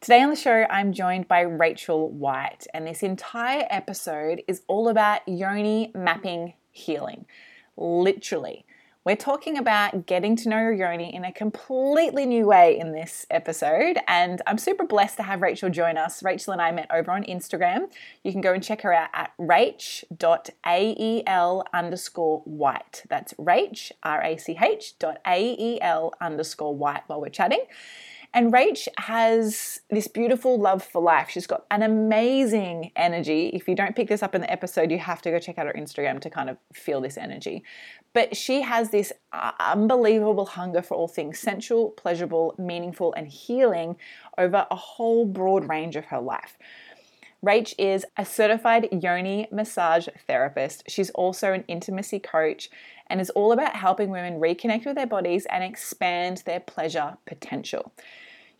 Today 0.00 0.22
on 0.22 0.30
the 0.30 0.36
show, 0.36 0.64
I'm 0.70 0.92
joined 0.92 1.26
by 1.26 1.40
Rachael 1.40 2.08
White, 2.08 2.68
and 2.72 2.86
this 2.86 3.02
entire 3.02 3.66
episode 3.68 4.44
is 4.46 4.62
all 4.68 4.88
about 4.88 5.26
yoni 5.26 5.90
mapping 5.92 6.54
healing. 6.70 7.26
Literally. 7.76 8.64
We're 9.04 9.16
talking 9.16 9.58
about 9.58 10.06
getting 10.06 10.36
to 10.36 10.48
know 10.48 10.58
your 10.58 10.72
yoni 10.72 11.12
in 11.12 11.24
a 11.24 11.32
completely 11.32 12.26
new 12.26 12.46
way 12.46 12.78
in 12.78 12.92
this 12.92 13.26
episode, 13.28 13.98
and 14.06 14.40
I'm 14.46 14.58
super 14.58 14.84
blessed 14.84 15.16
to 15.16 15.24
have 15.24 15.42
Rachael 15.42 15.70
join 15.70 15.98
us. 15.98 16.22
Rachael 16.22 16.52
and 16.52 16.62
I 16.62 16.70
met 16.70 16.86
over 16.92 17.10
on 17.10 17.24
Instagram. 17.24 17.90
You 18.22 18.30
can 18.30 18.40
go 18.40 18.52
and 18.52 18.62
check 18.62 18.82
her 18.82 18.92
out 18.92 19.08
at 19.14 19.32
rach.ael 19.40 20.04
underscore 21.74 22.42
white. 22.44 23.02
That's 23.08 23.34
rach, 23.34 23.90
R 24.04 24.22
A 24.22 24.36
C 24.36 24.56
H 24.62 24.96
dot 25.00 25.18
A-E-L 25.26 26.14
underscore 26.20 26.76
white 26.76 27.02
while 27.08 27.20
we're 27.20 27.30
chatting. 27.30 27.64
And 28.34 28.52
Rach 28.52 28.86
has 28.98 29.80
this 29.88 30.06
beautiful 30.06 30.60
love 30.60 30.82
for 30.82 31.00
life. 31.00 31.30
She's 31.30 31.46
got 31.46 31.64
an 31.70 31.82
amazing 31.82 32.92
energy. 32.94 33.48
If 33.54 33.66
you 33.66 33.74
don't 33.74 33.96
pick 33.96 34.08
this 34.08 34.22
up 34.22 34.34
in 34.34 34.42
the 34.42 34.52
episode, 34.52 34.90
you 34.90 34.98
have 34.98 35.22
to 35.22 35.30
go 35.30 35.38
check 35.38 35.56
out 35.58 35.66
her 35.66 35.72
Instagram 35.72 36.20
to 36.20 36.30
kind 36.30 36.50
of 36.50 36.58
feel 36.72 37.00
this 37.00 37.16
energy. 37.16 37.64
But 38.12 38.36
she 38.36 38.62
has 38.62 38.90
this 38.90 39.12
uh, 39.32 39.52
unbelievable 39.58 40.44
hunger 40.44 40.82
for 40.82 40.94
all 40.94 41.08
things 41.08 41.38
sensual, 41.38 41.90
pleasurable, 41.90 42.54
meaningful, 42.58 43.14
and 43.14 43.28
healing 43.28 43.96
over 44.36 44.66
a 44.70 44.76
whole 44.76 45.24
broad 45.24 45.68
range 45.68 45.96
of 45.96 46.06
her 46.06 46.20
life. 46.20 46.58
Rach 47.44 47.72
is 47.78 48.04
a 48.16 48.24
certified 48.24 48.88
yoni 48.90 49.46
massage 49.52 50.08
therapist. 50.26 50.82
She's 50.88 51.10
also 51.10 51.52
an 51.52 51.64
intimacy 51.68 52.18
coach 52.18 52.68
and 53.10 53.20
is 53.20 53.30
all 53.30 53.52
about 53.52 53.74
helping 53.76 54.10
women 54.10 54.40
reconnect 54.40 54.86
with 54.86 54.96
their 54.96 55.06
bodies 55.06 55.46
and 55.46 55.64
expand 55.64 56.42
their 56.46 56.60
pleasure 56.60 57.16
potential. 57.26 57.92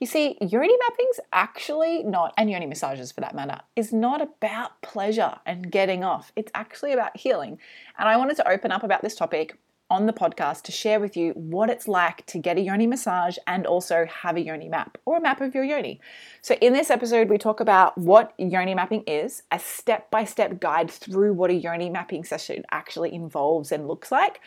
You 0.00 0.06
see, 0.06 0.38
yoni 0.40 0.76
mapping's 0.78 1.20
actually 1.32 2.04
not, 2.04 2.32
and 2.36 2.48
yoni 2.48 2.66
massages 2.66 3.10
for 3.10 3.20
that 3.20 3.34
matter, 3.34 3.60
is 3.74 3.92
not 3.92 4.22
about 4.22 4.80
pleasure 4.80 5.34
and 5.44 5.72
getting 5.72 6.04
off. 6.04 6.30
It's 6.36 6.52
actually 6.54 6.92
about 6.92 7.16
healing. 7.16 7.58
And 7.98 8.08
I 8.08 8.16
wanted 8.16 8.36
to 8.36 8.48
open 8.48 8.70
up 8.70 8.84
about 8.84 9.02
this 9.02 9.16
topic 9.16 9.58
on 9.90 10.06
the 10.06 10.12
podcast 10.12 10.62
to 10.62 10.72
share 10.72 11.00
with 11.00 11.16
you 11.16 11.32
what 11.32 11.70
it's 11.70 11.88
like 11.88 12.24
to 12.26 12.38
get 12.38 12.58
a 12.58 12.60
yoni 12.60 12.86
massage 12.86 13.38
and 13.46 13.66
also 13.66 14.06
have 14.22 14.36
a 14.36 14.40
yoni 14.40 14.68
map 14.68 14.98
or 15.06 15.16
a 15.16 15.20
map 15.20 15.40
of 15.40 15.54
your 15.54 15.64
yoni. 15.64 16.00
So, 16.42 16.54
in 16.56 16.72
this 16.72 16.90
episode, 16.90 17.28
we 17.28 17.38
talk 17.38 17.60
about 17.60 17.96
what 17.96 18.34
yoni 18.38 18.74
mapping 18.74 19.02
is, 19.06 19.42
a 19.50 19.58
step 19.58 20.10
by 20.10 20.24
step 20.24 20.60
guide 20.60 20.90
through 20.90 21.32
what 21.32 21.50
a 21.50 21.54
yoni 21.54 21.88
mapping 21.88 22.24
session 22.24 22.64
actually 22.70 23.14
involves 23.14 23.72
and 23.72 23.88
looks 23.88 24.12
like. 24.12 24.40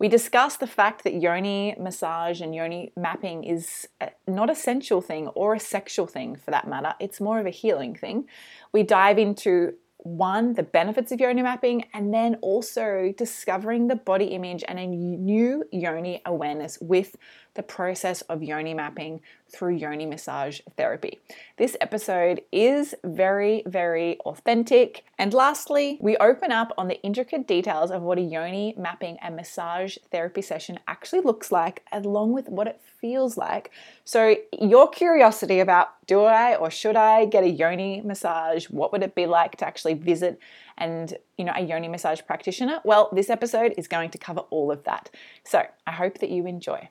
We 0.00 0.08
discuss 0.08 0.56
the 0.56 0.66
fact 0.66 1.04
that 1.04 1.20
yoni 1.20 1.76
massage 1.78 2.40
and 2.40 2.54
yoni 2.54 2.90
mapping 2.96 3.44
is 3.44 3.86
uh, 4.00 4.06
not 4.26 4.48
a 4.48 4.54
sensual 4.54 5.02
thing 5.02 5.28
or 5.28 5.54
a 5.54 5.60
sexual 5.60 6.06
thing 6.06 6.36
for 6.36 6.50
that 6.50 6.66
matter, 6.66 6.94
it's 6.98 7.20
more 7.20 7.38
of 7.38 7.44
a 7.44 7.50
healing 7.50 7.94
thing. 7.94 8.24
We 8.72 8.82
dive 8.82 9.18
into 9.18 9.74
one, 10.02 10.54
the 10.54 10.62
benefits 10.62 11.12
of 11.12 11.20
yoni 11.20 11.42
mapping, 11.42 11.84
and 11.94 12.12
then 12.12 12.36
also 12.42 13.12
discovering 13.16 13.88
the 13.88 13.96
body 13.96 14.26
image 14.26 14.64
and 14.66 14.78
a 14.78 14.86
new 14.86 15.64
yoni 15.70 16.22
awareness 16.24 16.78
with 16.80 17.16
the 17.54 17.62
process 17.62 18.22
of 18.22 18.42
yoni 18.42 18.74
mapping 18.74 19.20
through 19.48 19.74
yoni 19.74 20.06
massage 20.06 20.60
therapy. 20.76 21.18
This 21.56 21.76
episode 21.80 22.42
is 22.52 22.94
very, 23.04 23.62
very 23.66 24.18
authentic. 24.20 25.04
And 25.18 25.34
lastly, 25.34 25.98
we 26.00 26.16
open 26.18 26.52
up 26.52 26.72
on 26.78 26.88
the 26.88 27.02
intricate 27.02 27.48
details 27.48 27.90
of 27.90 28.02
what 28.02 28.18
a 28.18 28.22
yoni 28.22 28.74
mapping 28.78 29.18
and 29.20 29.34
massage 29.34 29.96
therapy 30.12 30.42
session 30.42 30.78
actually 30.86 31.20
looks 31.20 31.50
like, 31.50 31.82
along 31.92 32.32
with 32.32 32.48
what 32.48 32.68
it 32.68 32.80
feels 33.00 33.36
like. 33.36 33.70
So, 34.04 34.36
your 34.58 34.88
curiosity 34.88 35.58
about 35.58 35.99
do 36.10 36.22
I 36.22 36.56
or 36.56 36.72
should 36.72 36.96
I 36.96 37.24
get 37.24 37.44
a 37.44 37.48
yoni 37.48 38.02
massage? 38.04 38.64
What 38.68 38.90
would 38.90 39.04
it 39.04 39.14
be 39.14 39.26
like 39.26 39.54
to 39.58 39.64
actually 39.64 39.94
visit 39.94 40.40
and 40.76 41.16
you 41.38 41.44
know 41.44 41.52
a 41.54 41.62
yoni 41.62 41.86
massage 41.86 42.20
practitioner? 42.26 42.80
Well, 42.84 43.10
this 43.12 43.30
episode 43.30 43.74
is 43.78 43.86
going 43.86 44.10
to 44.10 44.18
cover 44.18 44.40
all 44.50 44.72
of 44.72 44.82
that. 44.82 45.08
So, 45.44 45.62
I 45.86 45.92
hope 45.92 46.18
that 46.18 46.30
you 46.30 46.46
enjoy. 46.46 46.88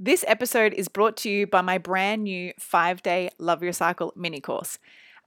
This 0.00 0.24
episode 0.26 0.72
is 0.72 0.88
brought 0.88 1.18
to 1.18 1.30
you 1.30 1.46
by 1.46 1.60
my 1.60 1.76
brand 1.76 2.24
new 2.24 2.54
five 2.58 3.02
day 3.02 3.28
Love 3.38 3.62
Your 3.62 3.74
Cycle 3.74 4.14
mini 4.16 4.40
course, 4.40 4.78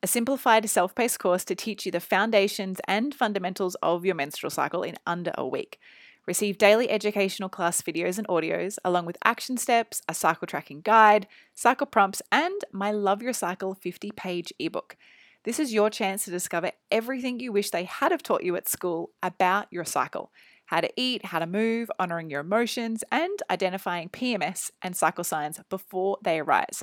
a 0.02 0.08
simplified 0.08 0.68
self 0.68 0.96
paced 0.96 1.20
course 1.20 1.46
to 1.46 1.54
teach 1.54 1.86
you 1.86 1.92
the 1.92 2.00
foundations 2.00 2.82
and 2.88 3.14
fundamentals 3.14 3.76
of 3.84 4.04
your 4.04 4.16
menstrual 4.16 4.50
cycle 4.50 4.82
in 4.82 4.96
under 5.06 5.32
a 5.38 5.46
week. 5.46 5.80
Receive 6.28 6.58
daily 6.58 6.90
educational 6.90 7.50
class 7.50 7.82
videos 7.82 8.18
and 8.18 8.28
audios, 8.28 8.78
along 8.86 9.06
with 9.06 9.18
action 9.24 9.58
steps, 9.58 10.02
a 10.08 10.14
cycle 10.14 10.46
tracking 10.46 10.82
guide, 10.82 11.28
cycle 11.56 11.88
prompts, 11.88 12.22
and 12.32 12.62
my 12.72 12.92
Love 12.92 13.24
Your 13.24 13.34
Cycle 13.34 13.74
50 13.74 14.12
page 14.12 14.54
ebook. 14.60 14.96
This 15.44 15.60
is 15.60 15.74
your 15.74 15.90
chance 15.90 16.26
to 16.26 16.32
discover 16.32 16.72
everything 16.92 17.40
you 17.40 17.52
wish 17.52 17.72
they 17.72 17.86
had 17.86 18.12
have 18.12 18.22
taught 18.22 18.44
you 18.44 18.56
at 18.56 18.68
school 18.68 19.10
about 19.24 19.68
your 19.72 19.86
cycle 19.86 20.32
how 20.72 20.80
to 20.80 20.90
eat, 20.96 21.26
how 21.26 21.40
to 21.40 21.46
move, 21.46 21.92
honoring 22.00 22.30
your 22.30 22.40
emotions, 22.40 23.04
and 23.12 23.44
identifying 23.50 24.08
PMS 24.08 24.72
and 24.82 24.96
cycle 24.96 25.26
signs 25.26 25.60
before 25.70 26.18
they 26.24 26.40
arise. 26.40 26.82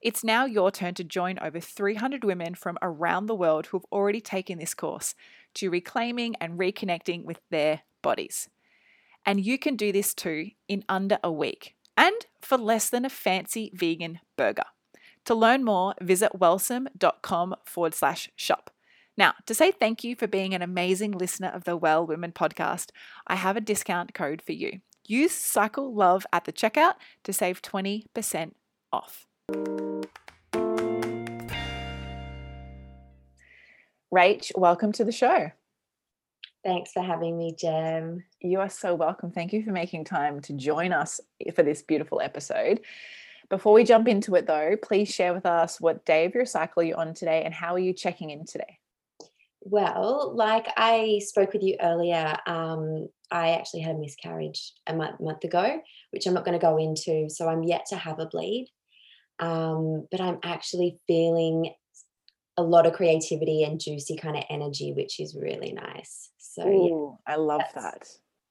It's 0.00 0.22
now 0.22 0.44
your 0.44 0.70
turn 0.70 0.94
to 0.94 1.02
join 1.02 1.40
over 1.40 1.58
300 1.58 2.22
women 2.22 2.54
from 2.54 2.78
around 2.80 3.26
the 3.26 3.34
world 3.34 3.66
who 3.66 3.78
have 3.78 3.86
already 3.90 4.20
taken 4.20 4.58
this 4.58 4.72
course 4.72 5.16
to 5.54 5.68
reclaiming 5.68 6.36
and 6.36 6.60
reconnecting 6.60 7.24
with 7.24 7.40
their 7.50 7.80
bodies. 8.02 8.48
And 9.26 9.44
you 9.44 9.58
can 9.58 9.76
do 9.76 9.92
this 9.92 10.14
too 10.14 10.50
in 10.68 10.84
under 10.88 11.18
a 11.24 11.32
week 11.32 11.74
and 11.96 12.26
for 12.40 12.58
less 12.58 12.90
than 12.90 13.04
a 13.04 13.10
fancy 13.10 13.70
vegan 13.74 14.20
burger. 14.36 14.64
To 15.26 15.34
learn 15.34 15.64
more, 15.64 15.94
visit 16.00 16.38
wellsome.com 16.38 17.54
forward 17.64 17.94
slash 17.94 18.30
shop. 18.36 18.70
Now, 19.16 19.34
to 19.46 19.54
say 19.54 19.70
thank 19.70 20.04
you 20.04 20.16
for 20.16 20.26
being 20.26 20.54
an 20.54 20.60
amazing 20.60 21.12
listener 21.12 21.48
of 21.48 21.64
the 21.64 21.76
Well 21.76 22.06
Women 22.06 22.32
podcast, 22.32 22.90
I 23.26 23.36
have 23.36 23.56
a 23.56 23.60
discount 23.60 24.12
code 24.12 24.42
for 24.42 24.52
you. 24.52 24.80
Use 25.06 25.32
Cycle 25.32 25.94
Love 25.94 26.26
at 26.32 26.44
the 26.44 26.52
checkout 26.52 26.94
to 27.22 27.32
save 27.32 27.62
20% 27.62 28.52
off. 28.92 29.26
Rach, 34.12 34.52
welcome 34.56 34.92
to 34.92 35.04
the 35.04 35.12
show. 35.12 35.52
Thanks 36.64 36.92
for 36.92 37.02
having 37.02 37.36
me, 37.36 37.54
Jem. 37.58 38.24
You 38.40 38.60
are 38.60 38.70
so 38.70 38.94
welcome. 38.94 39.30
Thank 39.30 39.52
you 39.52 39.62
for 39.62 39.70
making 39.70 40.04
time 40.04 40.40
to 40.42 40.54
join 40.54 40.94
us 40.94 41.20
for 41.54 41.62
this 41.62 41.82
beautiful 41.82 42.22
episode. 42.22 42.80
Before 43.50 43.74
we 43.74 43.84
jump 43.84 44.08
into 44.08 44.34
it, 44.34 44.46
though, 44.46 44.74
please 44.82 45.12
share 45.12 45.34
with 45.34 45.44
us 45.44 45.78
what 45.78 46.06
day 46.06 46.24
of 46.24 46.34
your 46.34 46.46
cycle 46.46 46.82
you're 46.82 46.98
on 46.98 47.12
today 47.12 47.42
and 47.44 47.52
how 47.52 47.74
are 47.74 47.78
you 47.78 47.92
checking 47.92 48.30
in 48.30 48.46
today? 48.46 48.78
Well, 49.60 50.32
like 50.34 50.66
I 50.76 51.20
spoke 51.22 51.52
with 51.52 51.62
you 51.62 51.76
earlier, 51.82 52.36
um, 52.46 53.08
I 53.30 53.50
actually 53.50 53.80
had 53.80 53.96
a 53.96 53.98
miscarriage 53.98 54.72
a 54.86 54.94
month, 54.94 55.20
month 55.20 55.44
ago, 55.44 55.80
which 56.12 56.26
I'm 56.26 56.34
not 56.34 56.46
going 56.46 56.58
to 56.58 56.66
go 56.66 56.78
into. 56.78 57.28
So 57.28 57.46
I'm 57.46 57.62
yet 57.62 57.84
to 57.90 57.96
have 57.96 58.20
a 58.20 58.26
bleed. 58.26 58.70
Um, 59.38 60.06
but 60.10 60.20
I'm 60.20 60.38
actually 60.42 60.98
feeling 61.06 61.74
a 62.56 62.62
lot 62.62 62.86
of 62.86 62.92
creativity 62.92 63.64
and 63.64 63.80
juicy 63.80 64.16
kind 64.16 64.36
of 64.36 64.44
energy, 64.48 64.92
which 64.92 65.20
is 65.20 65.36
really 65.36 65.72
nice. 65.72 66.30
So 66.54 66.68
Ooh, 66.68 67.18
yeah, 67.26 67.34
I 67.34 67.36
love 67.36 67.62
that. 67.74 68.06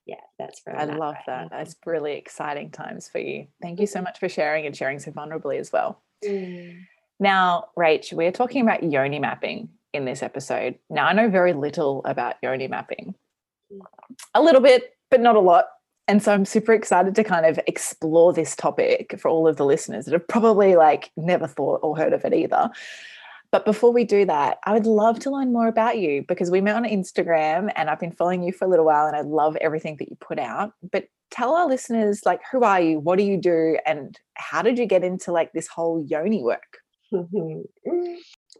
Yeah, 0.05 0.15
that's 0.37 0.61
very. 0.65 0.77
I 0.77 0.83
love 0.83 1.15
that. 1.25 1.49
That's 1.49 1.75
really 1.85 2.17
exciting 2.17 2.69
times 2.69 3.07
for 3.07 3.19
you. 3.19 3.47
Thank 3.61 3.79
you 3.79 3.87
so 3.87 3.99
mm-hmm. 3.99 4.05
much 4.05 4.19
for 4.19 4.27
sharing 4.27 4.65
and 4.65 4.75
sharing 4.75 4.99
so 4.99 5.11
vulnerably 5.11 5.57
as 5.57 5.71
well. 5.71 6.01
Mm. 6.25 6.81
Now, 7.21 7.69
Rach, 7.77 8.11
we're 8.11 8.33
talking 8.33 8.61
about 8.61 8.83
yoni 8.83 9.19
mapping 9.19 9.69
in 9.93 10.03
this 10.03 10.21
episode. 10.21 10.77
Now, 10.89 11.05
I 11.05 11.13
know 11.13 11.29
very 11.29 11.53
little 11.53 12.01
about 12.03 12.35
yoni 12.43 12.67
mapping, 12.67 13.15
a 14.33 14.41
little 14.41 14.61
bit, 14.61 14.97
but 15.09 15.21
not 15.21 15.37
a 15.37 15.39
lot. 15.39 15.67
And 16.09 16.21
so 16.21 16.33
I'm 16.33 16.43
super 16.43 16.73
excited 16.73 17.15
to 17.15 17.23
kind 17.23 17.45
of 17.45 17.57
explore 17.65 18.33
this 18.33 18.57
topic 18.57 19.15
for 19.17 19.29
all 19.29 19.47
of 19.47 19.55
the 19.55 19.65
listeners 19.65 20.03
that 20.05 20.11
have 20.11 20.27
probably 20.27 20.75
like 20.75 21.11
never 21.15 21.47
thought 21.47 21.79
or 21.81 21.95
heard 21.95 22.11
of 22.11 22.25
it 22.25 22.33
either. 22.33 22.69
But 23.53 23.65
before 23.65 23.93
we 23.93 24.03
do 24.03 24.25
that, 24.25 24.57
I 24.65 24.73
would 24.73 24.87
love 24.87 25.19
to 25.19 25.29
learn 25.29 25.53
more 25.53 25.67
about 25.67 25.99
you 25.99 26.25
because 26.27 26.49
we 26.49 26.59
met 26.59 26.75
on 26.75 26.85
Instagram 26.85 27.71
and 27.75 27.87
I've 27.87 27.99
been 27.99 28.11
following 28.11 28.41
you 28.41 28.51
for 28.51 28.65
a 28.65 28.67
little 28.67 28.83
while 28.83 29.05
and 29.05 29.15
I 29.15 29.21
love 29.21 29.55
everything 29.57 29.95
that 29.97 30.09
you 30.09 30.17
put 30.19 30.39
out. 30.39 30.73
But 30.91 31.05
tell 31.29 31.53
our 31.53 31.67
listeners 31.67 32.23
like 32.25 32.41
who 32.51 32.63
are 32.63 32.81
you? 32.81 32.99
What 32.99 33.19
do 33.19 33.23
you 33.23 33.37
do? 33.37 33.77
And 33.85 34.19
how 34.33 34.63
did 34.63 34.79
you 34.79 34.87
get 34.87 35.03
into 35.03 35.31
like 35.31 35.53
this 35.53 35.67
whole 35.67 36.03
yoni 36.05 36.43
work? 36.43 36.79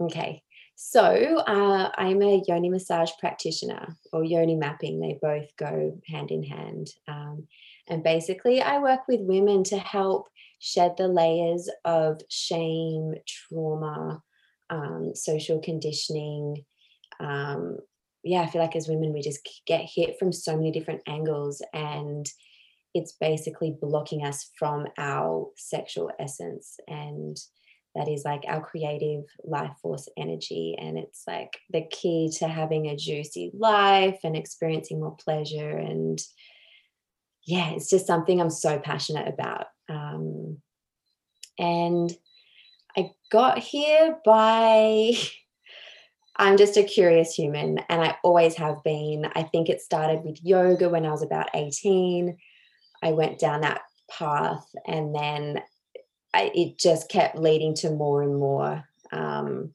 Okay. 0.01 0.41
So 0.75 1.37
uh, 1.37 1.89
I'm 1.97 2.21
a 2.23 2.41
yoni 2.47 2.69
massage 2.69 3.11
practitioner 3.19 3.95
or 4.11 4.23
yoni 4.23 4.55
mapping. 4.55 4.99
They 4.99 5.19
both 5.21 5.55
go 5.55 5.99
hand 6.07 6.31
in 6.31 6.43
hand. 6.43 6.87
Um, 7.07 7.47
and 7.87 8.03
basically, 8.03 8.59
I 8.61 8.79
work 8.79 9.01
with 9.07 9.21
women 9.21 9.63
to 9.65 9.77
help 9.77 10.29
shed 10.57 10.95
the 10.97 11.07
layers 11.07 11.69
of 11.85 12.21
shame, 12.27 13.13
trauma, 13.27 14.23
um, 14.69 15.11
social 15.15 15.59
conditioning. 15.59 16.63
Um, 17.19 17.77
yeah, 18.23 18.41
I 18.41 18.47
feel 18.47 18.61
like 18.61 18.75
as 18.75 18.87
women, 18.87 19.13
we 19.13 19.21
just 19.21 19.47
get 19.67 19.89
hit 19.93 20.17
from 20.17 20.31
so 20.31 20.55
many 20.55 20.71
different 20.71 21.01
angles, 21.07 21.61
and 21.73 22.25
it's 22.93 23.13
basically 23.13 23.75
blocking 23.81 24.23
us 24.25 24.49
from 24.57 24.87
our 24.97 25.49
sexual 25.57 26.11
essence. 26.19 26.77
And 26.87 27.37
that 27.95 28.07
is 28.07 28.23
like 28.25 28.43
our 28.47 28.61
creative 28.61 29.23
life 29.43 29.73
force 29.81 30.07
energy. 30.17 30.75
And 30.79 30.97
it's 30.97 31.23
like 31.27 31.57
the 31.71 31.85
key 31.91 32.31
to 32.39 32.47
having 32.47 32.87
a 32.87 32.95
juicy 32.95 33.51
life 33.53 34.19
and 34.23 34.35
experiencing 34.35 34.99
more 34.99 35.15
pleasure. 35.15 35.77
And 35.77 36.19
yeah, 37.45 37.71
it's 37.71 37.89
just 37.89 38.07
something 38.07 38.39
I'm 38.39 38.49
so 38.49 38.79
passionate 38.79 39.27
about. 39.27 39.65
Um, 39.89 40.57
and 41.59 42.11
I 42.97 43.11
got 43.31 43.59
here 43.59 44.17
by, 44.25 45.13
I'm 46.35 46.57
just 46.57 46.77
a 46.77 46.83
curious 46.83 47.33
human 47.33 47.79
and 47.89 48.01
I 48.01 48.15
always 48.23 48.55
have 48.55 48.83
been. 48.83 49.29
I 49.35 49.43
think 49.43 49.69
it 49.69 49.81
started 49.81 50.23
with 50.23 50.43
yoga 50.43 50.89
when 50.89 51.05
I 51.05 51.11
was 51.11 51.23
about 51.23 51.49
18. 51.53 52.37
I 53.01 53.11
went 53.11 53.39
down 53.39 53.61
that 53.61 53.81
path 54.09 54.65
and 54.87 55.13
then 55.13 55.61
I, 56.33 56.51
it 56.55 56.79
just 56.79 57.09
kept 57.09 57.37
leading 57.37 57.75
to 57.75 57.91
more 57.91 58.23
and 58.23 58.35
more. 58.35 58.83
Um, 59.11 59.73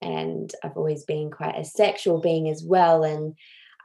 and 0.00 0.52
I've 0.62 0.76
always 0.76 1.04
been 1.04 1.30
quite 1.30 1.58
a 1.58 1.64
sexual 1.64 2.20
being 2.20 2.48
as 2.48 2.62
well. 2.62 3.02
And 3.02 3.34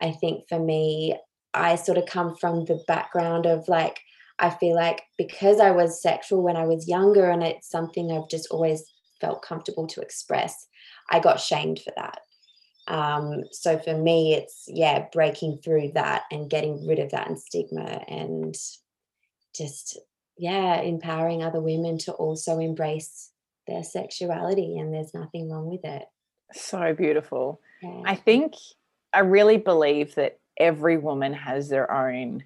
I 0.01 0.11
think 0.11 0.47
for 0.47 0.59
me, 0.59 1.17
I 1.53 1.75
sort 1.75 1.97
of 1.97 2.05
come 2.05 2.35
from 2.35 2.65
the 2.65 2.83
background 2.87 3.45
of 3.45 3.67
like, 3.67 3.99
I 4.39 4.49
feel 4.49 4.75
like 4.75 5.03
because 5.17 5.59
I 5.59 5.71
was 5.71 6.01
sexual 6.01 6.41
when 6.41 6.55
I 6.55 6.65
was 6.65 6.87
younger 6.87 7.29
and 7.29 7.43
it's 7.43 7.69
something 7.69 8.11
I've 8.11 8.29
just 8.29 8.47
always 8.51 8.83
felt 9.19 9.41
comfortable 9.41 9.87
to 9.87 10.01
express, 10.01 10.67
I 11.09 11.19
got 11.19 11.39
shamed 11.39 11.81
for 11.81 11.91
that. 11.97 12.19
Um, 12.87 13.43
so 13.51 13.77
for 13.77 13.95
me, 13.95 14.33
it's 14.33 14.63
yeah, 14.67 15.05
breaking 15.11 15.59
through 15.63 15.91
that 15.93 16.23
and 16.31 16.49
getting 16.49 16.87
rid 16.87 16.99
of 16.99 17.11
that 17.11 17.27
and 17.27 17.39
stigma 17.39 18.03
and 18.07 18.55
just 19.55 19.99
yeah, 20.37 20.81
empowering 20.81 21.43
other 21.43 21.59
women 21.59 21.97
to 21.99 22.13
also 22.13 22.59
embrace 22.59 23.31
their 23.67 23.83
sexuality 23.83 24.79
and 24.79 24.93
there's 24.93 25.13
nothing 25.13 25.51
wrong 25.51 25.69
with 25.69 25.83
it. 25.83 26.05
So 26.53 26.93
beautiful. 26.93 27.61
Yeah. 27.83 28.01
I 28.05 28.15
think 28.15 28.53
I 29.13 29.19
really 29.19 29.57
believe 29.57 30.15
that 30.15 30.39
every 30.57 30.97
woman 30.97 31.33
has 31.33 31.69
their 31.69 31.91
own 31.91 32.43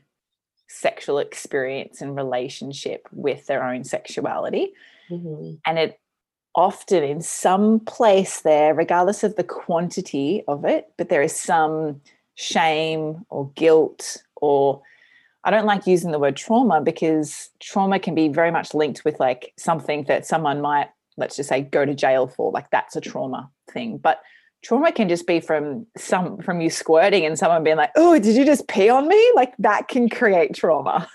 sexual 0.74 1.20
experience 1.20 2.02
and 2.02 2.16
relationship 2.16 3.08
with 3.12 3.46
their 3.46 3.64
own 3.64 3.84
sexuality. 3.84 4.74
Mm-hmm. 5.10 5.56
And 5.66 5.80
it 5.80 6.00
often 6.56 7.04
in 7.04 7.22
some 7.22 7.80
place 7.82 8.42
there, 8.42 8.74
regardless 8.74 9.24
of 9.24 9.36
the 9.36 9.44
quantity 9.44 10.44
of 10.48 10.66
it, 10.66 10.92
but 10.98 11.10
there 11.10 11.22
is 11.22 11.36
some 11.36 12.02
shame 12.36 13.26
or 13.30 13.52
guilt 13.56 14.24
or 14.36 14.82
I 15.44 15.52
don't 15.52 15.66
like 15.66 15.86
using 15.86 16.12
the 16.12 16.20
word 16.20 16.38
trauma 16.38 16.82
because 16.82 17.50
trauma 17.60 18.00
can 18.00 18.16
be 18.16 18.30
very 18.30 18.50
much 18.50 18.74
linked 18.74 19.04
with 19.04 19.20
like 19.20 19.54
something 19.58 20.06
that 20.06 20.26
someone 20.26 20.62
might, 20.62 20.90
let's 21.18 21.36
just 21.36 21.50
say, 21.50 21.62
go 21.62 21.86
to 21.86 21.94
jail 21.94 22.28
for. 22.28 22.52
Like 22.52 22.70
that's 22.72 22.96
a 22.96 23.02
trauma 23.02 23.52
thing. 23.70 23.98
But 23.98 24.22
trauma 24.64 24.92
can 24.92 25.10
just 25.10 25.28
be 25.28 25.40
from 25.40 25.86
some 25.98 26.38
from 26.42 26.62
you 26.62 26.70
squirting 26.70 27.26
and 27.26 27.38
someone 27.38 27.64
being 27.64 27.78
like, 27.78 27.92
"Oh, 27.96 28.18
did 28.18 28.36
you 28.36 28.46
just 28.46 28.68
pee 28.68 28.90
on 28.90 29.08
me?" 29.08 29.32
Like 29.36 29.54
that 29.60 29.88
can 29.88 30.10
create 30.10 30.56
trauma. 30.56 31.08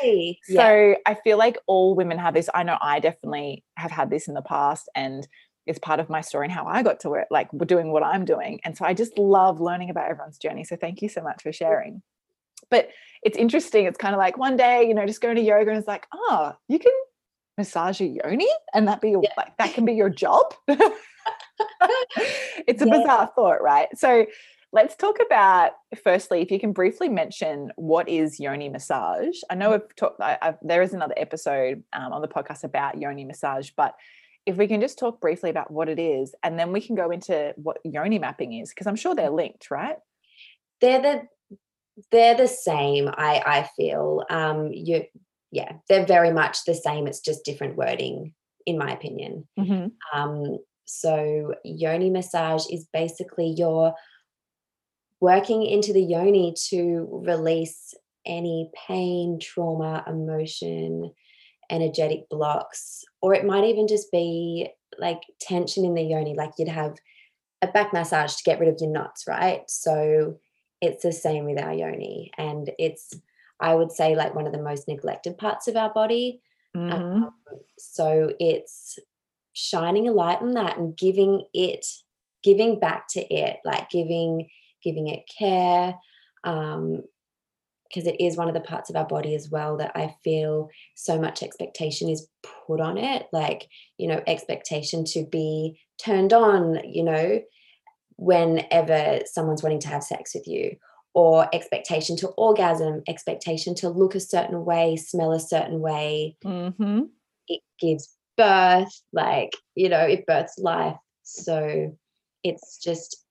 Hey, 0.00 0.38
so 0.44 0.54
yeah. 0.54 0.94
I 1.06 1.14
feel 1.14 1.38
like 1.38 1.58
all 1.66 1.94
women 1.94 2.18
have 2.18 2.34
this. 2.34 2.48
I 2.54 2.62
know 2.62 2.78
I 2.80 3.00
definitely 3.00 3.64
have 3.76 3.90
had 3.90 4.10
this 4.10 4.28
in 4.28 4.34
the 4.34 4.42
past, 4.42 4.88
and 4.94 5.26
it's 5.66 5.78
part 5.78 6.00
of 6.00 6.10
my 6.10 6.20
story 6.20 6.46
and 6.46 6.52
how 6.52 6.66
I 6.66 6.82
got 6.82 7.00
to 7.00 7.10
where 7.10 7.26
like 7.30 7.48
doing 7.66 7.92
what 7.92 8.02
I'm 8.02 8.24
doing. 8.24 8.60
And 8.64 8.76
so 8.76 8.84
I 8.84 8.94
just 8.94 9.16
love 9.18 9.60
learning 9.60 9.90
about 9.90 10.10
everyone's 10.10 10.38
journey. 10.38 10.64
So 10.64 10.76
thank 10.76 11.02
you 11.02 11.08
so 11.08 11.22
much 11.22 11.42
for 11.42 11.52
sharing. 11.52 12.02
But 12.70 12.88
it's 13.22 13.36
interesting. 13.36 13.86
It's 13.86 13.98
kind 13.98 14.14
of 14.14 14.18
like 14.18 14.36
one 14.36 14.56
day, 14.56 14.88
you 14.88 14.94
know, 14.94 15.06
just 15.06 15.20
going 15.20 15.36
to 15.36 15.42
yoga 15.42 15.70
and 15.70 15.78
it's 15.78 15.86
like, 15.86 16.06
oh, 16.12 16.52
you 16.68 16.78
can 16.78 16.92
massage 17.58 18.00
a 18.00 18.06
yoni 18.06 18.48
and 18.74 18.88
that 18.88 19.00
be 19.00 19.10
yeah. 19.10 19.30
like 19.36 19.56
that 19.58 19.74
can 19.74 19.84
be 19.84 19.92
your 19.92 20.10
job. 20.10 20.52
it's 22.66 22.82
a 22.82 22.86
yeah. 22.86 22.98
bizarre 22.98 23.30
thought, 23.34 23.62
right? 23.62 23.88
So 23.96 24.26
let's 24.72 24.96
talk 24.96 25.18
about 25.24 25.72
firstly, 26.02 26.40
if 26.40 26.50
you 26.50 26.58
can 26.58 26.72
briefly 26.72 27.08
mention 27.08 27.70
what 27.76 28.08
is 28.08 28.40
yoni 28.40 28.68
massage. 28.68 29.36
I 29.50 29.54
know 29.54 29.70
we've 29.70 29.96
talked. 29.96 30.20
there 30.62 30.82
is 30.82 30.94
another 30.94 31.14
episode 31.16 31.82
um, 31.92 32.12
on 32.12 32.22
the 32.22 32.28
podcast 32.28 32.64
about 32.64 32.98
yoni 32.98 33.24
massage, 33.24 33.70
but 33.76 33.94
if 34.44 34.56
we 34.56 34.66
can 34.66 34.80
just 34.80 34.98
talk 34.98 35.20
briefly 35.20 35.50
about 35.50 35.70
what 35.70 35.88
it 35.88 36.00
is, 36.00 36.34
and 36.42 36.58
then 36.58 36.72
we 36.72 36.80
can 36.80 36.96
go 36.96 37.10
into 37.10 37.54
what 37.56 37.78
yoni 37.84 38.18
mapping 38.18 38.54
is, 38.54 38.70
because 38.70 38.86
I'm 38.86 38.96
sure 38.96 39.14
they're 39.14 39.30
linked, 39.30 39.70
right? 39.70 39.96
They're 40.80 41.00
the 41.00 41.22
they're 42.10 42.36
the 42.36 42.48
same 42.48 43.08
i 43.08 43.42
i 43.44 43.68
feel 43.76 44.24
um 44.30 44.70
you 44.72 45.04
yeah 45.50 45.72
they're 45.88 46.06
very 46.06 46.32
much 46.32 46.64
the 46.64 46.74
same 46.74 47.06
it's 47.06 47.20
just 47.20 47.44
different 47.44 47.76
wording 47.76 48.32
in 48.64 48.78
my 48.78 48.92
opinion 48.92 49.46
mm-hmm. 49.58 49.88
um 50.18 50.58
so 50.84 51.54
yoni 51.64 52.10
massage 52.10 52.66
is 52.70 52.86
basically 52.92 53.54
your 53.56 53.94
working 55.20 55.64
into 55.64 55.92
the 55.92 56.02
yoni 56.02 56.54
to 56.68 57.08
release 57.24 57.94
any 58.26 58.70
pain 58.86 59.38
trauma 59.40 60.04
emotion 60.06 61.10
energetic 61.70 62.28
blocks 62.28 63.04
or 63.20 63.34
it 63.34 63.44
might 63.44 63.64
even 63.64 63.88
just 63.88 64.10
be 64.12 64.68
like 64.98 65.22
tension 65.40 65.84
in 65.84 65.94
the 65.94 66.02
yoni 66.02 66.34
like 66.34 66.50
you'd 66.58 66.68
have 66.68 66.96
a 67.62 67.66
back 67.68 67.92
massage 67.92 68.34
to 68.34 68.44
get 68.44 68.58
rid 68.60 68.68
of 68.68 68.76
your 68.80 68.90
knots 68.90 69.24
right 69.26 69.62
so 69.68 70.36
it's 70.80 71.02
the 71.04 71.12
same 71.12 71.44
with 71.44 71.58
our 71.58 71.72
yoni 71.72 72.30
and 72.36 72.70
it's 72.78 73.14
i 73.60 73.74
would 73.74 73.90
say 73.90 74.14
like 74.14 74.34
one 74.34 74.46
of 74.46 74.52
the 74.52 74.62
most 74.62 74.88
neglected 74.88 75.38
parts 75.38 75.68
of 75.68 75.76
our 75.76 75.92
body 75.92 76.42
mm-hmm. 76.76 76.92
um, 76.92 77.30
so 77.78 78.32
it's 78.38 78.98
shining 79.52 80.08
a 80.08 80.12
light 80.12 80.40
on 80.40 80.52
that 80.52 80.78
and 80.78 80.96
giving 80.96 81.44
it 81.52 81.86
giving 82.42 82.80
back 82.80 83.06
to 83.08 83.20
it 83.32 83.58
like 83.64 83.88
giving 83.90 84.48
giving 84.82 85.08
it 85.08 85.22
care 85.38 85.94
um 86.44 87.02
because 87.88 88.06
it 88.06 88.18
is 88.18 88.38
one 88.38 88.48
of 88.48 88.54
the 88.54 88.60
parts 88.60 88.88
of 88.88 88.96
our 88.96 89.06
body 89.06 89.34
as 89.34 89.50
well 89.50 89.76
that 89.76 89.92
I 89.94 90.14
feel 90.24 90.70
so 90.94 91.20
much 91.20 91.42
expectation 91.42 92.08
is 92.08 92.26
put 92.66 92.80
on 92.80 92.96
it. 92.96 93.26
Like, 93.34 93.68
you 93.98 94.08
know, 94.08 94.22
expectation 94.26 95.04
to 95.08 95.26
be 95.30 95.78
turned 96.02 96.32
on, 96.32 96.80
you 96.90 97.04
know, 97.04 97.42
whenever 98.16 99.20
someone's 99.26 99.62
wanting 99.62 99.80
to 99.80 99.88
have 99.88 100.02
sex 100.02 100.34
with 100.34 100.46
you 100.46 100.76
or 101.14 101.48
expectation 101.52 102.16
to 102.16 102.28
orgasm 102.28 103.02
expectation 103.08 103.74
to 103.74 103.88
look 103.88 104.14
a 104.14 104.20
certain 104.20 104.64
way 104.64 104.96
smell 104.96 105.32
a 105.32 105.40
certain 105.40 105.80
way 105.80 106.36
mm-hmm. 106.44 107.02
it 107.48 107.60
gives 107.80 108.16
birth 108.36 108.92
like 109.12 109.52
you 109.74 109.88
know 109.88 110.00
it 110.00 110.26
births 110.26 110.58
life. 110.58 110.96
So 111.22 111.96
it's 112.42 112.78
just 112.78 113.24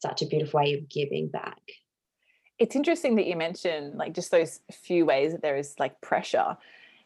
such 0.00 0.22
a 0.22 0.26
beautiful 0.26 0.60
way 0.60 0.74
of 0.74 0.88
giving 0.88 1.28
back. 1.28 1.60
It's 2.58 2.76
interesting 2.76 3.16
that 3.16 3.26
you 3.26 3.36
mentioned 3.36 3.94
like 3.96 4.14
just 4.14 4.30
those 4.30 4.60
few 4.70 5.04
ways 5.04 5.32
that 5.32 5.42
there 5.42 5.56
is 5.56 5.74
like 5.78 6.00
pressure. 6.00 6.56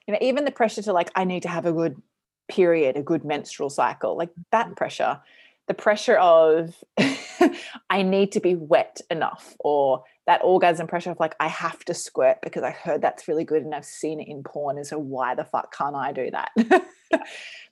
You 0.06 0.12
know 0.12 0.18
even 0.20 0.44
the 0.44 0.52
pressure 0.52 0.82
to 0.82 0.92
like 0.92 1.10
i 1.16 1.24
need 1.24 1.42
to 1.42 1.48
have 1.48 1.66
a 1.66 1.72
good 1.72 2.00
period 2.48 2.96
a 2.96 3.02
good 3.02 3.24
menstrual 3.24 3.70
cycle 3.70 4.16
like 4.16 4.30
that 4.52 4.68
mm. 4.68 4.76
pressure 4.76 5.20
the 5.68 5.74
pressure 5.74 6.16
of 6.16 6.74
I 7.90 8.02
need 8.02 8.32
to 8.32 8.40
be 8.40 8.54
wet 8.54 9.00
enough, 9.10 9.54
or 9.60 10.04
that 10.26 10.40
orgasm 10.42 10.86
pressure 10.86 11.10
of 11.10 11.20
like, 11.20 11.34
I 11.38 11.48
have 11.48 11.84
to 11.86 11.94
squirt 11.94 12.38
because 12.42 12.62
I 12.62 12.70
heard 12.70 13.00
that's 13.00 13.28
really 13.28 13.44
good 13.44 13.62
and 13.62 13.74
I've 13.74 13.84
seen 13.84 14.20
it 14.20 14.28
in 14.28 14.42
porn. 14.42 14.76
And 14.76 14.86
so 14.86 14.98
why 14.98 15.34
the 15.34 15.44
fuck 15.44 15.74
can't 15.74 15.94
I 15.94 16.12
do 16.12 16.30
that? 16.32 16.50
it's 16.56 16.82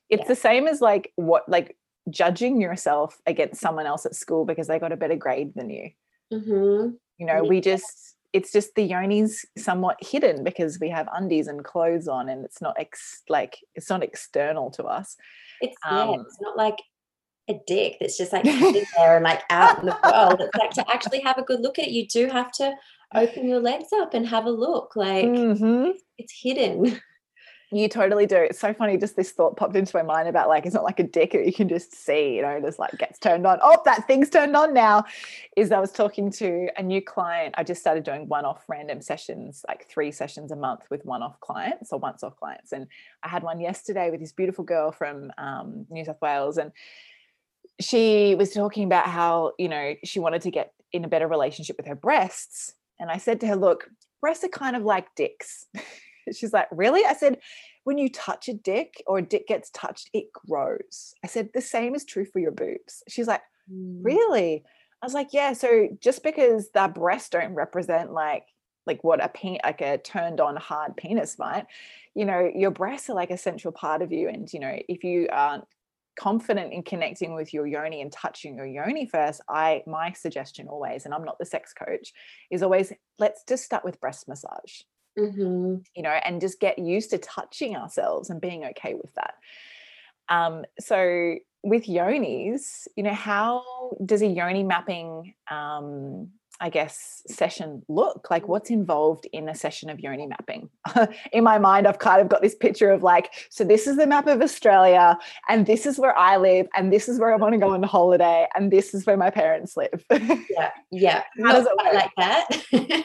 yeah. 0.09 0.25
the 0.29 0.37
same 0.37 0.69
as 0.69 0.81
like 0.81 1.13
what, 1.17 1.49
like 1.49 1.77
judging 2.11 2.61
yourself 2.61 3.21
against 3.27 3.61
someone 3.61 3.87
else 3.87 4.07
at 4.07 4.15
school 4.15 4.45
because 4.45 4.69
they 4.69 4.79
got 4.79 4.93
a 4.93 4.97
better 4.97 5.17
grade 5.17 5.53
than 5.55 5.69
you. 5.69 5.91
Mm-hmm. 6.33 6.91
You 7.19 7.27
know, 7.27 7.43
yeah. 7.43 7.49
we 7.49 7.61
just, 7.61 8.17
it's 8.33 8.53
just 8.53 8.75
the 8.77 8.83
yoni's 8.83 9.45
somewhat 9.59 9.97
hidden 10.01 10.45
because 10.45 10.79
we 10.79 10.91
have 10.91 11.09
undies 11.13 11.49
and 11.49 11.65
clothes 11.65 12.09
on 12.09 12.29
and 12.29 12.45
it's 12.45 12.61
not 12.61 12.75
ex 12.79 13.23
like 13.29 13.59
it's 13.77 13.89
not 13.89 14.03
external 14.03 14.71
to 14.73 14.85
us. 14.85 15.17
It's 15.61 15.77
um, 15.89 16.11
yeah, 16.11 16.21
it's 16.21 16.41
not 16.41 16.57
like 16.57 16.77
a 17.49 17.55
dick 17.67 17.97
that's 18.01 18.17
just 18.17 18.33
like 18.33 18.45
sitting 18.45 18.85
there 18.97 19.17
and 19.17 19.25
like 19.25 19.43
out 19.51 19.81
in 19.81 19.87
the 19.87 19.99
world. 20.03 20.41
It's 20.41 20.57
like 20.57 20.71
to 20.73 20.93
actually 20.93 21.21
have 21.21 21.39
a 21.39 21.43
good 21.43 21.61
look 21.61 21.79
at 21.79 21.87
it, 21.87 21.91
you 21.91 22.07
do 22.07 22.29
have 22.29 22.53
to 22.53 22.75
open 23.15 23.49
your 23.49 23.61
legs 23.61 23.93
up 23.93 24.15
and 24.15 24.27
have 24.27 24.47
a 24.47 24.51
look. 24.51 24.97
Like 24.97 25.27
mm-hmm. 25.27 25.91
it's, 25.91 26.03
it's 26.19 26.33
hidden. 26.43 27.01
You 27.75 27.89
totally 27.89 28.27
do. 28.27 28.37
It's 28.37 28.61
so 28.61 28.73
funny. 28.73 28.97
Just 28.97 29.17
this 29.17 29.33
thought 29.33 29.57
popped 29.57 29.75
into 29.75 29.97
my 29.97 30.03
mind 30.03 30.29
about 30.29 30.49
like 30.49 30.65
it's 30.65 30.75
not 30.75 30.85
like 30.85 31.01
a 31.01 31.05
dick 31.05 31.33
that 31.33 31.45
you 31.45 31.53
can 31.53 31.69
just 31.69 31.93
see, 31.93 32.37
you 32.37 32.43
know, 32.43 32.61
just 32.61 32.79
like 32.79 32.97
gets 32.99 33.19
turned 33.19 33.47
on. 33.49 33.59
Oh, 33.63 33.81
that 33.85 34.07
thing's 34.07 34.31
turned 34.31 34.55
on 34.55 34.73
now. 34.73 35.05
Is 35.57 35.73
I 35.73 35.81
was 35.81 35.91
talking 35.91 36.31
to 36.33 36.69
a 36.77 36.83
new 36.83 37.03
client. 37.03 37.55
I 37.59 37.65
just 37.65 37.81
started 37.81 38.05
doing 38.05 38.29
one-off 38.29 38.63
random 38.69 39.01
sessions, 39.01 39.65
like 39.67 39.89
three 39.89 40.13
sessions 40.13 40.53
a 40.53 40.57
month 40.57 40.83
with 40.89 41.05
one-off 41.05 41.41
clients 41.41 41.93
or 41.93 41.99
once-off 41.99 42.37
clients. 42.37 42.71
And 42.71 42.87
I 43.25 43.29
had 43.29 43.43
one 43.43 43.59
yesterday 43.59 44.11
with 44.11 44.21
this 44.21 44.33
beautiful 44.33 44.63
girl 44.63 44.93
from 44.93 45.33
um, 45.37 45.87
New 45.91 46.05
South 46.05 46.21
Wales, 46.23 46.59
and 46.59 46.71
she 47.81 48.35
was 48.35 48.53
talking 48.53 48.85
about 48.85 49.07
how 49.07 49.53
you 49.59 49.69
know 49.69 49.95
she 50.05 50.21
wanted 50.21 50.43
to 50.43 50.51
get 50.51 50.73
in 50.93 51.05
a 51.05 51.09
better 51.09 51.29
relationship 51.29 51.77
with 51.77 51.87
her 51.87 51.95
breasts. 51.95 52.75
And 53.01 53.11
I 53.11 53.19
said 53.19 53.41
to 53.41 53.47
her, 53.49 53.57
"Look, 53.57 53.89
breasts 54.21 54.45
are 54.45 54.49
kind 54.49 54.77
of 54.77 54.83
like 54.83 55.15
dicks." 55.15 55.67
She's 56.33 56.53
like, 56.53 56.69
Really? 56.71 57.05
I 57.05 57.15
said, 57.15 57.39
When 57.85 57.99
you 57.99 58.09
touch 58.09 58.49
a 58.49 58.55
dick 58.55 59.03
or 59.07 59.19
a 59.19 59.23
dick 59.23 59.47
gets 59.47 59.71
touched, 59.71 60.11
it 60.13 60.33
grows. 60.33 61.15
I 61.23 61.27
said, 61.27 61.51
The 61.53 61.61
same 61.61 61.95
is 61.95 62.05
true 62.05 62.25
for 62.25 62.39
your 62.39 62.53
boobs. 62.53 63.03
She's 63.09 63.27
like, 63.27 63.43
mm. 63.71 63.99
Really? 64.03 64.65
I 65.03 65.07
was 65.07 65.15
like, 65.15 65.33
Yeah. 65.33 65.53
So 65.53 65.89
just 66.01 66.23
because 66.23 66.71
the 66.71 66.91
breasts 66.95 67.31
don't 67.31 67.55
represent 67.55 68.13
like, 68.13 68.45
like 68.87 69.03
what 69.03 69.25
a 69.25 69.29
pen 69.29 69.57
like 69.65 69.81
a 69.81 69.97
turned 69.97 70.43
on 70.43 70.57
hard 70.57 70.95
penis 70.95 71.39
might 71.39 71.65
you 72.15 72.27
know 72.27 72.51
your 72.55 72.71
breasts 72.71 73.09
are 73.09 73.15
like 73.15 73.31
a 73.31 73.39
central 73.39 73.73
part 73.73 74.03
of 74.03 74.13
you 74.13 74.29
and 74.29 74.53
you 74.53 74.61
know 74.61 74.79
if 74.91 75.03
you 75.03 75.27
aren't 75.33 75.65
confident 76.19 76.73
in 76.73 76.83
connecting 76.83 77.35
with 77.35 77.53
your 77.53 77.67
yoni 77.67 78.01
and 78.01 78.13
touching 78.13 78.57
your 78.57 78.67
yoni 78.67 79.07
first 79.07 79.41
i 79.49 79.83
my 79.87 80.13
suggestion 80.13 80.69
always 80.69 81.05
and 81.05 81.15
i'm 81.15 81.25
not 81.25 81.39
the 81.39 81.47
sex 81.47 81.73
coach 81.73 82.13
is 82.51 82.63
always 82.63 82.93
let's 83.19 83.43
just 83.49 83.65
start 83.65 83.85
with 83.85 84.01
breast 84.01 84.29
massage 84.29 84.83
mm-hmm. 85.19 85.77
you 85.95 86.03
know, 86.03 86.11
and 86.11 86.41
just 86.41 86.61
get 86.61 86.79
used 86.79 87.11
to 87.11 87.19
touching 87.19 87.77
ourselves 87.77 88.31
and 88.31 88.41
being 88.41 88.65
okay 88.65 88.95
with 88.95 89.13
that. 89.15 89.35
Um, 90.29 90.65
so 90.81 91.37
with 91.63 91.87
yonis, 91.87 92.87
you 92.97 93.03
know, 93.03 93.15
how 93.15 93.63
does 94.05 94.23
a 94.23 94.27
yoni 94.27 94.63
mapping, 94.63 95.35
um, 95.51 96.31
I 96.61 96.71
guess, 96.71 97.23
session 97.27 97.83
look? 97.89 98.29
Like, 98.31 98.47
what's 98.49 98.71
involved 98.71 99.27
in 99.33 99.49
a 99.49 99.55
session 99.55 99.91
of 99.91 99.99
yoni 100.01 100.27
mapping? 100.27 100.71
in 101.33 101.45
my 101.45 101.59
mind, 101.59 101.87
I've 101.87 101.99
kind 101.99 102.21
of 102.21 102.29
got 102.29 102.43
this 102.43 102.55
picture 102.55 102.91
of 102.91 103.03
like, 103.03 103.33
so 103.51 103.65
this 103.65 103.87
is 103.87 103.97
the 103.97 104.07
map 104.07 104.27
of 104.27 104.41
Australia, 104.41 105.19
and 105.49 105.67
this 105.67 105.85
is 105.85 105.99
where 105.99 106.17
I 106.17 106.37
live, 106.37 106.69
and 106.77 106.93
this 106.93 107.09
is 107.09 107.19
where 107.19 107.33
I 107.33 107.37
want 107.37 107.55
to 107.55 107.59
go 107.59 107.71
on 107.71 107.83
holiday, 107.83 108.47
and 108.55 108.71
this 108.71 108.95
is 108.95 109.05
where 109.05 109.17
my 109.17 109.31
parents 109.31 109.77
live. 109.77 110.05
yeah, 110.51 110.71
yeah. 110.91 111.23
How 111.45 111.53
does 111.53 111.67
it 111.67 111.77
work? 111.85 111.95
like 111.95 112.13
that? 112.17 113.05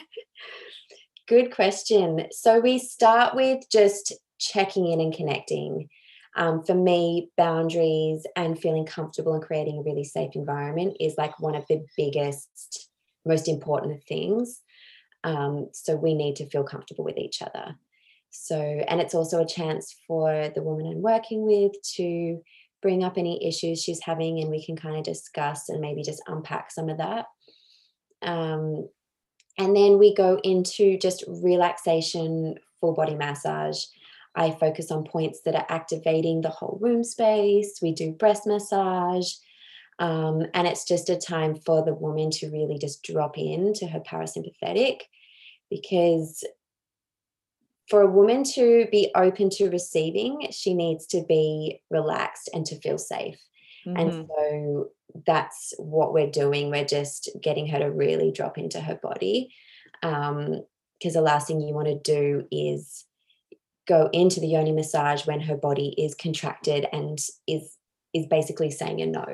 Good 1.28 1.54
question. 1.54 2.26
So 2.32 2.60
we 2.60 2.78
start 2.78 3.34
with 3.34 3.64
just 3.70 4.14
checking 4.38 4.90
in 4.90 5.00
and 5.00 5.14
connecting. 5.14 5.88
Um, 6.36 6.64
for 6.64 6.74
me, 6.74 7.30
boundaries 7.36 8.24
and 8.36 8.58
feeling 8.58 8.86
comfortable 8.86 9.34
and 9.34 9.42
creating 9.42 9.78
a 9.78 9.82
really 9.82 10.04
safe 10.04 10.30
environment 10.34 10.96
is 11.00 11.14
like 11.18 11.38
one 11.40 11.54
of 11.54 11.64
the 11.68 11.84
biggest, 11.96 12.89
most 13.26 13.48
important 13.48 14.02
things. 14.04 14.60
Um, 15.24 15.68
so 15.72 15.96
we 15.96 16.14
need 16.14 16.36
to 16.36 16.48
feel 16.48 16.64
comfortable 16.64 17.04
with 17.04 17.18
each 17.18 17.42
other. 17.42 17.76
So, 18.30 18.56
and 18.56 19.00
it's 19.00 19.14
also 19.14 19.42
a 19.42 19.46
chance 19.46 19.94
for 20.06 20.50
the 20.54 20.62
woman 20.62 20.86
I'm 20.86 21.02
working 21.02 21.44
with 21.46 21.72
to 21.96 22.40
bring 22.80 23.04
up 23.04 23.18
any 23.18 23.46
issues 23.46 23.82
she's 23.82 24.00
having 24.02 24.40
and 24.40 24.50
we 24.50 24.64
can 24.64 24.76
kind 24.76 24.96
of 24.96 25.04
discuss 25.04 25.68
and 25.68 25.80
maybe 25.80 26.02
just 26.02 26.22
unpack 26.26 26.70
some 26.70 26.88
of 26.88 26.98
that. 26.98 27.26
Um, 28.22 28.88
and 29.58 29.76
then 29.76 29.98
we 29.98 30.14
go 30.14 30.40
into 30.42 30.96
just 30.96 31.24
relaxation, 31.26 32.54
full 32.80 32.94
body 32.94 33.14
massage. 33.14 33.84
I 34.34 34.52
focus 34.52 34.90
on 34.90 35.04
points 35.04 35.40
that 35.44 35.54
are 35.54 35.66
activating 35.68 36.40
the 36.40 36.50
whole 36.50 36.78
womb 36.80 37.04
space. 37.04 37.80
We 37.82 37.92
do 37.92 38.12
breast 38.12 38.46
massage. 38.46 39.32
Um, 40.00 40.46
and 40.54 40.66
it's 40.66 40.84
just 40.84 41.10
a 41.10 41.16
time 41.16 41.54
for 41.54 41.84
the 41.84 41.94
woman 41.94 42.30
to 42.32 42.50
really 42.50 42.78
just 42.78 43.02
drop 43.02 43.36
into 43.36 43.86
her 43.86 44.00
parasympathetic 44.00 45.02
because 45.68 46.42
for 47.88 48.00
a 48.00 48.10
woman 48.10 48.42
to 48.44 48.88
be 48.90 49.10
open 49.14 49.50
to 49.50 49.68
receiving, 49.68 50.48
she 50.52 50.74
needs 50.74 51.06
to 51.08 51.22
be 51.28 51.82
relaxed 51.90 52.48
and 52.54 52.64
to 52.66 52.80
feel 52.80 52.96
safe. 52.96 53.38
Mm-hmm. 53.86 53.96
And 53.96 54.28
so 54.28 54.90
that's 55.26 55.74
what 55.76 56.14
we're 56.14 56.30
doing. 56.30 56.70
We're 56.70 56.84
just 56.84 57.28
getting 57.42 57.66
her 57.66 57.78
to 57.80 57.90
really 57.90 58.32
drop 58.32 58.56
into 58.56 58.80
her 58.80 58.94
body. 58.94 59.52
Because 60.00 60.30
um, 60.30 60.62
the 61.02 61.20
last 61.20 61.46
thing 61.46 61.60
you 61.60 61.74
want 61.74 61.88
to 61.88 61.98
do 61.98 62.46
is 62.50 63.04
go 63.86 64.08
into 64.12 64.40
the 64.40 64.46
yoni 64.46 64.72
massage 64.72 65.26
when 65.26 65.40
her 65.40 65.56
body 65.56 65.94
is 65.98 66.14
contracted 66.14 66.86
and 66.92 67.18
is 67.46 67.76
is 68.12 68.26
basically 68.26 68.70
saying 68.70 69.00
a 69.00 69.06
no 69.06 69.24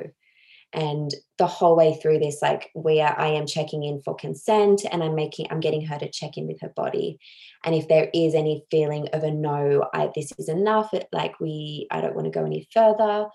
and 0.77 1.11
the 1.39 1.47
whole 1.47 1.75
way 1.75 1.97
through 1.99 2.19
this 2.19 2.39
like 2.41 2.69
we 2.75 3.01
are 3.01 3.19
i 3.19 3.27
am 3.27 3.47
checking 3.47 3.83
in 3.83 3.99
for 4.01 4.15
consent 4.15 4.85
and 4.91 5.03
i'm 5.03 5.15
making 5.15 5.47
i'm 5.49 5.59
getting 5.59 5.83
her 5.83 5.97
to 5.97 6.09
check 6.09 6.37
in 6.37 6.47
with 6.47 6.61
her 6.61 6.71
body 6.75 7.19
and 7.65 7.73
if 7.73 7.87
there 7.87 8.09
is 8.13 8.35
any 8.35 8.63
feeling 8.69 9.07
of 9.11 9.23
a 9.23 9.31
no 9.31 9.89
i 9.93 10.09
this 10.15 10.31
is 10.37 10.47
enough 10.47 10.93
it, 10.93 11.07
like 11.11 11.39
we 11.39 11.87
i 11.91 11.99
don't 11.99 12.15
want 12.15 12.25
to 12.25 12.31
go 12.31 12.45
any 12.45 12.67
further 12.71 13.27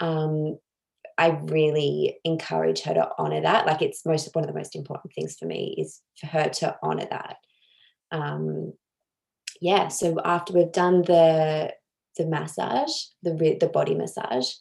um, 0.00 0.58
I 1.18 1.28
really 1.44 2.18
encourage 2.24 2.80
her 2.82 2.94
to 2.94 3.10
honor 3.18 3.42
that. 3.42 3.66
Like 3.66 3.82
it's 3.82 4.04
most 4.04 4.34
one 4.34 4.42
of 4.44 4.48
the 4.48 4.58
most 4.58 4.74
important 4.74 5.14
things 5.14 5.36
for 5.38 5.46
me 5.46 5.76
is 5.78 6.00
for 6.18 6.26
her 6.26 6.48
to 6.48 6.76
honor 6.82 7.06
that. 7.08 7.36
Um, 8.10 8.72
yeah. 9.60 9.88
So 9.88 10.18
after 10.24 10.52
we've 10.52 10.72
done 10.72 11.02
the 11.02 11.72
the 12.16 12.26
massage, 12.26 12.90
the 13.22 13.56
the 13.60 13.68
body 13.68 13.94
massage, 13.94 14.52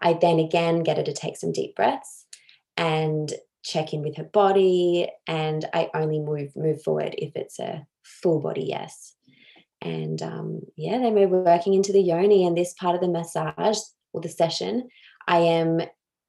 I 0.00 0.14
then 0.14 0.38
again 0.38 0.82
get 0.82 0.96
her 0.96 1.02
to 1.02 1.12
take 1.12 1.36
some 1.36 1.52
deep 1.52 1.76
breaths 1.76 2.26
and 2.76 3.32
check 3.62 3.92
in 3.92 4.02
with 4.02 4.16
her 4.16 4.24
body. 4.24 5.08
And 5.26 5.64
I 5.72 5.90
only 5.94 6.20
move 6.20 6.54
move 6.56 6.82
forward 6.82 7.14
if 7.18 7.32
it's 7.34 7.58
a 7.58 7.86
full 8.02 8.40
body 8.40 8.64
yes. 8.68 9.14
And 9.82 10.20
um, 10.22 10.60
yeah, 10.76 10.98
then 10.98 11.14
we're 11.14 11.28
working 11.28 11.74
into 11.74 11.92
the 11.92 12.02
yoni 12.02 12.46
and 12.46 12.56
this 12.56 12.74
part 12.74 12.94
of 12.94 13.00
the 13.00 13.08
massage 13.08 13.78
or 14.12 14.20
the 14.20 14.28
session. 14.28 14.88
I 15.26 15.38
am 15.38 15.80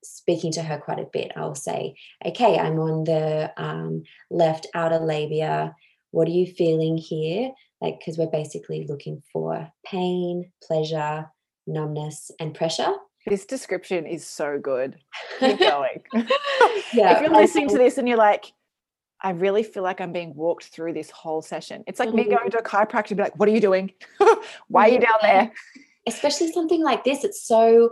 speaking 0.04 0.51
to 0.54 0.63
her 0.63 0.78
quite 0.78 1.00
a 1.00 1.10
bit. 1.12 1.32
I'll 1.36 1.56
say, 1.56 1.96
okay, 2.25 2.58
I'm 2.58 2.80
on 2.80 3.04
the 3.04 3.51
um, 3.58 4.04
left 4.30 4.68
outer 4.74 5.00
labia. 5.00 5.75
What 6.12 6.28
are 6.28 6.32
you 6.32 6.48
feeling 6.48 6.98
here? 6.98 7.51
Like, 7.82 8.00
because 8.00 8.18
we're 8.18 8.28
basically 8.28 8.86
looking 8.88 9.24
for 9.34 9.72
pain, 9.86 10.51
pleasure, 10.63 11.30
numbness, 11.68 12.32
and 12.40 12.54
pressure. 12.54 12.94
This 13.28 13.46
description 13.46 14.06
is 14.06 14.25
so 14.25 14.60
good. 14.60 14.98
Keep 15.40 15.60
going. 15.60 16.04
yeah, 16.94 17.16
if 17.16 17.22
you're 17.22 17.30
listening 17.30 17.70
to 17.70 17.78
this 17.78 17.98
and 17.98 18.08
you're 18.08 18.18
like, 18.18 18.51
I 19.22 19.32
really 19.32 19.62
feel 19.62 19.84
like 19.84 20.01
I'm 20.01 20.12
being 20.12 20.34
walked 20.34 20.66
through 20.66 20.94
this 20.94 21.12
whole 21.12 21.42
session. 21.44 21.84
It's 21.86 22.00
like 22.00 22.10
mm-hmm. 22.10 22.18
me 22.18 22.36
going 22.36 22.50
to 22.50 22.58
a 22.58 22.63
chiropractor 22.63 23.12
and 23.12 23.18
be 23.18 23.24
like, 23.24 23.38
what 23.38 23.48
are 23.48 23.51
you 23.51 23.62
doing? 23.62 23.92
Why 24.68 24.90
are 24.90 24.92
you 24.94 25.00
down 25.00 25.20
there? 25.22 25.51
Especially 26.08 26.51
something 26.51 26.82
like 26.82 27.04
this. 27.04 27.24
It's 27.24 27.46
so 27.46 27.92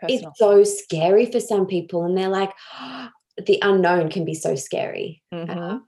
Personal. 0.00 0.30
it's 0.30 0.38
so 0.38 0.64
scary 0.64 1.26
for 1.30 1.40
some 1.40 1.66
people 1.66 2.04
and 2.04 2.16
they're 2.16 2.28
like 2.28 2.52
oh, 2.78 3.08
the 3.46 3.58
unknown 3.62 4.10
can 4.10 4.24
be 4.24 4.34
so 4.34 4.54
scary 4.54 5.22
mm-hmm. 5.32 5.50
uh, 5.50 5.78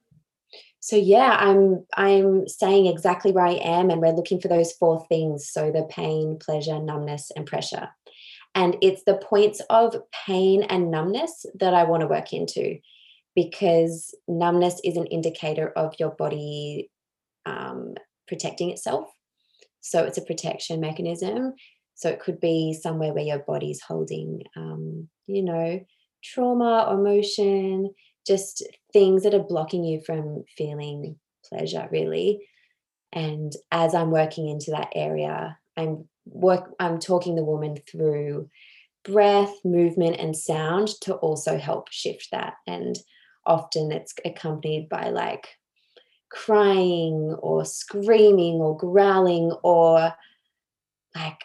so 0.81 0.97
yeah 0.97 1.37
i'm 1.39 1.85
i'm 1.97 2.49
saying 2.49 2.87
exactly 2.87 3.33
where 3.33 3.47
i 3.47 3.53
am 3.55 3.91
and 3.91 4.01
we're 4.01 4.13
looking 4.13 4.41
for 4.41 4.49
those 4.49 4.73
four 4.73 5.05
things 5.09 5.49
so 5.49 5.71
the 5.71 5.85
pain 5.85 6.39
pleasure 6.39 6.81
numbness 6.81 7.31
and 7.37 7.47
pressure 7.47 7.89
and 8.57 8.77
it's 8.83 9.05
the 9.05 9.19
points 9.19 9.61
of 9.71 9.95
pain 10.27 10.65
and 10.65 10.91
numbness 10.91 11.47
that 11.55 11.75
i 11.75 11.85
want 11.85 12.01
to 12.01 12.09
work 12.09 12.33
into 12.33 12.79
because 13.37 14.15
numbness 14.27 14.81
is 14.83 14.97
an 14.97 15.07
indicator 15.07 15.69
of 15.77 15.95
your 16.01 16.11
body 16.11 16.91
um, 17.45 17.95
protecting 18.27 18.71
itself 18.71 19.09
so 19.81 20.03
it's 20.03 20.19
a 20.19 20.23
protection 20.23 20.81
mechanism 20.81 21.53
so 21.97 22.11
it 22.11 22.21
could 22.21 22.39
be 22.41 22.75
somewhere 22.75 23.13
where 23.15 23.25
your 23.25 23.39
body's 23.39 23.81
holding, 23.81 24.43
um, 24.55 25.09
you 25.27 25.43
know, 25.43 25.81
trauma 26.23 26.87
or 26.89 27.01
emotion, 27.01 27.91
just 28.27 28.63
things 28.93 29.23
that 29.23 29.33
are 29.33 29.43
blocking 29.43 29.83
you 29.83 30.03
from 30.05 30.45
feeling 30.59 31.17
pleasure, 31.49 31.89
really. 31.91 32.47
And 33.15 33.51
as 33.73 33.95
I'm 33.95 34.11
working 34.11 34.47
into 34.47 34.73
that 34.73 34.91
area, 34.95 35.57
I'm 35.79 36.07
work 36.27 36.75
I'm 36.79 36.99
talking 36.99 37.35
the 37.35 37.45
woman 37.45 37.79
through 37.91 38.51
breath, 39.05 39.55
movement, 39.65 40.17
and 40.19 40.37
sound 40.37 40.89
to 41.03 41.15
also 41.15 41.59
help 41.59 41.91
shift 41.91 42.29
that. 42.33 42.55
And 42.67 42.99
often 43.45 43.93
it's 43.93 44.15
accompanied 44.25 44.89
by 44.89 45.11
like 45.11 45.49
crying 46.31 47.37
or 47.41 47.65
screaming 47.65 48.57
or 48.57 48.77
growling 48.77 49.53
or 49.63 50.13
like 51.15 51.45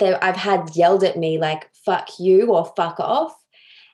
I've 0.00 0.36
had 0.36 0.74
yelled 0.74 1.04
at 1.04 1.18
me 1.18 1.38
like 1.38 1.70
"fuck 1.84 2.08
you" 2.18 2.52
or 2.52 2.72
"fuck 2.76 2.98
off," 3.00 3.34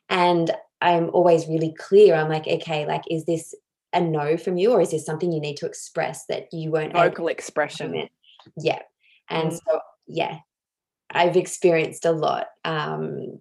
and 0.09 0.51
I'm 0.81 1.11
always 1.11 1.49
really 1.49 1.75
clear. 1.77 2.15
I'm 2.15 2.29
like, 2.29 2.47
okay, 2.47 2.87
like, 2.87 3.03
is 3.11 3.25
this 3.25 3.55
a 3.93 4.01
no 4.01 4.37
from 4.37 4.59
you, 4.59 4.73
or 4.73 4.81
is 4.81 4.93
this 4.93 5.05
something 5.05 5.33
you 5.33 5.41
need 5.41 5.57
to 5.57 5.67
express 5.67 6.27
that 6.27 6.53
you 6.53 6.71
won't 6.71 6.93
vocal 6.93 7.29
expression? 7.29 8.09
yeah 8.57 8.79
and 9.29 9.53
mm. 9.53 9.61
so 9.67 9.81
yeah 10.07 10.39
i've 11.11 11.37
experienced 11.37 12.05
a 12.05 12.13
lot 12.13 12.49
um 12.65 13.41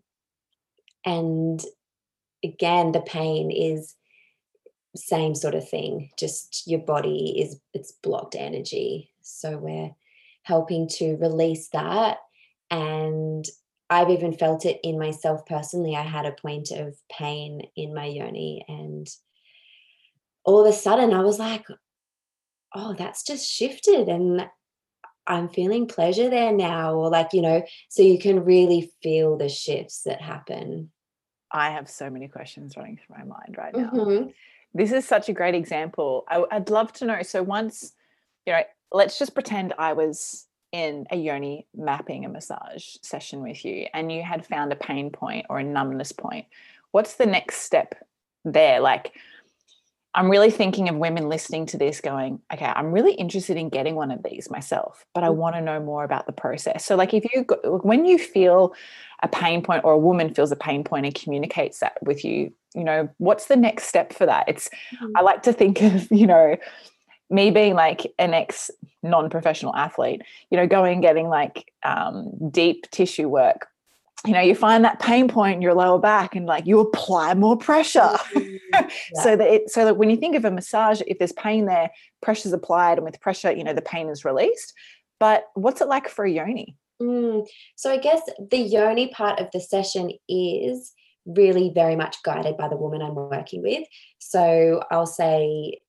and 1.05 1.63
again 2.43 2.91
the 2.91 3.01
pain 3.01 3.51
is 3.51 3.95
same 4.95 5.35
sort 5.35 5.55
of 5.55 5.67
thing 5.67 6.09
just 6.17 6.63
your 6.65 6.79
body 6.79 7.39
is 7.39 7.59
it's 7.73 7.91
blocked 8.03 8.35
energy 8.35 9.11
so 9.21 9.57
we're 9.57 9.91
helping 10.43 10.87
to 10.87 11.17
release 11.17 11.69
that 11.69 12.17
and 12.71 13.45
i've 13.89 14.09
even 14.09 14.33
felt 14.33 14.65
it 14.65 14.79
in 14.83 14.97
myself 14.97 15.45
personally 15.45 15.95
i 15.95 16.01
had 16.01 16.25
a 16.25 16.31
point 16.31 16.71
of 16.71 16.95
pain 17.11 17.61
in 17.75 17.93
my 17.93 18.05
yoni 18.05 18.65
and 18.67 19.07
all 20.43 20.65
of 20.65 20.67
a 20.67 20.75
sudden 20.75 21.13
i 21.13 21.21
was 21.21 21.37
like 21.37 21.65
oh 22.73 22.93
that's 22.97 23.23
just 23.23 23.47
shifted 23.47 24.07
and 24.07 24.47
i'm 25.27 25.49
feeling 25.49 25.87
pleasure 25.87 26.29
there 26.29 26.51
now 26.51 26.93
or 26.93 27.09
like 27.09 27.33
you 27.33 27.41
know 27.41 27.61
so 27.89 28.01
you 28.01 28.17
can 28.17 28.43
really 28.43 28.91
feel 29.03 29.37
the 29.37 29.49
shifts 29.49 30.03
that 30.03 30.21
happen 30.21 30.89
I 31.51 31.71
have 31.71 31.89
so 31.89 32.09
many 32.09 32.27
questions 32.27 32.75
running 32.75 32.97
through 32.97 33.17
my 33.17 33.23
mind 33.23 33.55
right 33.57 33.75
now. 33.75 33.89
Mm-hmm. 33.89 34.29
This 34.73 34.91
is 34.91 35.07
such 35.07 35.29
a 35.29 35.33
great 35.33 35.55
example. 35.55 36.25
I, 36.27 36.39
would 36.39 36.69
love 36.69 36.91
to 36.93 37.05
know. 37.05 37.21
So, 37.23 37.41
once, 37.41 37.93
you 38.45 38.53
know, 38.53 38.61
let's 38.91 39.17
just 39.17 39.33
pretend 39.33 39.73
I 39.77 39.93
was 39.93 40.45
in 40.71 41.07
a 41.11 41.15
yoni 41.15 41.65
mapping 41.75 42.25
a 42.25 42.29
massage 42.29 42.95
session 43.01 43.41
with 43.41 43.63
you 43.63 43.87
and 43.93 44.11
you 44.11 44.21
had 44.21 44.45
found 44.45 44.73
a 44.73 44.75
pain 44.75 45.09
point 45.09 45.45
or 45.49 45.59
a 45.59 45.63
numbness 45.63 46.11
point. 46.11 46.45
What's 46.91 47.15
the 47.15 47.25
next 47.25 47.61
step 47.61 47.95
there? 48.43 48.81
Like, 48.81 49.13
I'm 50.17 50.31
really 50.31 50.49
thinking 50.49 50.89
of 50.89 50.95
women 50.95 51.29
listening 51.29 51.67
to 51.67 51.77
this 51.77 52.01
going, 52.01 52.41
okay, 52.51 52.65
I'm 52.65 52.91
really 52.91 53.13
interested 53.13 53.55
in 53.55 53.69
getting 53.69 53.93
one 53.93 54.09
of 54.09 54.23
these 54.23 54.49
myself, 54.49 55.05
but 55.13 55.23
I 55.23 55.27
mm. 55.27 55.35
want 55.35 55.55
to 55.55 55.61
know 55.61 55.79
more 55.79 56.03
about 56.03 56.25
the 56.25 56.31
process. 56.31 56.83
So, 56.83 56.95
like, 56.95 57.13
if 57.13 57.23
you, 57.31 57.45
when 57.83 58.03
you 58.03 58.17
feel 58.17 58.73
a 59.21 59.27
pain 59.27 59.61
point 59.61 59.83
or 59.83 59.93
a 59.93 59.97
woman 59.97 60.33
feels 60.33 60.51
a 60.51 60.55
pain 60.55 60.83
point 60.83 61.05
and 61.05 61.13
communicates 61.13 61.81
that 61.81 61.99
with 62.01 62.25
you, 62.25 62.51
you 62.73 62.83
know, 62.83 63.07
what's 63.19 63.45
the 63.45 63.55
next 63.55 63.83
step 63.83 64.11
for 64.11 64.25
that? 64.25 64.45
It's, 64.47 64.69
mm-hmm. 64.95 65.11
I 65.15 65.21
like 65.21 65.43
to 65.43 65.53
think 65.53 65.81
of, 65.83 66.11
you 66.11 66.25
know, 66.25 66.57
me 67.29 67.51
being 67.51 67.75
like 67.75 68.11
an 68.17 68.33
ex 68.33 68.71
non 69.03 69.29
professional 69.29 69.75
athlete, 69.75 70.23
you 70.49 70.57
know, 70.57 70.65
going 70.65 70.99
getting 70.99 71.27
like 71.27 71.71
um, 71.83 72.31
deep 72.49 72.89
tissue 72.89 73.29
work 73.29 73.67
you 74.25 74.33
know 74.33 74.39
you 74.39 74.55
find 74.55 74.83
that 74.83 74.99
pain 74.99 75.27
point 75.27 75.55
in 75.55 75.61
your 75.61 75.73
lower 75.73 75.99
back 75.99 76.35
and 76.35 76.45
like 76.45 76.65
you 76.65 76.79
apply 76.79 77.33
more 77.33 77.57
pressure 77.57 77.99
mm-hmm. 77.99 78.55
yeah. 78.73 78.89
so 79.21 79.35
that 79.35 79.47
it 79.47 79.69
so 79.69 79.85
that 79.85 79.97
when 79.97 80.09
you 80.09 80.17
think 80.17 80.35
of 80.35 80.45
a 80.45 80.51
massage 80.51 81.01
if 81.07 81.19
there's 81.19 81.33
pain 81.33 81.65
there 81.65 81.89
pressure's 82.21 82.53
applied 82.53 82.97
and 82.97 83.05
with 83.05 83.19
pressure 83.21 83.51
you 83.51 83.63
know 83.63 83.73
the 83.73 83.81
pain 83.81 84.09
is 84.09 84.25
released 84.25 84.73
but 85.19 85.45
what's 85.53 85.81
it 85.81 85.87
like 85.87 86.09
for 86.09 86.25
a 86.25 86.31
yoni 86.31 86.75
mm. 87.01 87.45
so 87.75 87.91
i 87.91 87.97
guess 87.97 88.21
the 88.51 88.57
yoni 88.57 89.07
part 89.09 89.39
of 89.39 89.47
the 89.53 89.59
session 89.59 90.11
is 90.27 90.93
really 91.25 91.71
very 91.73 91.95
much 91.95 92.17
guided 92.23 92.57
by 92.57 92.67
the 92.67 92.77
woman 92.77 93.01
i'm 93.01 93.15
working 93.15 93.61
with 93.61 93.87
so 94.19 94.81
i'll 94.89 95.05
say 95.05 95.79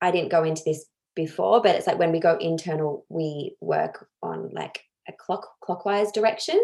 i 0.00 0.10
didn't 0.10 0.30
go 0.30 0.44
into 0.44 0.62
this 0.64 0.86
before 1.14 1.60
but 1.60 1.76
it's 1.76 1.86
like 1.86 1.98
when 1.98 2.10
we 2.10 2.18
go 2.18 2.36
internal 2.38 3.04
we 3.08 3.54
work 3.60 4.08
on 4.22 4.50
like 4.52 4.80
a 5.08 5.12
clock 5.12 5.46
clockwise 5.62 6.10
direction 6.10 6.60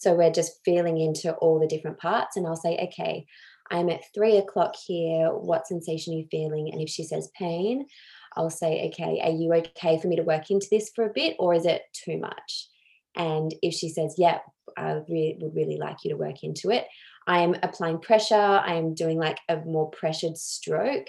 so 0.00 0.14
we're 0.14 0.32
just 0.32 0.60
feeling 0.64 0.98
into 0.98 1.34
all 1.34 1.60
the 1.60 1.66
different 1.66 1.98
parts. 1.98 2.38
And 2.38 2.46
I'll 2.46 2.56
say, 2.56 2.78
okay, 2.84 3.26
I'm 3.70 3.90
at 3.90 4.00
three 4.14 4.38
o'clock 4.38 4.74
here. 4.86 5.28
What 5.28 5.66
sensation 5.66 6.14
are 6.14 6.16
you 6.16 6.26
feeling? 6.30 6.70
And 6.72 6.80
if 6.80 6.88
she 6.88 7.04
says 7.04 7.30
pain, 7.38 7.86
I'll 8.34 8.48
say, 8.48 8.88
okay, 8.88 9.20
are 9.22 9.30
you 9.30 9.52
okay 9.52 10.00
for 10.00 10.08
me 10.08 10.16
to 10.16 10.22
work 10.22 10.50
into 10.50 10.68
this 10.70 10.90
for 10.94 11.04
a 11.04 11.12
bit 11.12 11.36
or 11.38 11.52
is 11.52 11.66
it 11.66 11.82
too 11.92 12.16
much? 12.18 12.68
And 13.14 13.54
if 13.60 13.74
she 13.74 13.90
says, 13.90 14.14
yeah, 14.16 14.38
I 14.74 14.94
would 14.94 15.04
really 15.06 15.76
like 15.76 15.98
you 16.02 16.12
to 16.12 16.16
work 16.16 16.44
into 16.44 16.70
it, 16.70 16.86
I'm 17.26 17.54
applying 17.62 17.98
pressure. 17.98 18.34
I 18.34 18.76
am 18.76 18.94
doing 18.94 19.18
like 19.18 19.38
a 19.50 19.58
more 19.58 19.90
pressured 19.90 20.38
stroke. 20.38 21.08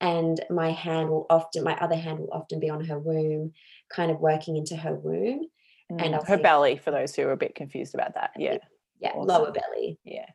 And 0.00 0.44
my 0.50 0.72
hand 0.72 1.08
will 1.08 1.26
often, 1.30 1.62
my 1.62 1.76
other 1.76 1.94
hand 1.94 2.18
will 2.18 2.32
often 2.32 2.58
be 2.58 2.68
on 2.68 2.84
her 2.86 2.98
womb, 2.98 3.52
kind 3.90 4.10
of 4.10 4.18
working 4.18 4.56
into 4.56 4.74
her 4.76 4.96
womb. 4.96 5.46
And 5.90 6.14
I'll 6.14 6.24
her 6.24 6.36
say, 6.36 6.42
belly 6.42 6.76
for 6.76 6.90
those 6.90 7.14
who 7.14 7.22
are 7.22 7.32
a 7.32 7.36
bit 7.36 7.54
confused 7.54 7.94
about 7.94 8.14
that. 8.14 8.30
Yeah. 8.36 8.58
Yeah, 9.00 9.10
awesome. 9.10 9.26
lower 9.26 9.52
belly. 9.52 9.98
Yeah. 10.04 10.26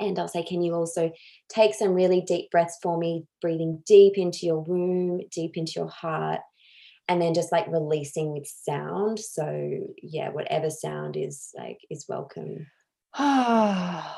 And 0.00 0.18
I'll 0.18 0.28
say, 0.28 0.42
can 0.42 0.62
you 0.62 0.74
also 0.74 1.12
take 1.48 1.74
some 1.74 1.94
really 1.94 2.20
deep 2.20 2.50
breaths 2.50 2.78
for 2.82 2.98
me, 2.98 3.26
breathing 3.40 3.82
deep 3.86 4.16
into 4.16 4.46
your 4.46 4.60
womb, 4.60 5.20
deep 5.30 5.56
into 5.56 5.72
your 5.76 5.88
heart, 5.88 6.40
and 7.06 7.20
then 7.20 7.34
just 7.34 7.52
like 7.52 7.66
releasing 7.68 8.32
with 8.32 8.46
sound. 8.46 9.18
So 9.20 9.86
yeah, 10.02 10.30
whatever 10.30 10.70
sound 10.70 11.16
is 11.16 11.50
like 11.56 11.78
is 11.90 12.06
welcome. 12.08 12.66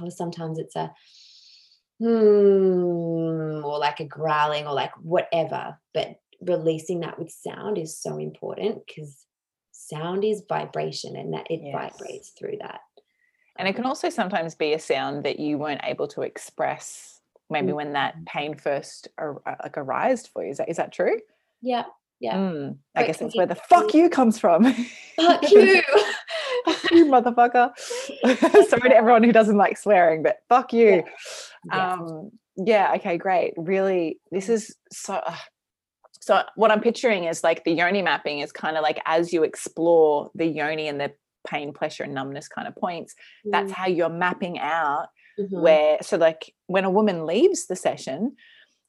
or 0.00 0.10
sometimes 0.10 0.58
it's 0.58 0.76
a 0.76 0.92
hmm, 2.00 3.64
or 3.64 3.78
like 3.78 4.00
a 4.00 4.04
growling 4.04 4.66
or 4.66 4.72
like 4.72 4.92
whatever, 5.00 5.78
but 5.92 6.16
releasing 6.40 7.00
that 7.00 7.18
with 7.18 7.30
sound 7.30 7.78
is 7.78 7.98
so 7.98 8.18
important 8.18 8.82
because 8.86 9.24
sound 9.72 10.24
is 10.24 10.42
vibration 10.48 11.16
and 11.16 11.34
that 11.34 11.50
it 11.50 11.60
yes. 11.62 11.72
vibrates 11.72 12.30
through 12.30 12.56
that. 12.60 12.80
And 13.56 13.68
it 13.68 13.76
can 13.76 13.84
also 13.84 14.10
sometimes 14.10 14.54
be 14.54 14.72
a 14.72 14.78
sound 14.78 15.24
that 15.24 15.38
you 15.38 15.58
weren't 15.58 15.82
able 15.84 16.08
to 16.08 16.22
express 16.22 17.20
maybe 17.50 17.68
mm-hmm. 17.68 17.76
when 17.76 17.92
that 17.92 18.16
mm. 18.16 18.26
pain 18.26 18.56
first 18.56 19.08
ar- 19.18 19.40
like 19.46 19.76
arised 19.76 20.30
for 20.32 20.44
you. 20.44 20.50
Is 20.50 20.58
that 20.58 20.68
is 20.68 20.76
that 20.76 20.92
true? 20.92 21.20
Yeah. 21.60 21.84
Yeah. 22.20 22.36
Mm, 22.36 22.78
I 22.94 23.06
guess 23.06 23.18
that's 23.18 23.36
where 23.36 23.46
the 23.46 23.54
fuck 23.54 23.92
you 23.92 24.08
comes 24.08 24.38
from. 24.38 24.72
Fuck 25.16 25.42
you. 25.50 25.82
fuck 26.64 26.90
you, 26.90 27.06
motherfucker. 27.06 27.76
Sorry 28.68 28.88
to 28.88 28.96
everyone 28.96 29.24
who 29.24 29.32
doesn't 29.32 29.56
like 29.56 29.76
swearing, 29.76 30.22
but 30.22 30.38
fuck 30.48 30.72
you. 30.72 31.02
Yeah. 31.66 31.92
Um, 31.92 32.30
yeah, 32.56 32.92
okay, 32.96 33.18
great. 33.18 33.52
Really, 33.56 34.20
this 34.30 34.46
mm. 34.46 34.50
is 34.50 34.76
so 34.90 35.14
uh, 35.14 35.36
so 36.24 36.42
what 36.54 36.70
I'm 36.70 36.80
picturing 36.80 37.24
is 37.24 37.44
like 37.44 37.64
the 37.64 37.72
yoni 37.72 38.00
mapping 38.00 38.38
is 38.38 38.50
kind 38.50 38.78
of 38.78 38.82
like 38.82 38.98
as 39.04 39.30
you 39.30 39.42
explore 39.42 40.30
the 40.34 40.46
yoni 40.46 40.88
and 40.88 40.98
the 40.98 41.12
pain, 41.46 41.74
pleasure, 41.74 42.04
and 42.04 42.14
numbness 42.14 42.48
kind 42.48 42.66
of 42.66 42.74
points, 42.74 43.14
mm. 43.46 43.50
that's 43.50 43.70
how 43.70 43.86
you're 43.88 44.08
mapping 44.08 44.58
out 44.58 45.08
mm-hmm. 45.38 45.60
where 45.60 45.98
so 46.00 46.16
like 46.16 46.54
when 46.66 46.84
a 46.84 46.90
woman 46.90 47.26
leaves 47.26 47.66
the 47.66 47.76
session, 47.76 48.36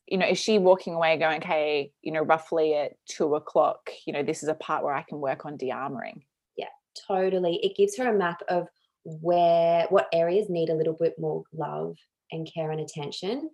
you 0.07 0.17
know, 0.17 0.25
is 0.25 0.37
she 0.37 0.59
walking 0.59 0.93
away 0.93 1.17
going, 1.17 1.43
okay, 1.43 1.91
you 2.01 2.13
know, 2.13 2.21
roughly 2.21 2.73
at 2.73 2.93
two 3.05 3.35
o'clock, 3.35 3.89
you 4.07 4.13
know, 4.13 4.23
this 4.23 4.41
is 4.41 4.47
a 4.47 4.55
part 4.55 4.85
where 4.85 4.95
I 4.95 5.03
can 5.03 5.19
work 5.19 5.45
on 5.45 5.57
de-armoring. 5.57 6.21
Yeah, 6.55 6.69
totally. 7.05 7.59
It 7.61 7.75
gives 7.75 7.97
her 7.97 8.15
a 8.15 8.17
map 8.17 8.43
of 8.47 8.69
where 9.03 9.87
what 9.89 10.07
areas 10.13 10.49
need 10.49 10.69
a 10.69 10.75
little 10.75 10.95
bit 10.97 11.15
more 11.19 11.43
love 11.53 11.97
and 12.31 12.49
care 12.49 12.71
and 12.71 12.79
attention. 12.79 13.49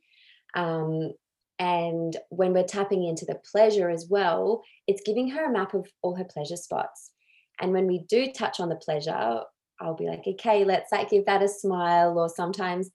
Um, 0.54 1.14
and 1.62 2.18
when 2.30 2.54
we're 2.54 2.64
tapping 2.64 3.06
into 3.06 3.24
the 3.24 3.40
pleasure 3.52 3.88
as 3.88 4.08
well, 4.10 4.64
it's 4.88 5.04
giving 5.06 5.30
her 5.30 5.46
a 5.46 5.54
map 5.54 5.76
of 5.76 5.88
all 6.02 6.16
her 6.16 6.24
pleasure 6.24 6.56
spots. 6.56 7.12
And 7.60 7.72
when 7.72 7.86
we 7.86 8.04
do 8.10 8.32
touch 8.32 8.60
on 8.60 8.68
the 8.68 8.78
pleasure, 8.78 9.42
I'll 9.80 9.96
be 9.96 10.08
like, 10.08 10.24
okay, 10.26 10.64
let's 10.66 10.92
like 10.92 11.12
give 11.12 11.28
that 11.28 11.44
a 11.44 11.48
smile. 11.48 12.18
Or 12.18 12.30
sometimes 12.30 12.90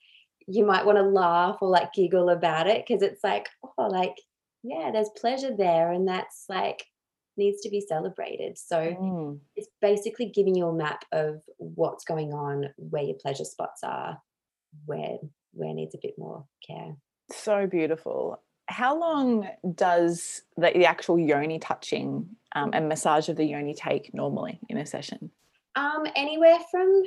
you 0.49 0.67
might 0.67 0.85
want 0.85 0.99
to 0.99 1.05
laugh 1.05 1.59
or 1.61 1.69
like 1.69 1.93
giggle 1.93 2.29
about 2.29 2.67
it 2.67 2.85
because 2.85 3.03
it's 3.05 3.23
like, 3.23 3.49
oh, 3.79 3.87
like, 3.87 4.17
yeah, 4.65 4.91
there's 4.93 5.11
pleasure 5.17 5.57
there. 5.57 5.93
And 5.93 6.09
that's 6.09 6.47
like 6.49 6.83
needs 7.37 7.61
to 7.61 7.71
be 7.71 7.81
celebrated. 7.81 8.59
So 8.59 8.79
mm. 9.01 9.39
it's 9.55 9.69
basically 9.81 10.33
giving 10.35 10.57
you 10.57 10.67
a 10.67 10.75
map 10.75 11.05
of 11.13 11.41
what's 11.59 12.05
going 12.05 12.33
on, 12.33 12.71
where 12.79 13.05
your 13.05 13.17
pleasure 13.23 13.45
spots 13.45 13.83
are, 13.85 14.21
where 14.87 15.19
where 15.53 15.73
needs 15.73 15.95
a 15.95 15.99
bit 16.03 16.15
more 16.19 16.45
care. 16.67 16.97
So 17.31 17.69
beautiful 17.69 18.41
how 18.69 18.99
long 18.99 19.49
does 19.75 20.43
the, 20.57 20.73
the 20.75 20.87
actual 20.87 21.19
yoni 21.19 21.59
touching 21.59 22.29
um, 22.55 22.71
and 22.73 22.89
massage 22.89 23.29
of 23.29 23.37
the 23.37 23.45
yoni 23.45 23.75
take 23.75 24.13
normally 24.13 24.61
in 24.69 24.77
a 24.77 24.87
session? 24.87 25.31
Um, 25.77 26.07
anywhere 26.17 26.59
from 26.71 27.05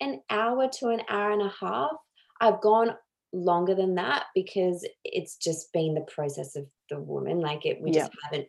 an 0.00 0.20
hour 0.30 0.68
to 0.68 0.88
an 0.88 1.02
hour 1.08 1.32
and 1.32 1.42
a 1.42 1.52
half. 1.60 1.92
I've 2.40 2.60
gone 2.60 2.90
longer 3.32 3.74
than 3.74 3.94
that 3.96 4.24
because 4.34 4.86
it's 5.04 5.36
just 5.36 5.72
been 5.72 5.94
the 5.94 6.02
process 6.02 6.56
of 6.56 6.66
the 6.90 7.00
woman. 7.00 7.40
Like 7.40 7.66
it, 7.66 7.80
we 7.80 7.90
just 7.90 8.12
haven't 8.22 8.48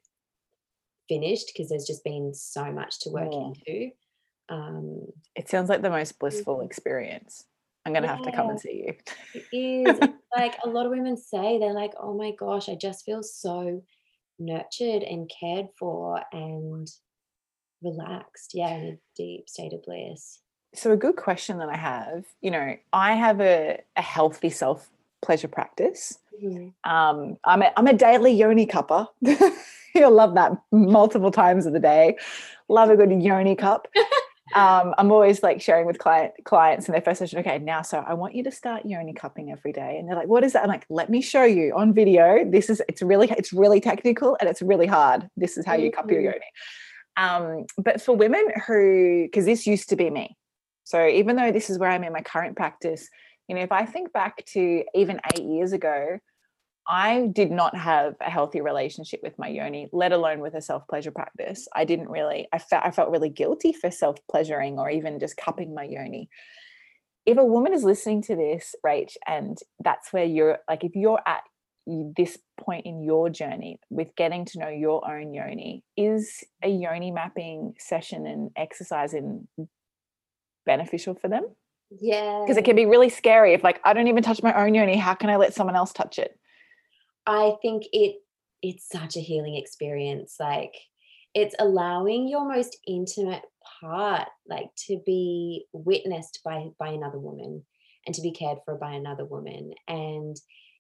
finished 1.10 1.52
because 1.54 1.70
there's 1.70 1.88
just 1.88 2.04
been 2.04 2.34
so 2.34 2.72
much 2.72 3.00
to 3.02 3.10
work 3.10 3.30
yeah. 3.32 3.48
into. 3.48 3.90
Um, 4.50 5.08
it 5.36 5.50
sounds 5.50 5.70
like 5.70 5.82
the 5.82 5.90
most 5.90 6.20
blissful 6.20 6.62
experience. 6.62 7.46
I'm 7.88 7.94
gonna 7.94 8.08
yeah, 8.08 8.16
have 8.16 8.26
to 8.26 8.32
come 8.34 8.50
and 8.50 8.60
see 8.60 8.86
you. 8.86 8.94
it 9.34 9.46
is 9.54 10.00
like 10.38 10.58
a 10.64 10.68
lot 10.68 10.86
of 10.86 10.92
women 10.92 11.16
say 11.16 11.58
they're 11.58 11.74
like, 11.74 11.94
oh 11.98 12.14
my 12.14 12.32
gosh, 12.38 12.68
I 12.68 12.76
just 12.76 13.06
feel 13.06 13.24
so 13.24 13.82
nurtured 14.40 15.04
and 15.04 15.32
cared 15.40 15.68
for 15.80 16.22
and 16.34 16.86
relaxed. 17.82 18.52
Yeah, 18.54 18.76
in 18.76 18.86
a 18.86 18.98
deep 19.16 19.48
state 19.48 19.72
of 19.72 19.84
bliss. 19.84 20.40
So 20.76 20.92
a 20.92 20.98
good 20.98 21.16
question 21.16 21.60
that 21.60 21.70
I 21.70 21.78
have, 21.78 22.26
you 22.42 22.52
know, 22.52 22.76
I 22.92 23.16
have 23.16 23.40
a, 23.40 23.80
a 23.96 24.02
healthy 24.02 24.50
self 24.50 24.90
pleasure 25.22 25.48
practice. 25.48 26.20
Mm-hmm. 26.44 26.92
Um, 26.92 27.38
I'm 27.46 27.62
a, 27.62 27.72
I'm 27.78 27.88
a 27.88 27.94
daily 27.94 28.34
yoni 28.34 28.66
cupper. 28.66 29.08
You'll 29.96 30.12
love 30.12 30.36
that 30.36 30.52
multiple 30.74 31.32
times 31.32 31.66
of 31.66 31.72
the 31.72 31.80
day. 31.80 32.18
Love 32.68 32.90
a 32.90 32.98
good 32.98 33.24
yoni 33.24 33.56
cup. 33.56 33.88
um, 34.56 34.94
I'm 34.98 35.12
always 35.12 35.44
like 35.44 35.62
sharing 35.62 35.86
with 35.86 36.00
client 36.00 36.34
clients 36.46 36.88
in 36.88 36.94
their 36.94 37.02
first 37.02 37.20
session. 37.20 37.40
Okay, 37.40 37.60
now 37.60 37.82
so 37.82 38.04
I 38.08 38.14
want 38.14 38.36
you 38.36 38.44
to 38.44 38.52
start 38.52 38.86
yoni 38.86 39.14
cupping 39.14 39.52
every 39.52 39.74
day, 39.74 39.98
and 39.98 40.08
they're 40.08 40.16
like, 40.16 40.28
"What 40.28 40.44
is 40.44 40.54
that?" 40.54 40.64
I'm 40.64 40.70
like, 40.70 40.86
"Let 40.90 41.10
me 41.10 41.22
show 41.22 41.44
you 41.44 41.74
on 41.76 41.94
video. 41.94 42.46
This 42.50 42.70
is 42.70 42.82
it's 42.88 43.02
really 43.02 43.30
it's 43.32 43.52
really 43.52 43.82
technical 43.82 44.38
and 44.40 44.50
it's 44.50 44.62
really 44.62 44.88
hard. 44.88 45.30
This 45.36 45.58
is 45.58 45.66
how 45.66 45.76
you 45.76 45.92
cup 45.92 46.10
your 46.10 46.22
Mhm. 46.22 46.26
yoni." 46.26 46.52
Um, 47.18 47.66
but 47.78 48.02
for 48.02 48.16
women 48.16 48.46
who, 48.68 49.24
because 49.26 49.46
this 49.46 49.66
used 49.66 49.90
to 49.90 49.96
be 49.96 50.10
me, 50.10 50.38
so 50.84 51.06
even 51.08 51.36
though 51.36 51.52
this 51.52 51.70
is 51.70 51.78
where 51.80 51.90
I'm 51.90 52.04
in 52.04 52.14
my 52.14 52.22
current 52.22 52.56
practice, 52.56 53.10
you 53.48 53.56
know, 53.56 53.62
if 53.62 53.72
I 53.72 53.86
think 53.86 54.14
back 54.14 54.46
to 54.54 54.84
even 54.94 55.20
eight 55.34 55.44
years 55.44 55.74
ago, 55.74 56.20
I 56.88 57.28
did 57.34 57.52
not 57.52 57.76
have 57.76 58.16
a 58.22 58.30
healthy 58.30 58.62
relationship 58.62 59.20
with 59.22 59.38
my 59.38 59.50
yoni, 59.50 59.90
let 59.92 60.14
alone 60.14 60.40
with 60.40 60.54
a 60.54 60.62
self 60.62 60.88
pleasure 60.88 61.12
practice. 61.12 61.68
I 61.76 61.84
didn't 61.84 62.10
really, 62.10 62.48
I 62.54 62.60
felt, 62.60 62.86
I 62.86 62.92
felt 62.92 63.12
really 63.12 63.30
guilty 63.30 63.74
for 63.74 63.92
self 63.92 64.18
pleasuring 64.32 64.80
or 64.80 64.90
even 64.90 65.20
just 65.20 65.38
cupping 65.38 65.76
my 65.76 65.84
yoni. 65.84 66.30
If 67.26 67.38
a 67.38 67.44
woman 67.44 67.74
is 67.74 67.84
listening 67.84 68.22
to 68.24 68.36
this, 68.38 68.74
Rach, 68.86 69.18
and 69.28 69.58
that's 69.84 70.14
where 70.14 70.24
you're 70.24 70.60
like, 70.70 70.86
if 70.86 70.96
you're 70.96 71.22
at 71.28 71.42
this 72.16 72.38
point 72.58 72.86
in 72.86 73.02
your 73.02 73.30
journey 73.30 73.80
with 73.90 74.16
getting 74.16 74.46
to 74.46 74.60
know 74.60 74.70
your 74.70 75.10
own 75.10 75.34
yoni, 75.34 75.84
is 75.98 76.44
a 76.64 76.70
yoni 76.70 77.12
mapping 77.12 77.74
session 77.80 78.26
and 78.26 78.52
exercise 78.56 79.14
in 79.14 79.46
beneficial 80.66 81.16
for 81.16 81.28
them? 81.28 81.44
Yeah. 82.00 82.44
Because 82.46 82.58
it 82.58 82.64
can 82.64 82.78
be 82.78 82.86
really 82.86 83.10
scary 83.10 83.54
if 83.54 83.64
like 83.64 83.82
I 83.84 83.92
don't 83.92 84.08
even 84.08 84.24
touch 84.24 84.42
my 84.42 84.54
own 84.54 84.74
yoni, 84.74 84.96
how 84.96 85.14
can 85.16 85.30
I 85.30 85.36
let 85.36 85.54
someone 85.54 85.76
else 85.76 85.92
touch 85.92 86.20
it? 86.20 86.40
I 87.28 87.54
think 87.62 87.84
it 87.92 88.16
it's 88.64 88.90
such 88.90 89.16
a 89.16 89.22
healing 89.22 89.56
experience. 89.56 90.38
Like 90.40 90.74
it's 91.34 91.56
allowing 91.60 92.28
your 92.28 92.48
most 92.48 92.78
intimate 92.88 93.44
part 93.80 94.28
like 94.50 94.70
to 94.88 95.00
be 95.06 95.66
witnessed 95.74 96.40
by 96.44 96.68
by 96.80 96.90
another 96.90 97.20
woman 97.20 97.64
and 98.06 98.16
to 98.16 98.22
be 98.22 98.32
cared 98.32 98.58
for 98.66 98.76
by 98.76 98.94
another 98.94 99.26
woman 99.26 99.74
and 99.88 100.38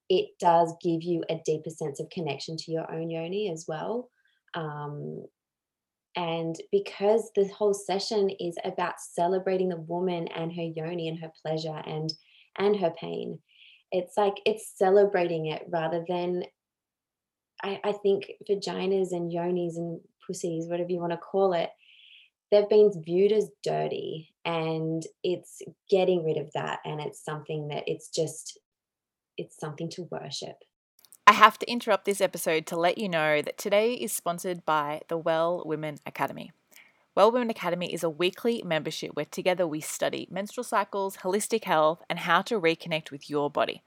it 0.10 0.30
does 0.40 0.74
give 0.82 1.04
you 1.04 1.24
a 1.30 1.40
deeper 1.46 1.70
sense 1.70 2.00
of 2.00 2.10
connection 2.10 2.56
to 2.56 2.72
your 2.72 2.90
own 2.92 3.10
yoni 3.10 3.52
as 3.52 3.66
well 3.68 4.10
um, 4.54 5.26
and 6.16 6.56
because 6.72 7.30
the 7.36 7.48
whole 7.50 7.74
session 7.74 8.30
is 8.40 8.56
about 8.64 9.00
celebrating 9.00 9.70
the 9.70 9.76
woman 9.82 10.28
and 10.30 10.54
her 10.54 10.64
yoni 10.76 11.08
and 11.10 11.20
her 11.20 11.32
pleasure 11.46 11.82
and 11.86 12.14
and 12.58 12.78
her 12.78 12.92
pain 13.00 13.38
it's 13.91 14.17
like 14.17 14.36
it's 14.45 14.71
celebrating 14.76 15.47
it 15.47 15.63
rather 15.69 16.04
than 16.08 16.43
I, 17.63 17.80
I 17.84 17.91
think 17.91 18.32
vaginas 18.50 19.12
and 19.12 19.32
yonis 19.32 19.78
and 19.78 20.00
pussies, 20.26 20.67
whatever 20.67 20.91
you 20.91 21.00
want 21.00 21.13
to 21.13 21.17
call 21.17 21.54
it, 21.54 21.69
they've 22.52 22.69
been 22.69 22.91
viewed 23.04 23.32
as 23.32 23.50
dirty 23.63 24.34
and 24.45 25.04
it's 25.23 25.62
getting 25.89 26.23
rid 26.23 26.38
of 26.38 26.52
that 26.54 26.80
and 26.86 27.02
it's 27.02 27.23
something 27.23 27.69
that 27.69 27.84
it's 27.88 28.10
just 28.10 28.60
it's 29.38 29.60
something 29.60 29.89
to 29.91 30.08
worship. 30.12 30.56
I 31.26 31.34
have 31.34 31.60
to 31.60 31.69
interrupt 31.69 32.06
this 32.06 32.21
episode 32.21 32.65
to 32.67 32.80
let 32.80 32.97
you 32.97 33.10
know 33.10 33.41
that 33.41 33.58
today 33.58 33.93
is 33.93 34.13
sponsored 34.13 34.65
by 34.65 35.02
the 35.10 35.17
Well 35.17 35.62
Women 35.65 35.97
Academy. 36.06 36.52
Well 37.18 37.32
Women 37.32 37.50
Academy 37.50 37.92
is 37.92 38.04
a 38.04 38.12
weekly 38.12 38.62
membership 38.64 39.16
where 39.16 39.26
together 39.26 39.66
we 39.66 39.82
study 39.82 40.28
menstrual 40.30 40.64
cycles, 40.64 41.18
holistic 41.18 41.64
health, 41.64 42.04
and 42.12 42.20
how 42.20 42.44
to 42.44 42.62
reconnect 42.62 43.10
with 43.10 43.28
your 43.28 43.50
body. 43.50 43.82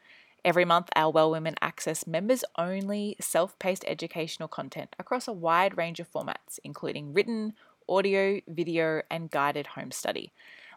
Every 0.45 0.65
month, 0.65 0.89
our 0.97 1.13
Well 1.13 1.31
Women 1.31 1.55
access 1.63 2.09
members 2.09 2.43
only 2.59 3.15
self 3.21 3.57
paced 3.61 3.85
educational 3.87 4.49
content 4.49 4.97
across 4.99 5.29
a 5.29 5.33
wide 5.33 5.77
range 5.77 6.01
of 6.01 6.11
formats, 6.11 6.59
including 6.65 7.13
written, 7.13 7.53
audio, 7.89 8.41
video, 8.49 9.03
and 9.09 9.31
guided 9.31 9.69
home 9.69 9.93
study. 9.93 10.33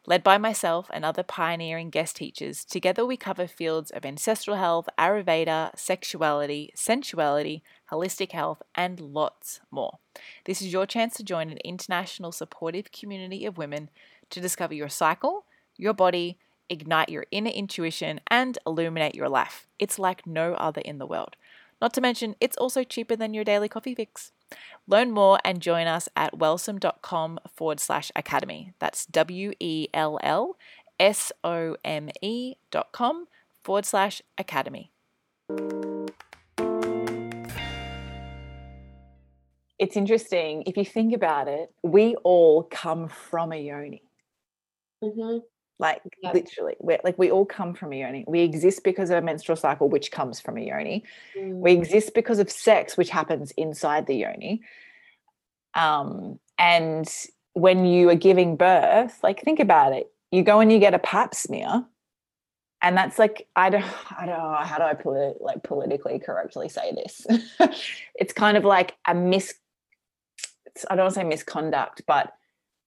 Led 0.06 0.22
by 0.22 0.38
myself 0.38 0.90
and 0.92 1.06
other 1.06 1.24
pioneering 1.24 1.90
guest 1.90 2.18
teachers, 2.18 2.66
together 2.66 3.06
we 3.06 3.16
cover 3.16 3.48
fields 3.48 3.90
of 3.90 4.06
ancestral 4.06 4.58
health, 4.58 4.90
Ayurveda, 5.00 5.78
sexuality, 5.78 6.74
sensuality, 6.76 7.62
holistic 7.90 8.34
health, 8.34 8.62
and 8.76 9.00
lots 9.00 9.62
more. 9.72 10.00
This 10.44 10.62
is 10.62 10.74
your 10.74 10.86
chance 10.86 11.16
to 11.16 11.24
join 11.24 11.50
an 11.50 11.58
international 11.64 12.34
supportive 12.34 12.92
community 12.92 13.46
of 13.46 13.58
women 13.58 13.90
to 14.30 14.42
discover 14.42 14.74
your 14.74 14.90
cycle, 14.90 15.46
your 15.78 15.94
body, 15.94 16.38
ignite 16.68 17.08
your 17.08 17.26
inner 17.32 17.52
intuition, 17.52 18.20
and 18.28 18.58
illuminate 18.68 19.16
your 19.16 19.30
life. 19.30 19.68
It's 19.80 19.98
like 19.98 20.28
no 20.28 20.54
other 20.56 20.82
in 20.82 20.98
the 20.98 21.08
world. 21.08 21.38
Not 21.82 21.94
to 21.94 22.02
mention, 22.02 22.36
it's 22.42 22.58
also 22.58 22.84
cheaper 22.84 23.16
than 23.16 23.34
your 23.34 23.46
daily 23.46 23.70
coffee 23.70 23.96
fix. 23.96 24.34
Learn 24.88 25.12
more 25.12 25.40
and 25.46 25.62
join 25.62 25.88
us 25.88 26.10
at 26.16 26.38
wellsome.com 26.38 27.40
forward 27.54 27.80
slash 27.80 28.12
academy. 28.16 28.74
That's 28.80 29.06
W 29.06 29.54
E 29.60 29.88
L 29.94 30.20
L 30.22 30.58
S 31.00 31.32
O 31.44 31.78
M 31.84 32.10
E 32.22 32.56
dot 32.72 32.92
com 32.92 33.28
forward 33.64 33.86
slash 33.86 34.22
academy. 34.38 34.92
It's 39.80 39.98
interesting. 39.98 40.64
If 40.66 40.78
you 40.78 40.86
think 40.86 41.14
about 41.14 41.48
it, 41.48 41.74
we 41.82 42.16
all 42.24 42.64
come 42.64 43.10
from 43.10 43.52
a 43.52 43.58
yoni. 43.58 44.04
Mm-hmm. 45.04 45.40
Like 45.80 46.02
Yep. 46.22 46.34
literally, 46.34 46.76
we're 46.80 47.00
like 47.04 47.18
we 47.18 47.32
all 47.32 47.46
come 47.46 47.74
from 47.74 47.94
a 47.94 48.00
yoni. 48.00 48.24
We 48.28 48.42
exist 48.42 48.84
because 48.84 49.10
of 49.10 49.18
a 49.18 49.22
menstrual 49.22 49.56
cycle, 49.56 49.90
which 49.90 50.12
comes 50.12 50.40
from 50.40 50.58
a 50.58 50.62
yoni. 50.62 51.04
Mm. 51.38 51.56
We 51.56 51.74
exist 51.74 52.14
because 52.14 52.40
of 52.40 52.50
sex, 52.50 52.96
which 52.96 53.10
happens 53.10 53.52
inside 53.52 54.08
the 54.08 54.16
yoni. 54.16 54.62
Um, 55.74 56.40
and 56.58 57.10
when 57.54 57.86
you 57.86 58.10
are 58.10 58.16
giving 58.16 58.56
birth, 58.56 59.20
like 59.24 59.42
think 59.42 59.60
about 59.60 59.94
it. 59.94 60.12
You 60.32 60.44
go 60.44 60.60
and 60.60 60.72
you 60.72 60.80
get 60.80 60.94
a 60.94 61.00
pap 61.00 61.36
smear, 61.36 61.86
and 62.82 62.96
that's 62.98 63.18
like 63.20 63.48
I 63.56 63.70
don't 63.70 63.84
I 64.18 64.26
don't 64.26 64.38
know 64.38 64.58
how 64.62 64.78
do 64.78 64.84
I 64.84 64.94
polit- 64.94 65.42
like 65.42 65.64
politically 65.64 66.20
correctly 66.20 66.70
say 66.70 66.92
this. 66.92 67.26
it's 68.16 68.34
kind 68.34 68.58
of 68.58 68.64
like 68.64 68.96
a 69.08 69.16
mis. 69.16 69.56
It's, 70.68 70.86
I 70.90 70.96
don't 70.96 71.06
want 71.06 71.16
to 71.16 71.20
say 71.20 71.24
misconduct, 71.26 72.04
but 72.08 72.34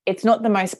it's 0.06 0.24
not 0.24 0.42
the 0.42 0.48
most 0.48 0.76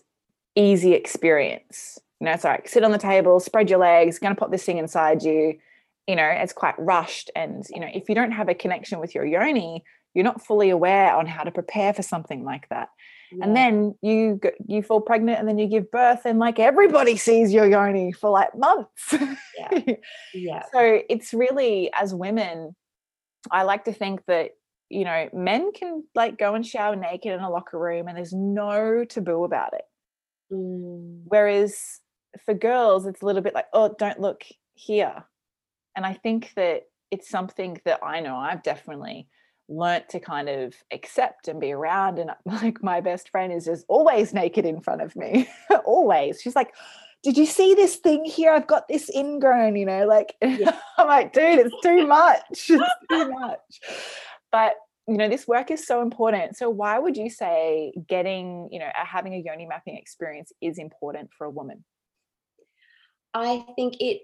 easy 0.56 0.94
experience. 0.94 1.98
You 2.20 2.24
know, 2.24 2.32
it's 2.32 2.44
like 2.44 2.68
sit 2.68 2.82
on 2.82 2.92
the 2.92 2.98
table, 2.98 3.38
spread 3.40 3.70
your 3.70 3.78
legs, 3.78 4.18
going 4.18 4.34
to 4.34 4.40
pop 4.40 4.50
this 4.50 4.64
thing 4.64 4.78
inside 4.78 5.22
you. 5.22 5.58
You 6.06 6.16
know, 6.16 6.26
it's 6.26 6.52
quite 6.52 6.74
rushed. 6.78 7.30
And, 7.36 7.64
you 7.70 7.80
know, 7.80 7.88
if 7.92 8.08
you 8.08 8.14
don't 8.14 8.32
have 8.32 8.48
a 8.48 8.54
connection 8.54 8.98
with 8.98 9.14
your 9.14 9.26
yoni, 9.26 9.84
you're 10.14 10.24
not 10.24 10.44
fully 10.44 10.70
aware 10.70 11.14
on 11.14 11.26
how 11.26 11.42
to 11.42 11.50
prepare 11.50 11.92
for 11.92 12.02
something 12.02 12.42
like 12.42 12.68
that. 12.70 12.88
And 13.42 13.56
then 13.56 13.94
you 14.02 14.40
you 14.66 14.82
fall 14.82 15.00
pregnant 15.00 15.38
and 15.38 15.48
then 15.48 15.58
you 15.58 15.66
give 15.66 15.90
birth 15.90 16.22
and 16.24 16.38
like 16.38 16.58
everybody 16.58 17.16
sees 17.16 17.52
your 17.52 17.68
yoni 17.68 18.12
for 18.12 18.30
like 18.30 18.56
months. 18.56 19.14
Yeah. 19.58 19.94
yeah. 20.34 20.62
so 20.72 21.00
it's 21.08 21.34
really 21.34 21.90
as 21.92 22.14
women, 22.14 22.76
I 23.50 23.64
like 23.64 23.84
to 23.86 23.92
think 23.92 24.24
that 24.26 24.52
you 24.88 25.04
know 25.04 25.28
men 25.32 25.72
can 25.72 26.04
like 26.14 26.38
go 26.38 26.54
and 26.54 26.64
shower 26.64 26.94
naked 26.94 27.32
in 27.32 27.40
a 27.40 27.50
locker 27.50 27.78
room 27.78 28.06
and 28.06 28.16
there's 28.16 28.32
no 28.32 29.04
taboo 29.04 29.44
about 29.44 29.74
it. 29.74 29.82
Mm. 30.52 31.22
Whereas 31.24 32.00
for 32.44 32.54
girls, 32.54 33.06
it's 33.06 33.22
a 33.22 33.26
little 33.26 33.42
bit 33.42 33.54
like, 33.54 33.66
oh, 33.72 33.94
don't 33.98 34.20
look 34.20 34.44
here. 34.74 35.24
And 35.96 36.04
I 36.04 36.14
think 36.14 36.52
that 36.56 36.82
it's 37.10 37.28
something 37.28 37.80
that 37.84 38.00
I 38.02 38.20
know 38.20 38.36
I've 38.36 38.62
definitely 38.62 39.28
learnt 39.68 40.08
to 40.10 40.20
kind 40.20 40.48
of 40.48 40.74
accept 40.92 41.48
and 41.48 41.60
be 41.60 41.72
around. 41.72 42.18
And 42.18 42.30
like 42.44 42.82
my 42.82 43.00
best 43.00 43.30
friend 43.30 43.52
is 43.52 43.64
just 43.64 43.84
always 43.88 44.34
naked 44.34 44.64
in 44.64 44.80
front 44.80 45.02
of 45.02 45.16
me, 45.16 45.48
always. 45.84 46.40
She's 46.40 46.56
like, 46.56 46.74
did 47.22 47.36
you 47.36 47.46
see 47.46 47.74
this 47.74 47.96
thing 47.96 48.24
here? 48.24 48.52
I've 48.52 48.68
got 48.68 48.86
this 48.88 49.10
ingrown, 49.14 49.76
you 49.76 49.86
know, 49.86 50.06
like 50.06 50.36
Yeah. 50.42 50.78
I'm 50.96 51.08
like, 51.08 51.32
dude, 51.32 51.58
it's 51.58 51.74
too 51.82 52.06
much. 52.06 52.42
It's 52.50 52.94
too 53.10 53.30
much. 53.30 53.80
But 54.52 54.74
you 55.08 55.16
know, 55.16 55.28
this 55.28 55.46
work 55.46 55.70
is 55.70 55.86
so 55.86 56.02
important. 56.02 56.56
So 56.56 56.68
why 56.68 56.98
would 56.98 57.16
you 57.16 57.30
say 57.30 57.92
getting, 58.08 58.68
you 58.72 58.80
know, 58.80 58.88
having 58.94 59.34
a 59.34 59.42
yoni 59.44 59.66
mapping 59.66 59.96
experience 59.96 60.52
is 60.60 60.78
important 60.78 61.30
for 61.36 61.46
a 61.46 61.50
woman? 61.50 61.84
I 63.32 63.64
think 63.76 63.96
it 64.00 64.22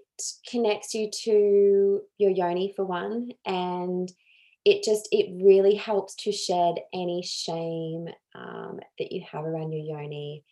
connects 0.49 0.93
you 0.93 1.09
to 1.25 2.01
your 2.17 2.31
yoni 2.31 2.73
for 2.75 2.83
one, 2.83 3.29
and 3.45 4.11
it 4.65 4.83
just 4.83 5.07
it 5.11 5.43
really 5.43 5.75
helps 5.75 6.15
to 6.15 6.31
shed 6.31 6.75
any 6.93 7.21
shame 7.21 8.07
um, 8.33 8.79
that 8.97 9.11
you 9.11 9.23
have 9.31 9.45
around 9.45 9.71
your 9.71 9.99
yoni. 9.99 10.43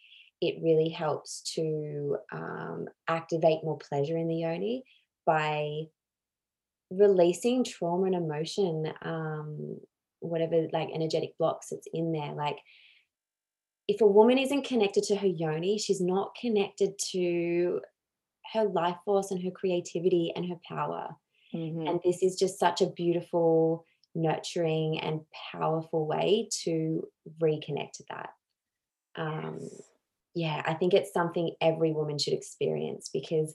It 0.41 0.61
really 0.61 0.89
helps 0.89 1.41
to 1.55 2.17
um, 2.31 2.87
activate 3.07 3.63
more 3.63 3.77
pleasure 3.77 4.17
in 4.17 4.27
the 4.27 4.35
yoni 4.35 4.83
by 5.25 5.83
releasing 6.91 7.63
trauma 7.63 8.05
and 8.05 8.15
emotion, 8.15 8.93
um, 9.01 9.79
whatever 10.21 10.67
like 10.71 10.89
energetic 10.93 11.37
blocks 11.37 11.67
that's 11.69 11.87
in 11.93 12.11
there. 12.13 12.31
Like 12.33 12.57
if 13.87 14.01
a 14.01 14.07
woman 14.07 14.37
isn't 14.37 14.65
connected 14.65 15.03
to 15.03 15.15
her 15.17 15.27
yoni, 15.27 15.77
she's 15.77 16.01
not 16.01 16.35
connected 16.39 16.97
to 17.11 17.81
her 18.53 18.65
life 18.65 18.97
force 19.05 19.31
and 19.31 19.43
her 19.43 19.51
creativity 19.51 20.31
and 20.35 20.47
her 20.49 20.59
power. 20.67 21.15
Mhm. 21.53 21.89
and 21.89 21.99
this 22.05 22.23
is 22.23 22.39
just 22.39 22.57
such 22.57 22.81
a 22.81 22.89
beautiful 22.89 23.85
nurturing 24.15 24.99
and 25.01 25.19
powerful 25.51 26.07
way 26.07 26.47
to 26.63 27.05
reconnect 27.41 27.91
to 27.91 28.03
that 28.09 28.29
um, 29.15 29.59
Yes. 29.61 29.81
yeah 30.33 30.61
i 30.65 30.73
think 30.73 30.93
it's 30.93 31.11
something 31.11 31.53
every 31.59 31.91
woman 31.91 32.17
should 32.17 32.31
experience 32.33 33.09
because 33.11 33.53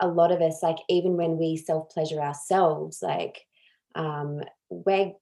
a 0.00 0.06
lot 0.06 0.30
of 0.30 0.40
us 0.40 0.62
like 0.62 0.76
even 0.88 1.16
when 1.16 1.36
we 1.36 1.56
self 1.56 1.90
pleasure 1.90 2.20
ourselves 2.20 3.02
like 3.02 3.44
um, 3.96 4.40
we're 4.70 5.12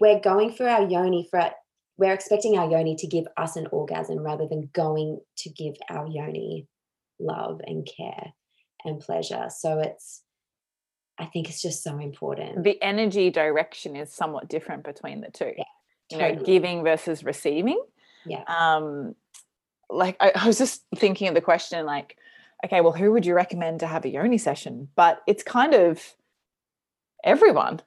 we're 0.00 0.20
going 0.20 0.52
for 0.52 0.68
our 0.68 0.88
yoni 0.88 1.26
for 1.30 1.40
our, 1.40 1.52
we're 1.98 2.12
expecting 2.12 2.58
our 2.58 2.70
yoni 2.70 2.96
to 2.96 3.06
give 3.06 3.24
us 3.36 3.56
an 3.56 3.66
orgasm 3.70 4.18
rather 4.18 4.46
than 4.48 4.70
going 4.72 5.20
to 5.36 5.50
give 5.50 5.74
our 5.90 6.06
yoni 6.06 6.66
love 7.18 7.60
and 7.66 7.88
care 7.96 8.32
and 8.84 9.00
pleasure 9.00 9.46
so 9.48 9.78
it's 9.78 10.22
i 11.18 11.26
think 11.26 11.48
it's 11.48 11.62
just 11.62 11.82
so 11.82 11.98
important 11.98 12.64
the 12.64 12.82
energy 12.82 13.30
direction 13.30 13.96
is 13.96 14.12
somewhat 14.12 14.48
different 14.48 14.82
between 14.84 15.20
the 15.20 15.30
two. 15.30 15.52
Yeah, 15.56 15.64
you 16.12 16.18
know, 16.18 16.42
giving 16.42 16.82
versus 16.82 17.24
receiving. 17.24 17.82
Yeah. 18.26 18.44
Um, 18.46 19.14
like 19.90 20.16
I, 20.20 20.32
I 20.34 20.46
was 20.46 20.58
just 20.58 20.84
thinking 20.96 21.28
of 21.28 21.34
the 21.34 21.40
question, 21.40 21.84
like, 21.86 22.16
okay, 22.64 22.80
well, 22.80 22.92
who 22.92 23.12
would 23.12 23.26
you 23.26 23.34
recommend 23.34 23.80
to 23.80 23.86
have 23.86 24.04
a 24.04 24.08
yoni 24.08 24.38
session? 24.38 24.88
But 24.94 25.22
it's 25.26 25.42
kind 25.42 25.74
of 25.74 26.14
everyone. 27.24 27.80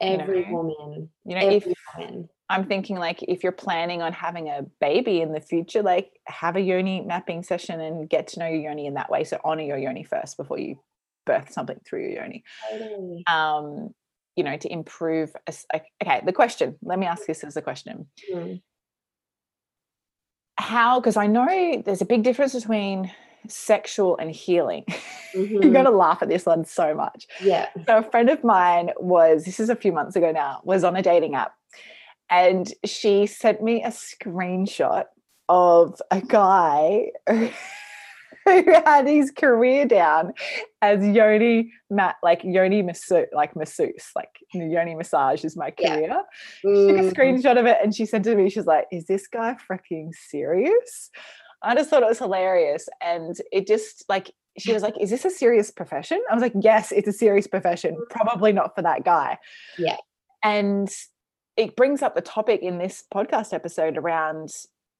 Every 0.00 0.44
know, 0.46 0.52
woman 0.52 1.10
You 1.24 1.36
know, 1.36 1.50
if 1.50 1.66
woman 1.96 2.28
I'm 2.48 2.66
thinking 2.66 2.96
like 2.96 3.22
if 3.22 3.42
you're 3.42 3.52
planning 3.52 4.02
on 4.02 4.12
having 4.12 4.48
a 4.48 4.62
baby 4.80 5.20
in 5.20 5.32
the 5.32 5.40
future, 5.40 5.82
like 5.82 6.12
have 6.26 6.56
a 6.56 6.60
yoni 6.60 7.00
mapping 7.00 7.42
session 7.42 7.80
and 7.80 8.08
get 8.08 8.28
to 8.28 8.40
know 8.40 8.46
your 8.46 8.60
yoni 8.60 8.86
in 8.86 8.94
that 8.94 9.10
way. 9.10 9.24
So 9.24 9.40
honor 9.44 9.62
your 9.62 9.78
yoni 9.78 10.04
first 10.04 10.36
before 10.36 10.58
you 10.58 10.78
birth 11.24 11.52
something 11.52 11.80
through 11.84 12.02
your 12.02 12.22
yoni. 12.22 12.44
totally. 12.70 13.24
Um, 13.26 13.90
you 14.36 14.44
know, 14.44 14.56
to 14.56 14.72
improve. 14.72 15.32
Okay, 15.74 16.22
the 16.24 16.32
question. 16.32 16.76
Let 16.82 16.98
me 16.98 17.06
ask 17.06 17.26
this 17.26 17.42
as 17.42 17.56
a 17.56 17.62
question. 17.62 18.06
Mm, 18.32 18.60
How? 20.58 21.00
Because 21.00 21.16
I 21.16 21.26
know 21.26 21.82
there's 21.84 22.02
a 22.02 22.06
big 22.06 22.22
difference 22.22 22.54
between 22.54 23.10
sexual 23.48 24.16
and 24.18 24.30
healing. 24.30 24.84
You're 25.62 25.72
mhm. 25.72 25.72
gonna 25.72 25.90
laugh 25.90 26.22
at 26.22 26.28
this 26.28 26.46
one 26.46 26.64
so 26.64 26.94
much. 26.94 27.26
yeah 27.40 27.68
So 27.86 27.98
a 27.98 28.02
friend 28.10 28.28
of 28.30 28.44
mine 28.44 28.90
was, 28.98 29.44
this 29.44 29.58
is 29.60 29.70
a 29.70 29.76
few 29.76 29.92
months 29.92 30.16
ago 30.16 30.32
now, 30.32 30.60
was 30.64 30.84
on 30.84 30.96
a 30.96 31.02
dating 31.02 31.34
app 31.34 31.54
and 32.30 32.72
she 32.84 33.26
sent 33.26 33.62
me 33.62 33.82
a 33.82 33.88
screenshot 33.88 35.04
of 35.48 36.00
a 36.10 36.20
guy 36.20 37.06
who 37.28 37.52
had 38.44 39.06
his 39.06 39.30
career 39.30 39.86
down 39.86 40.32
as 40.82 41.04
yoni 41.04 41.72
mat 41.90 42.16
like 42.22 42.40
yoni 42.44 42.82
masseuse 42.82 43.26
like 43.32 43.54
masseuse 43.56 44.10
like 44.16 44.30
yoni 44.52 44.94
massage 44.94 45.44
is 45.44 45.56
my 45.56 45.70
Yeah. 45.80 45.88
career 45.88 46.22
she 46.74 46.92
took 46.92 46.98
a 46.98 47.02
Mm, 47.02 47.14
screenshot 47.14 47.58
of 47.58 47.66
it 47.66 47.78
and 47.82 47.94
she 47.94 48.06
sent 48.06 48.26
it 48.26 48.30
to 48.30 48.36
me 48.36 48.50
she's 48.50 48.66
like 48.66 48.86
is 48.92 49.06
this 49.06 49.26
guy 49.28 49.56
freaking 49.70 50.10
serious 50.28 51.10
i 51.66 51.74
just 51.74 51.90
thought 51.90 52.02
it 52.02 52.08
was 52.08 52.18
hilarious. 52.18 52.88
And 53.02 53.36
it 53.52 53.66
just 53.66 54.04
like 54.08 54.32
she 54.58 54.72
was 54.72 54.82
like 54.82 54.94
is 55.00 55.10
this 55.10 55.24
a 55.24 55.30
serious 55.30 55.70
profession? 55.70 56.22
I 56.30 56.34
was 56.34 56.42
like 56.42 56.54
yes 56.60 56.92
it's 56.92 57.08
a 57.08 57.12
serious 57.12 57.46
profession. 57.46 57.96
Probably 58.10 58.52
not 58.52 58.74
for 58.74 58.82
that 58.82 59.04
guy. 59.04 59.38
Yeah. 59.78 59.96
and 60.42 60.88
it 61.56 61.74
brings 61.74 62.02
up 62.02 62.14
the 62.14 62.20
topic 62.20 62.60
in 62.62 62.78
this 62.78 63.04
podcast 63.12 63.52
episode 63.52 63.96
around 63.96 64.50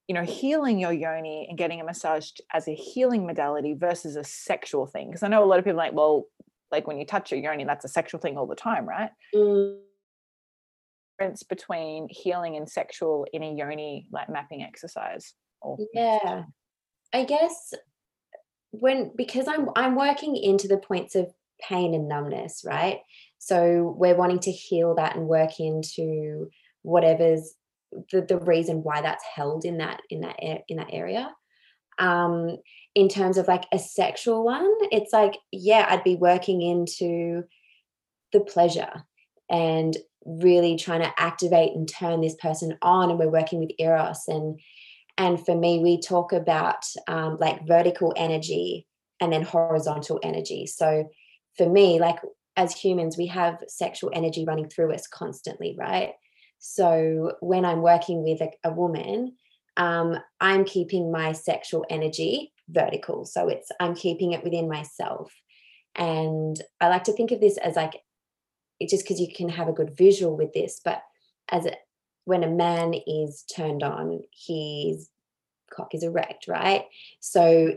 you 0.09 0.15
know 0.15 0.23
healing 0.23 0.79
your 0.79 0.93
yoni 0.93 1.47
and 1.49 1.59
getting 1.59 1.81
a 1.81 1.85
massage 1.85 2.31
as 2.53 2.69
a 2.69 2.75
healing 2.75 3.27
modality 3.27 3.75
versus 3.75 4.17
a 4.17 4.25
sexual 4.25 4.87
thing. 4.87 5.09
Because 5.09 5.23
i 5.23 5.29
know 5.29 5.43
a 5.43 5.47
lot 5.47 5.59
of 5.59 5.65
people 5.65 5.81
are 5.81 5.85
like 5.85 5.93
well 5.95 6.25
like 6.73 6.87
when 6.87 6.99
you 6.99 7.07
touch 7.07 7.31
your 7.31 7.41
yoni 7.41 7.65
that's 7.65 7.85
a 7.85 7.89
sexual 7.89 8.21
thing 8.21 8.37
all 8.37 8.47
the 8.47 8.57
time 8.57 8.89
right? 8.89 9.11
Mm, 9.35 9.79
difference 11.19 11.43
between 11.43 12.09
healing 12.11 12.57
and 12.57 12.69
sexual 12.69 13.27
in 13.33 13.43
a 13.43 13.55
yoni 13.55 14.07
like 14.13 14.29
mapping 14.29 14.63
exercise 14.63 15.35
yeah. 15.93 16.45
I 17.13 17.25
guess 17.25 17.73
when 18.71 19.13
because 19.17 19.49
i'm 19.49 19.69
i'm 19.75 19.95
working 19.95 20.37
into 20.37 20.69
the 20.69 20.77
points 20.77 21.15
of 21.15 21.33
pain 21.67 21.95
and 21.95 22.09
numbness 22.09 22.63
right? 22.67 23.01
So 23.39 23.95
we're 23.97 24.17
wanting 24.17 24.41
to 24.41 24.53
heal 24.53 24.95
that 24.97 25.17
and 25.17 25.27
work 25.27 25.59
into 25.59 26.51
whatever's 26.83 27.55
the, 28.13 28.21
the 28.21 28.39
reason 28.39 28.83
why 28.83 29.01
that's 29.01 29.25
held 29.25 29.65
in 29.65 29.79
that 29.79 30.03
in 30.11 30.21
that 30.21 30.37
in 30.69 30.77
that 30.77 30.91
area. 30.93 31.31
Um 31.99 32.59
in 32.95 33.09
terms 33.09 33.37
of 33.37 33.47
like 33.47 33.65
a 33.73 33.79
sexual 33.79 34.43
one 34.45 34.73
it's 34.91 35.13
like 35.13 35.37
yeah 35.53 35.87
i'd 35.91 36.03
be 36.03 36.17
working 36.17 36.63
into 36.63 37.45
the 38.33 38.41
pleasure 38.41 39.05
and 39.51 39.97
really 40.25 40.77
trying 40.77 41.03
to 41.03 41.21
activate 41.21 41.73
and 41.77 41.89
turn 41.89 42.21
this 42.21 42.35
person 42.37 42.77
on 42.83 43.11
and 43.11 43.19
we're 43.19 43.31
working 43.31 43.61
with 43.61 43.71
eros 43.79 44.25
and 44.27 44.59
and 45.19 45.45
for 45.45 45.57
me 45.57 45.81
we 45.81 46.01
talk 46.01 46.33
about 46.33 46.85
um, 47.09 47.37
like 47.41 47.67
vertical 47.67 48.13
energy 48.17 48.87
and 49.21 49.33
then 49.33 49.43
horizontal 49.43 50.21
energy. 50.23 50.67
So 50.67 51.09
for 51.57 51.69
me 51.69 51.99
like 51.99 52.19
as 52.57 52.75
humans 52.75 53.17
we 53.17 53.27
have 53.27 53.63
sexual 53.69 54.11
energy 54.15 54.45
running 54.47 54.69
through 54.69 54.93
us 54.93 55.07
constantly 55.07 55.77
right? 55.79 56.13
So 56.59 57.35
when 57.41 57.65
i'm 57.65 57.83
working 57.83 58.23
with 58.23 58.41
a, 58.41 58.51
a 58.65 58.73
woman 58.73 59.35
um, 59.77 60.19
i'm 60.41 60.65
keeping 60.65 61.13
my 61.13 61.33
sexual 61.33 61.85
energy 61.91 62.53
vertical. 62.69 63.25
So 63.25 63.49
it's 63.49 63.71
i'm 63.81 63.95
keeping 63.95 64.33
it 64.33 64.45
within 64.45 64.69
myself. 64.69 65.33
And 65.95 66.61
i 66.81 66.89
like 66.89 67.05
to 67.05 67.13
think 67.13 67.31
of 67.31 67.41
this 67.41 67.57
as 67.59 67.77
like 67.77 68.01
it 68.81 68.91
just 68.91 69.05
because 69.05 69.21
you 69.21 69.33
can 69.35 69.49
have 69.49 69.69
a 69.69 69.73
good 69.73 69.97
visual 69.97 70.37
with 70.37 70.53
this 70.53 70.81
but 70.85 71.01
as 71.51 71.65
a, 71.65 71.73
when 72.27 72.45
a 72.45 72.49
man 72.51 72.95
is 73.07 73.43
turned 73.45 73.83
on 73.83 74.21
his 74.47 75.09
cock 75.73 75.95
is 75.95 76.03
erect 76.03 76.47
right? 76.47 76.85
So 77.21 77.75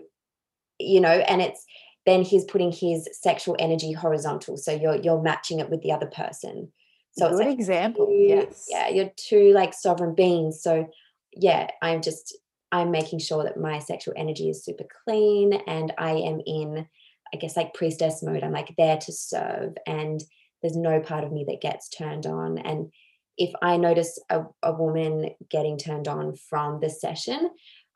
you 0.77 1.01
know 1.01 1.09
and 1.09 1.41
it's 1.41 1.65
then 2.05 2.21
he's 2.23 2.45
putting 2.45 2.71
his 2.71 3.07
sexual 3.13 3.55
energy 3.59 3.93
horizontal. 3.93 4.57
So 4.57 4.71
you're 4.73 4.97
you're 4.97 5.21
matching 5.21 5.59
it 5.59 5.69
with 5.69 5.81
the 5.81 5.93
other 5.93 6.07
person. 6.07 6.71
So 7.12 7.29
good 7.29 7.31
it's 7.31 7.39
like 7.45 7.57
example. 7.57 8.05
two- 8.05 8.25
yes. 8.27 8.67
yeah 8.69 8.89
you're 8.89 9.12
two 9.15 9.53
like 9.53 9.73
sovereign 9.73 10.13
beings. 10.13 10.62
So 10.62 10.89
yeah 11.33 11.67
i'm 11.83 12.01
just 12.01 12.35
i'm 12.71 12.89
making 12.89 13.19
sure 13.19 13.43
that 13.43 13.55
my 13.55 13.77
sexual 13.77 14.15
energy 14.17 14.49
is 14.49 14.65
super 14.65 14.85
clean 15.05 15.53
and 15.67 15.93
i 15.99 16.09
am 16.09 16.41
in 16.43 16.88
i 17.31 17.38
guess 17.38 17.55
like 17.55 17.75
priestess 17.75 18.23
mode. 18.23 18.43
I'm 18.43 18.51
like 18.51 18.73
there 18.79 18.97
to 18.97 19.12
serve 19.12 19.77
and 19.85 20.19
there's 20.62 20.75
no 20.75 20.99
part 20.99 21.23
of 21.23 21.31
me 21.31 21.45
that 21.47 21.62
gets 21.62 21.89
turned 21.89 22.25
on. 22.25 22.57
And 22.57 22.91
if 23.39 23.52
i 23.63 23.78
notice 23.78 24.19
a, 24.30 24.43
a 24.62 24.71
woman 24.73 25.32
getting 25.49 25.78
turned 25.78 26.08
on 26.08 26.36
from 26.36 26.80
the 26.82 26.89
session 26.89 27.49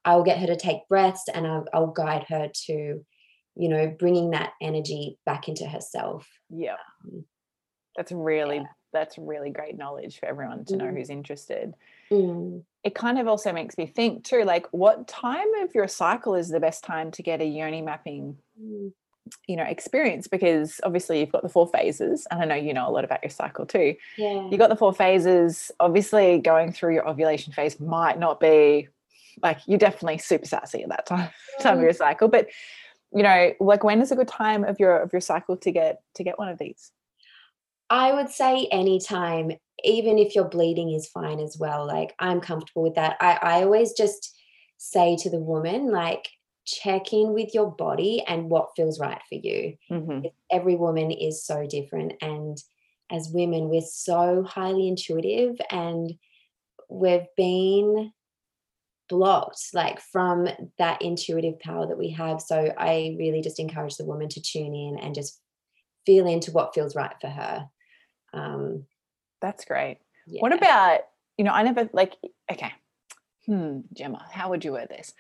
i'll 0.06 0.24
get 0.24 0.40
her 0.40 0.48
to 0.48 0.56
take 0.56 0.88
breaths 0.90 1.26
and 1.34 1.46
i'll, 1.46 1.66
I'll 1.74 1.88
guide 1.92 2.26
her 2.30 2.50
to 2.66 3.06
you 3.56 3.70
know 3.70 3.96
bringing 4.00 4.32
that 4.32 4.54
energy 4.62 5.20
back 5.28 5.48
into 5.48 5.66
herself. 5.68 6.28
Yeah 6.50 6.78
Um, 7.06 7.26
that's 7.96 8.12
really 8.12 8.66
that's 8.92 9.18
really 9.18 9.52
great 9.52 9.78
knowledge 9.78 10.20
for 10.20 10.26
everyone 10.28 10.66
to 10.66 10.76
know 10.78 10.86
Mm. 10.86 10.98
who's 10.98 11.10
interested. 11.10 11.74
Mm, 12.12 12.64
it 12.84 12.96
kind 12.96 13.20
of 13.20 13.28
also 13.28 13.54
makes 13.54 13.78
me 13.78 13.86
think 13.86 14.24
too 14.24 14.44
like 14.44 14.68
what 14.72 15.08
time 15.08 15.54
of 15.62 15.74
your 15.76 15.88
cycle 15.88 16.36
is 16.36 16.50
the 16.50 16.60
best 16.60 16.84
time 16.84 17.12
to 17.12 17.24
get 17.24 17.42
a 17.42 17.46
yoni 17.46 17.82
mapping? 17.82 18.38
Mm, 18.60 18.94
you 19.48 19.56
know 19.56 19.64
experience 19.64 20.28
because 20.28 20.82
obviously 20.84 21.20
you've 21.20 21.32
got 21.32 21.44
the 21.44 21.50
four 21.50 21.68
phases 21.68 22.28
and 22.30 22.42
i 22.42 22.46
know 22.46 22.56
you 22.56 22.74
know 22.74 22.88
a 22.88 22.92
lot 22.92 23.06
about 23.06 23.24
your 23.24 23.30
cycle 23.30 23.66
too 23.66 23.96
yeah 24.18 24.50
you 24.50 24.58
got 24.58 24.70
the 24.70 24.76
four 24.76 24.94
phases 24.94 25.72
obviously 25.80 26.40
going 26.40 26.72
through 26.72 26.94
your 26.94 27.08
ovulation 27.08 27.54
phase 27.54 27.80
might 27.80 28.20
not 28.20 28.40
be 28.40 28.88
like 29.42 29.60
you're 29.66 29.80
definitely 29.80 30.18
super 30.18 30.46
sassy 30.46 30.84
at 30.84 30.90
that 30.90 31.06
time 31.08 31.30
time 31.62 31.78
of 31.78 31.84
your 31.84 31.94
cycle 31.94 32.28
but 32.28 32.48
you 33.14 33.24
know 33.24 33.54
like 33.60 33.84
when 33.84 34.02
is 34.02 34.12
a 34.12 34.16
good 34.16 34.28
time 34.28 34.64
of 34.64 34.80
your 34.80 35.00
of 35.00 35.14
your 35.14 35.22
cycle 35.22 35.56
to 35.56 35.72
get 35.72 36.02
to 36.16 36.24
get 36.24 36.38
one 36.38 36.50
of 36.50 36.58
these 36.58 36.92
I 37.90 38.12
would 38.12 38.30
say 38.30 38.68
anytime, 38.72 39.52
even 39.84 40.18
if 40.18 40.34
your 40.34 40.46
bleeding 40.46 40.92
is 40.92 41.08
fine 41.08 41.40
as 41.40 41.58
well. 41.60 41.86
Like 41.86 42.16
I'm 42.18 42.42
comfortable 42.42 42.82
with 42.82 42.96
that. 42.96 43.18
I, 43.20 43.38
I 43.40 43.64
always 43.64 43.94
just 43.94 44.36
say 44.78 45.16
to 45.18 45.30
the 45.30 45.38
woman, 45.40 45.92
like, 45.92 46.28
check 46.66 47.14
in 47.14 47.34
with 47.34 47.54
your 47.54 47.72
body 47.72 48.24
and 48.28 48.50
what 48.50 48.76
feels 48.76 49.00
right 49.00 49.22
for 49.28 49.36
you. 49.36 49.78
Mhm. 49.90 50.32
Every 50.52 50.76
woman 50.76 51.12
is 51.12 51.44
so 51.44 51.66
different. 51.66 52.14
And 52.22 52.58
as 53.12 53.32
women, 53.34 53.70
we're 53.70 53.82
so 53.82 54.44
highly 54.44 54.88
intuitive 54.88 55.60
and 55.70 56.18
we've 56.90 57.28
been 57.36 58.14
blocked 59.10 59.74
like 59.74 60.00
from 60.00 60.48
that 60.78 61.02
intuitive 61.02 61.60
power 61.60 61.86
that 61.86 61.98
we 61.98 62.10
have. 62.12 62.42
So 62.42 62.74
I 62.78 63.16
really 63.20 63.42
just 63.42 63.60
encourage 63.60 63.98
the 63.98 64.06
woman 64.06 64.30
to 64.30 64.42
tune 64.42 64.74
in 64.74 64.98
and 64.98 65.14
just 65.14 65.42
feel 66.06 66.26
into 66.26 66.52
what 66.52 66.74
feels 66.74 66.96
right 66.96 67.16
for 67.20 67.28
her. 67.28 67.70
Um, 68.34 68.88
that's 69.42 69.66
great 69.66 70.00
yeah. 70.28 70.42
What 70.42 70.54
about, 70.54 71.02
you 71.38 71.44
know, 71.44 71.52
I 71.52 71.64
never 71.64 71.90
like, 71.94 72.16
okay, 72.52 72.72
hmm, 73.46 73.80
Gemma, 73.94 74.26
how 74.32 74.50
would 74.50 74.64
you 74.64 74.74
wear 74.74 74.88
this? 74.88 75.14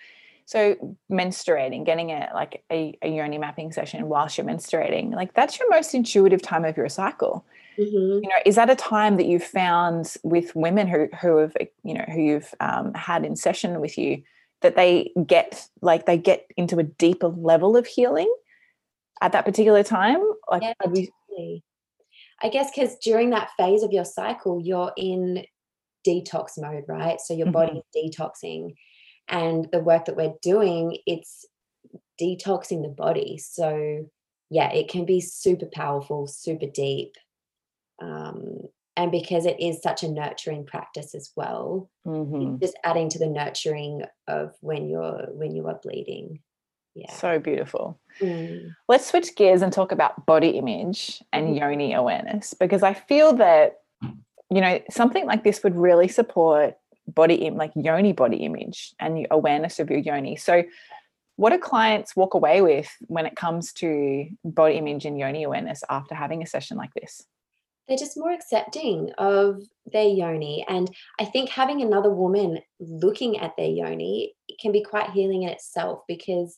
So 0.45 0.97
menstruating, 1.11 1.85
getting 1.85 2.11
a 2.11 2.29
like 2.33 2.63
a, 2.71 2.97
a 3.01 3.07
yoni 3.09 3.37
mapping 3.37 3.71
session 3.71 4.07
whilst 4.07 4.37
you're 4.37 4.45
menstruating, 4.47 5.13
like 5.13 5.33
that's 5.33 5.57
your 5.59 5.69
most 5.69 5.93
intuitive 5.93 6.41
time 6.41 6.65
of 6.65 6.75
your 6.77 6.89
cycle. 6.89 7.45
Mhm. 7.79 8.21
You 8.23 8.29
know, 8.29 8.35
is 8.45 8.55
that 8.55 8.69
a 8.69 8.75
time 8.75 9.17
that 9.17 9.25
you've 9.25 9.43
found 9.43 10.15
with 10.23 10.55
women 10.55 10.87
who 10.87 11.07
who 11.21 11.37
have 11.37 11.55
you 11.83 11.93
know 11.93 12.05
who 12.13 12.21
you've 12.21 12.53
um, 12.59 12.93
had 12.93 13.25
in 13.25 13.35
session 13.35 13.79
with 13.79 13.97
you 13.97 14.21
that 14.61 14.75
they 14.75 15.11
get 15.25 15.67
like 15.81 16.05
they 16.05 16.17
get 16.17 16.45
into 16.57 16.77
a 16.79 16.83
deeper 16.83 17.29
level 17.29 17.75
of 17.75 17.87
healing 17.87 18.31
at 19.21 19.31
that 19.31 19.45
particular 19.45 19.83
time? 19.83 20.21
Like, 20.51 20.61
Yeah, 20.63 20.73
have 20.81 20.97
you- 20.97 21.07
totally. 21.29 21.63
I 22.41 22.49
guess 22.49 22.69
because 22.75 22.97
during 22.97 23.29
that 23.31 23.49
phase 23.57 23.83
of 23.83 23.91
your 23.93 24.05
cycle, 24.05 24.61
you're 24.61 24.91
in 24.97 25.45
detox 26.05 26.51
mode, 26.57 26.83
right? 26.87 27.19
So 27.21 27.33
your 27.33 27.47
Mhm. 27.47 27.51
body's 27.53 27.83
detoxing, 27.95 28.75
and 29.27 29.67
the 29.71 29.79
work 29.79 30.05
that 30.05 30.15
we're 30.15 30.33
doing, 30.41 30.97
it's 31.05 31.45
detoxing 32.21 32.81
the 32.83 32.89
body. 32.95 33.37
So 33.37 34.09
yeah, 34.49 34.71
it 34.71 34.87
can 34.89 35.05
be 35.05 35.19
super 35.21 35.65
powerful, 35.73 36.27
super 36.27 36.67
deep, 36.67 37.15
um, 38.01 38.59
and 38.95 39.11
because 39.11 39.45
it 39.47 39.59
is 39.59 39.81
such 39.81 40.03
a 40.03 40.11
nurturing 40.11 40.65
practice 40.65 41.15
as 41.15 41.31
well, 41.35 41.89
Mhm. 42.05 42.59
just 42.61 42.77
adding 42.83 43.09
to 43.09 43.19
the 43.19 43.27
nurturing 43.27 44.03
of 44.27 44.55
when 44.61 44.87
you're 44.87 45.27
when 45.33 45.55
you 45.55 45.67
are 45.67 45.79
bleeding. 45.81 46.39
Yeah. 46.95 47.11
so 47.11 47.39
beautiful. 47.39 47.99
Mm. 48.21 48.75
Let's 48.87 49.07
switch 49.07 49.35
gears 49.35 49.63
and 49.63 49.73
talk 49.73 49.91
about 49.91 50.27
body 50.27 50.49
image 50.49 51.23
and 51.33 51.47
Mhm. 51.47 51.59
yoni 51.59 51.93
awareness 51.95 52.53
because 52.53 52.83
I 52.83 52.93
feel 52.93 53.33
that 53.37 53.79
you 54.51 54.61
know 54.61 54.79
something 54.91 55.25
like 55.25 55.43
this 55.43 55.63
would 55.63 55.75
really 55.75 56.07
support 56.07 56.77
body 57.07 57.49
like 57.49 57.71
yoni 57.75 58.13
body 58.13 58.37
image 58.37 58.93
and 58.99 59.27
awareness 59.31 59.79
of 59.79 59.89
your 59.89 59.99
yoni. 59.99 60.35
So 60.35 60.63
what 61.35 61.49
do 61.49 61.57
clients 61.57 62.15
walk 62.15 62.33
away 62.33 62.61
with 62.61 62.89
when 63.01 63.25
it 63.25 63.35
comes 63.35 63.73
to 63.73 64.27
body 64.43 64.75
image 64.75 65.05
and 65.05 65.17
yoni 65.17 65.43
awareness 65.43 65.83
after 65.89 66.15
having 66.15 66.43
a 66.43 66.47
session 66.47 66.77
like 66.77 66.93
this? 66.93 67.25
they're 67.87 67.97
just 67.97 68.17
more 68.17 68.31
accepting 68.31 69.11
of 69.17 69.61
their 69.85 70.07
yoni. 70.07 70.65
And 70.67 70.89
I 71.19 71.25
think 71.25 71.49
having 71.49 71.81
another 71.81 72.09
woman 72.09 72.59
looking 72.79 73.39
at 73.39 73.55
their 73.57 73.67
yoni 73.67 74.35
can 74.59 74.71
be 74.71 74.83
quite 74.83 75.09
healing 75.09 75.43
in 75.43 75.49
itself 75.49 76.01
because 76.07 76.57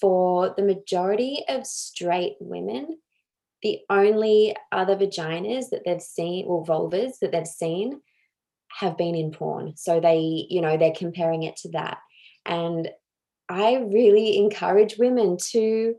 for 0.00 0.54
the 0.56 0.62
majority 0.62 1.44
of 1.48 1.66
straight 1.66 2.36
women, 2.40 2.98
the 3.62 3.80
only 3.90 4.54
other 4.70 4.96
vaginas 4.96 5.70
that 5.70 5.82
they've 5.84 6.00
seen 6.00 6.44
or 6.46 6.64
vulvas 6.64 7.18
that 7.20 7.32
they've 7.32 7.46
seen 7.46 8.00
have 8.78 8.96
been 8.96 9.14
in 9.14 9.30
porn. 9.30 9.76
So 9.76 10.00
they, 10.00 10.46
you 10.48 10.60
know, 10.60 10.76
they're 10.76 10.92
comparing 10.96 11.44
it 11.44 11.56
to 11.58 11.70
that. 11.70 11.98
And 12.44 12.88
I 13.48 13.76
really 13.76 14.38
encourage 14.38 14.98
women 14.98 15.36
to 15.50 15.94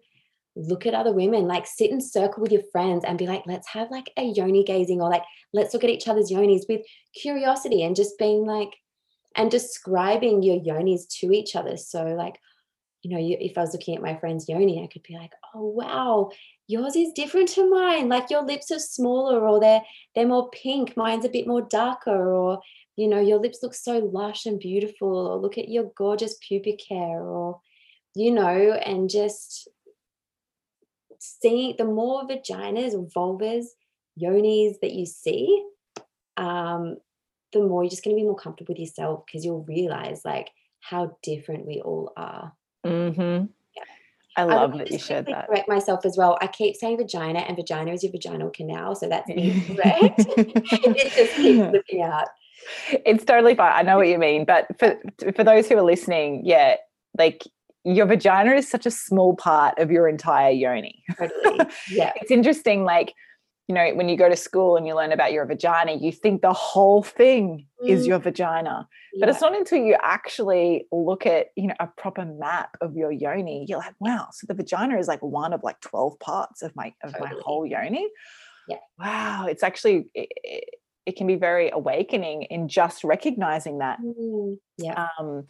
look 0.55 0.85
at 0.85 0.93
other 0.93 1.13
women, 1.13 1.47
like 1.47 1.67
sit 1.67 1.91
in 1.91 1.99
circle 1.99 2.41
with 2.41 2.51
your 2.51 2.63
friends 2.71 3.03
and 3.05 3.17
be 3.17 3.27
like, 3.27 3.43
let's 3.45 3.67
have 3.69 3.91
like 3.91 4.09
a 4.17 4.23
yoni 4.23 4.63
gazing 4.63 5.01
or 5.01 5.09
like, 5.09 5.23
let's 5.53 5.73
look 5.73 5.83
at 5.83 5.89
each 5.89 6.07
other's 6.07 6.31
yonis 6.31 6.63
with 6.69 6.81
curiosity 7.13 7.83
and 7.83 7.95
just 7.95 8.17
being 8.17 8.45
like, 8.45 8.71
and 9.35 9.51
describing 9.51 10.43
your 10.43 10.59
yonis 10.59 11.07
to 11.19 11.31
each 11.31 11.55
other. 11.55 11.75
So, 11.75 12.05
like, 12.05 12.39
you 13.01 13.11
know, 13.11 13.17
if 13.19 13.57
I 13.57 13.61
was 13.61 13.73
looking 13.73 13.95
at 13.95 14.01
my 14.01 14.15
friend's 14.15 14.47
yoni, 14.47 14.81
I 14.81 14.87
could 14.87 15.03
be 15.03 15.17
like, 15.17 15.31
oh, 15.53 15.65
wow, 15.65 16.31
yours 16.67 16.95
is 16.95 17.13
different 17.13 17.49
to 17.49 17.69
mine. 17.69 18.09
Like 18.09 18.29
your 18.29 18.43
lips 18.43 18.71
are 18.71 18.79
smaller 18.79 19.47
or 19.47 19.59
they're, 19.59 19.81
they're 20.13 20.27
more 20.27 20.49
pink. 20.49 20.97
Mine's 20.97 21.25
a 21.25 21.29
bit 21.29 21.47
more 21.47 21.61
darker 21.61 22.33
or, 22.33 22.59
you 22.95 23.07
know, 23.07 23.19
your 23.19 23.39
lips 23.39 23.59
look 23.61 23.73
so 23.73 23.99
lush 23.99 24.45
and 24.45 24.59
beautiful 24.59 25.27
or 25.27 25.37
look 25.37 25.57
at 25.57 25.69
your 25.69 25.91
gorgeous 25.95 26.37
pubic 26.41 26.81
hair 26.89 27.21
or, 27.21 27.59
you 28.15 28.31
know, 28.31 28.73
and 28.73 29.09
just 29.09 29.67
seeing 31.19 31.75
the 31.77 31.85
more 31.85 32.27
vaginas 32.27 32.93
or 32.93 33.07
vulvas, 33.15 33.65
yonis 34.21 34.75
that 34.81 34.93
you 34.93 35.05
see, 35.05 35.63
um, 36.37 36.97
the 37.53 37.61
more 37.61 37.83
you're 37.83 37.89
just 37.89 38.03
going 38.03 38.15
to 38.15 38.19
be 38.19 38.25
more 38.25 38.35
comfortable 38.35 38.73
with 38.73 38.79
yourself 38.79 39.23
because 39.25 39.45
you'll 39.45 39.63
realize 39.63 40.21
like 40.25 40.49
how 40.81 41.17
different 41.23 41.65
we 41.65 41.81
all 41.81 42.11
are. 42.17 42.53
Mm-hmm. 42.85 43.45
I 44.37 44.41
I 44.41 44.45
love 44.45 44.73
would 44.73 44.81
that 44.81 44.91
you 44.91 44.99
shared 44.99 45.27
that. 45.27 45.47
Correct 45.47 45.67
myself 45.67 46.05
as 46.05 46.17
well. 46.17 46.37
I 46.41 46.47
keep 46.47 46.75
saying 46.75 46.97
vagina, 46.97 47.39
and 47.39 47.55
vagina 47.55 47.93
is 47.93 48.03
your 48.03 48.11
vaginal 48.11 48.49
canal, 48.49 48.95
so 48.95 49.07
that's 49.07 49.29
incorrect. 49.29 50.19
it 50.37 51.13
just 51.13 51.35
keeps 51.35 51.71
looking 51.71 52.01
out. 52.01 52.27
it's 53.05 53.23
totally 53.23 53.55
fine. 53.55 53.71
I 53.73 53.81
know 53.81 53.97
what 53.97 54.07
you 54.07 54.17
mean, 54.17 54.45
but 54.45 54.67
for 54.79 54.97
for 55.35 55.43
those 55.43 55.69
who 55.69 55.77
are 55.77 55.83
listening, 55.83 56.41
yeah, 56.45 56.75
like 57.17 57.43
your 57.85 58.07
vagina 58.07 58.53
is 58.55 58.67
such 58.67 58.85
a 58.85 58.91
small 58.91 59.35
part 59.35 59.77
of 59.77 59.91
your 59.91 60.07
entire 60.07 60.51
yoni. 60.51 61.03
Totally. 61.17 61.59
Yeah. 61.89 62.11
It's 62.15 62.31
interesting, 62.31 62.83
like 62.83 63.13
you 63.67 63.73
know, 63.75 63.93
when 63.95 64.09
you 64.09 64.15
go 64.17 64.29
to 64.29 64.35
school 64.35 64.75
and 64.77 64.85
you 64.85 64.95
learn 64.95 65.11
about 65.11 65.33
your 65.33 65.45
vagina, 65.45 65.93
you 65.93 66.11
think 66.11 66.41
the 66.41 66.53
whole 66.53 67.01
thing 67.03 67.65
is 67.87 68.03
Mm. 68.03 68.07
your 68.07 68.19
vagina, 68.19 68.87
but 69.19 69.29
it's 69.29 69.41
not 69.41 69.55
until 69.55 69.79
you 69.79 69.95
actually 70.01 70.87
look 70.91 71.25
at 71.25 71.47
you 71.55 71.67
know 71.67 71.75
a 71.79 71.87
proper 71.87 72.25
map 72.25 72.77
of 72.81 72.95
your 72.95 73.11
yoni, 73.11 73.65
you're 73.67 73.79
like, 73.79 73.95
wow, 73.99 74.27
so 74.31 74.45
the 74.47 74.53
vagina 74.53 74.97
is 74.97 75.07
like 75.07 75.21
one 75.21 75.53
of 75.53 75.63
like 75.63 75.79
twelve 75.81 76.19
parts 76.19 76.61
of 76.61 76.75
my 76.75 76.93
of 77.03 77.13
my 77.19 77.31
whole 77.43 77.65
yoni. 77.65 78.07
Yeah. 78.67 78.77
Wow, 78.99 79.45
it's 79.47 79.63
actually. 79.63 80.07
It, 80.13 80.29
it, 80.43 80.63
it 81.05 81.15
can 81.15 81.27
be 81.27 81.35
very 81.35 81.69
awakening 81.69 82.43
in 82.43 82.67
just 82.67 83.03
recognizing 83.03 83.77
that 83.77 83.99
Mm, 84.01 84.57
yeah. 84.79 85.07
um, 85.19 85.45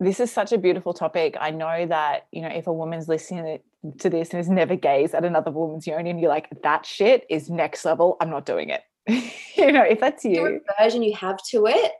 this 0.00 0.20
is 0.20 0.30
such 0.30 0.52
a 0.52 0.58
beautiful 0.58 0.94
topic. 0.94 1.36
I 1.40 1.50
know 1.50 1.86
that, 1.86 2.26
you 2.32 2.42
know, 2.42 2.48
if 2.48 2.66
a 2.66 2.72
woman's 2.72 3.08
listening 3.08 3.60
to 3.98 4.10
this 4.10 4.30
and 4.30 4.38
has 4.38 4.48
never 4.48 4.76
gazed 4.76 5.14
at 5.14 5.24
another 5.24 5.50
woman's 5.50 5.86
yoni 5.86 6.10
and 6.10 6.20
you're 6.20 6.28
like, 6.28 6.48
that 6.62 6.86
shit 6.86 7.26
is 7.28 7.50
next 7.50 7.84
level, 7.84 8.16
I'm 8.20 8.30
not 8.30 8.46
doing 8.46 8.70
it. 8.70 8.82
you 9.56 9.72
know, 9.72 9.82
if 9.82 10.00
that's 10.00 10.22
the 10.22 10.30
you. 10.34 10.60
aversion 10.78 11.02
you 11.02 11.14
have 11.14 11.38
to 11.50 11.66
it 11.66 11.92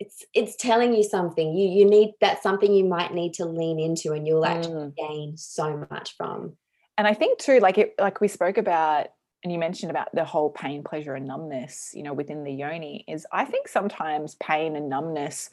it's 0.00 0.24
it's 0.34 0.56
telling 0.56 0.92
you 0.94 1.02
something 1.04 1.56
you 1.56 1.68
you 1.68 1.84
need 1.88 2.12
that's 2.20 2.42
something 2.42 2.74
you 2.74 2.84
might 2.84 3.14
need 3.14 3.32
to 3.34 3.44
lean 3.44 3.78
into 3.78 4.12
and 4.12 4.26
you'll 4.26 4.44
actually 4.44 4.86
Mm. 4.86 4.96
gain 4.96 5.36
so 5.36 5.86
much 5.90 6.16
from 6.16 6.56
And 6.98 7.06
I 7.06 7.14
think 7.14 7.38
too, 7.38 7.60
like 7.60 7.78
it, 7.78 7.94
like 7.98 8.20
we 8.20 8.28
spoke 8.28 8.58
about, 8.58 9.08
and 9.42 9.52
you 9.52 9.58
mentioned 9.58 9.90
about 9.90 10.08
the 10.14 10.24
whole 10.24 10.50
pain, 10.50 10.84
pleasure, 10.84 11.14
and 11.14 11.26
numbness, 11.26 11.92
you 11.94 12.02
know, 12.02 12.12
within 12.12 12.44
the 12.44 12.52
yoni, 12.52 13.04
is 13.08 13.26
I 13.32 13.44
think 13.44 13.66
sometimes 13.68 14.34
pain 14.36 14.76
and 14.76 14.88
numbness 14.88 15.50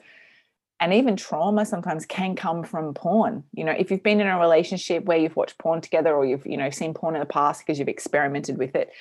and 0.79 0.93
even 0.93 1.15
trauma 1.15 1.65
sometimes 1.65 2.05
can 2.05 2.35
come 2.35 2.63
from 2.63 2.93
porn. 2.93 3.43
You 3.53 3.65
know, 3.65 3.71
if 3.71 3.91
you've 3.91 4.03
been 4.03 4.21
in 4.21 4.27
a 4.27 4.39
relationship 4.39 5.05
where 5.05 5.17
you've 5.17 5.35
watched 5.35 5.57
porn 5.57 5.81
together 5.81 6.13
or 6.15 6.25
you've, 6.25 6.45
you 6.45 6.57
know, 6.57 6.69
seen 6.69 6.93
porn 6.93 7.15
in 7.15 7.19
the 7.19 7.25
past 7.25 7.65
because 7.65 7.79
you've 7.79 7.89
experimented 7.89 8.57
with 8.57 8.75
it, 8.75 8.91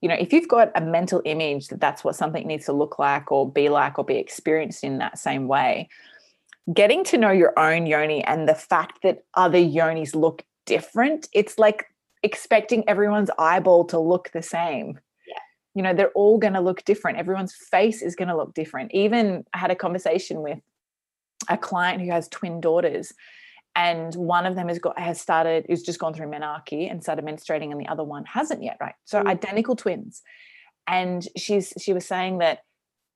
you 0.00 0.08
know, 0.08 0.14
if 0.14 0.32
you've 0.32 0.48
got 0.48 0.72
a 0.74 0.80
mental 0.80 1.22
image 1.24 1.68
that 1.68 1.80
that's 1.80 2.02
what 2.02 2.16
something 2.16 2.46
needs 2.46 2.64
to 2.66 2.72
look 2.72 2.98
like 2.98 3.30
or 3.30 3.50
be 3.50 3.68
like 3.68 3.98
or 3.98 4.04
be 4.04 4.16
experienced 4.16 4.82
in 4.82 4.98
that 4.98 5.18
same 5.18 5.46
way, 5.46 5.88
getting 6.72 7.04
to 7.04 7.18
know 7.18 7.30
your 7.30 7.56
own 7.58 7.86
yoni 7.86 8.24
and 8.24 8.48
the 8.48 8.54
fact 8.54 9.02
that 9.02 9.24
other 9.34 9.58
yonis 9.58 10.14
look 10.14 10.42
different, 10.66 11.28
it's 11.32 11.58
like 11.58 11.86
expecting 12.22 12.88
everyone's 12.88 13.30
eyeball 13.38 13.84
to 13.84 13.98
look 13.98 14.30
the 14.32 14.42
same. 14.42 14.98
Yeah. 15.28 15.38
You 15.74 15.82
know, 15.82 15.94
they're 15.94 16.12
all 16.12 16.38
going 16.38 16.54
to 16.54 16.60
look 16.60 16.84
different. 16.84 17.18
Everyone's 17.18 17.54
face 17.54 18.02
is 18.02 18.16
going 18.16 18.28
to 18.28 18.36
look 18.36 18.54
different. 18.54 18.92
Even 18.92 19.44
I 19.52 19.58
had 19.58 19.70
a 19.70 19.76
conversation 19.76 20.42
with 20.42 20.58
a 21.50 21.58
client 21.58 22.00
who 22.00 22.10
has 22.10 22.28
twin 22.28 22.60
daughters 22.60 23.12
and 23.76 24.14
one 24.14 24.46
of 24.46 24.54
them 24.56 24.68
has 24.68 24.78
got 24.78 24.98
has 24.98 25.20
started 25.20 25.66
is 25.68 25.82
just 25.82 25.98
gone 25.98 26.14
through 26.14 26.26
menarche 26.28 26.90
and 26.90 27.02
started 27.02 27.24
menstruating 27.24 27.70
and 27.70 27.80
the 27.80 27.86
other 27.88 28.02
one 28.04 28.24
hasn't 28.24 28.62
yet 28.62 28.76
right? 28.80 28.94
So 29.04 29.22
Mm. 29.22 29.28
identical 29.28 29.76
twins. 29.76 30.22
And 30.86 31.26
she's 31.36 31.72
she 31.78 31.92
was 31.92 32.06
saying 32.06 32.38
that 32.38 32.60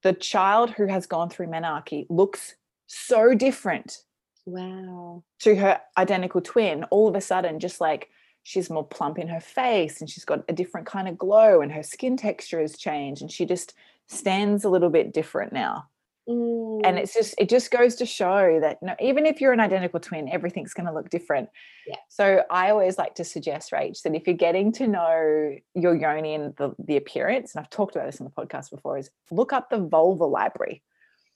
the 0.02 0.12
child 0.12 0.70
who 0.70 0.86
has 0.86 1.06
gone 1.06 1.30
through 1.30 1.46
menarche 1.48 2.06
looks 2.10 2.54
so 2.86 3.34
different 3.34 3.98
wow. 4.46 5.24
to 5.40 5.56
her 5.56 5.80
identical 5.96 6.40
twin. 6.40 6.84
All 6.84 7.08
of 7.08 7.16
a 7.16 7.20
sudden 7.20 7.58
just 7.58 7.80
like 7.80 8.08
she's 8.44 8.70
more 8.70 8.86
plump 8.86 9.18
in 9.18 9.28
her 9.28 9.40
face 9.40 10.00
and 10.00 10.08
she's 10.10 10.24
got 10.24 10.44
a 10.48 10.52
different 10.52 10.86
kind 10.86 11.08
of 11.08 11.16
glow 11.18 11.62
and 11.62 11.72
her 11.72 11.82
skin 11.82 12.16
texture 12.16 12.60
has 12.60 12.76
changed 12.76 13.22
and 13.22 13.32
she 13.32 13.46
just 13.46 13.72
stands 14.06 14.64
a 14.64 14.68
little 14.68 14.90
bit 14.90 15.14
different 15.14 15.52
now 15.52 15.88
Mm, 16.28 16.80
and 16.84 16.98
it's 16.98 17.12
just 17.12 17.34
it 17.36 17.50
just 17.50 17.70
goes 17.70 17.96
to 17.96 18.06
show 18.06 18.58
that 18.60 18.78
you 18.80 18.88
know, 18.88 18.94
even 18.98 19.26
if 19.26 19.42
you're 19.42 19.52
an 19.52 19.60
identical 19.60 20.00
twin 20.00 20.26
everything's 20.30 20.72
going 20.72 20.86
to 20.86 20.92
look 20.92 21.10
different 21.10 21.50
Yeah. 21.86 21.96
so 22.08 22.42
i 22.50 22.70
always 22.70 22.96
like 22.96 23.14
to 23.16 23.24
suggest 23.24 23.72
rach 23.72 24.00
that 24.02 24.14
if 24.14 24.26
you're 24.26 24.34
getting 24.34 24.72
to 24.72 24.86
know 24.88 25.54
your 25.74 25.94
yoni 25.94 26.34
and 26.34 26.56
the, 26.56 26.74
the 26.78 26.96
appearance 26.96 27.54
and 27.54 27.62
i've 27.62 27.68
talked 27.68 27.94
about 27.94 28.06
this 28.06 28.22
on 28.22 28.24
the 28.24 28.30
podcast 28.42 28.70
before 28.70 28.96
is 28.96 29.10
look 29.30 29.52
up 29.52 29.68
the 29.68 29.80
vulva 29.80 30.24
library 30.24 30.82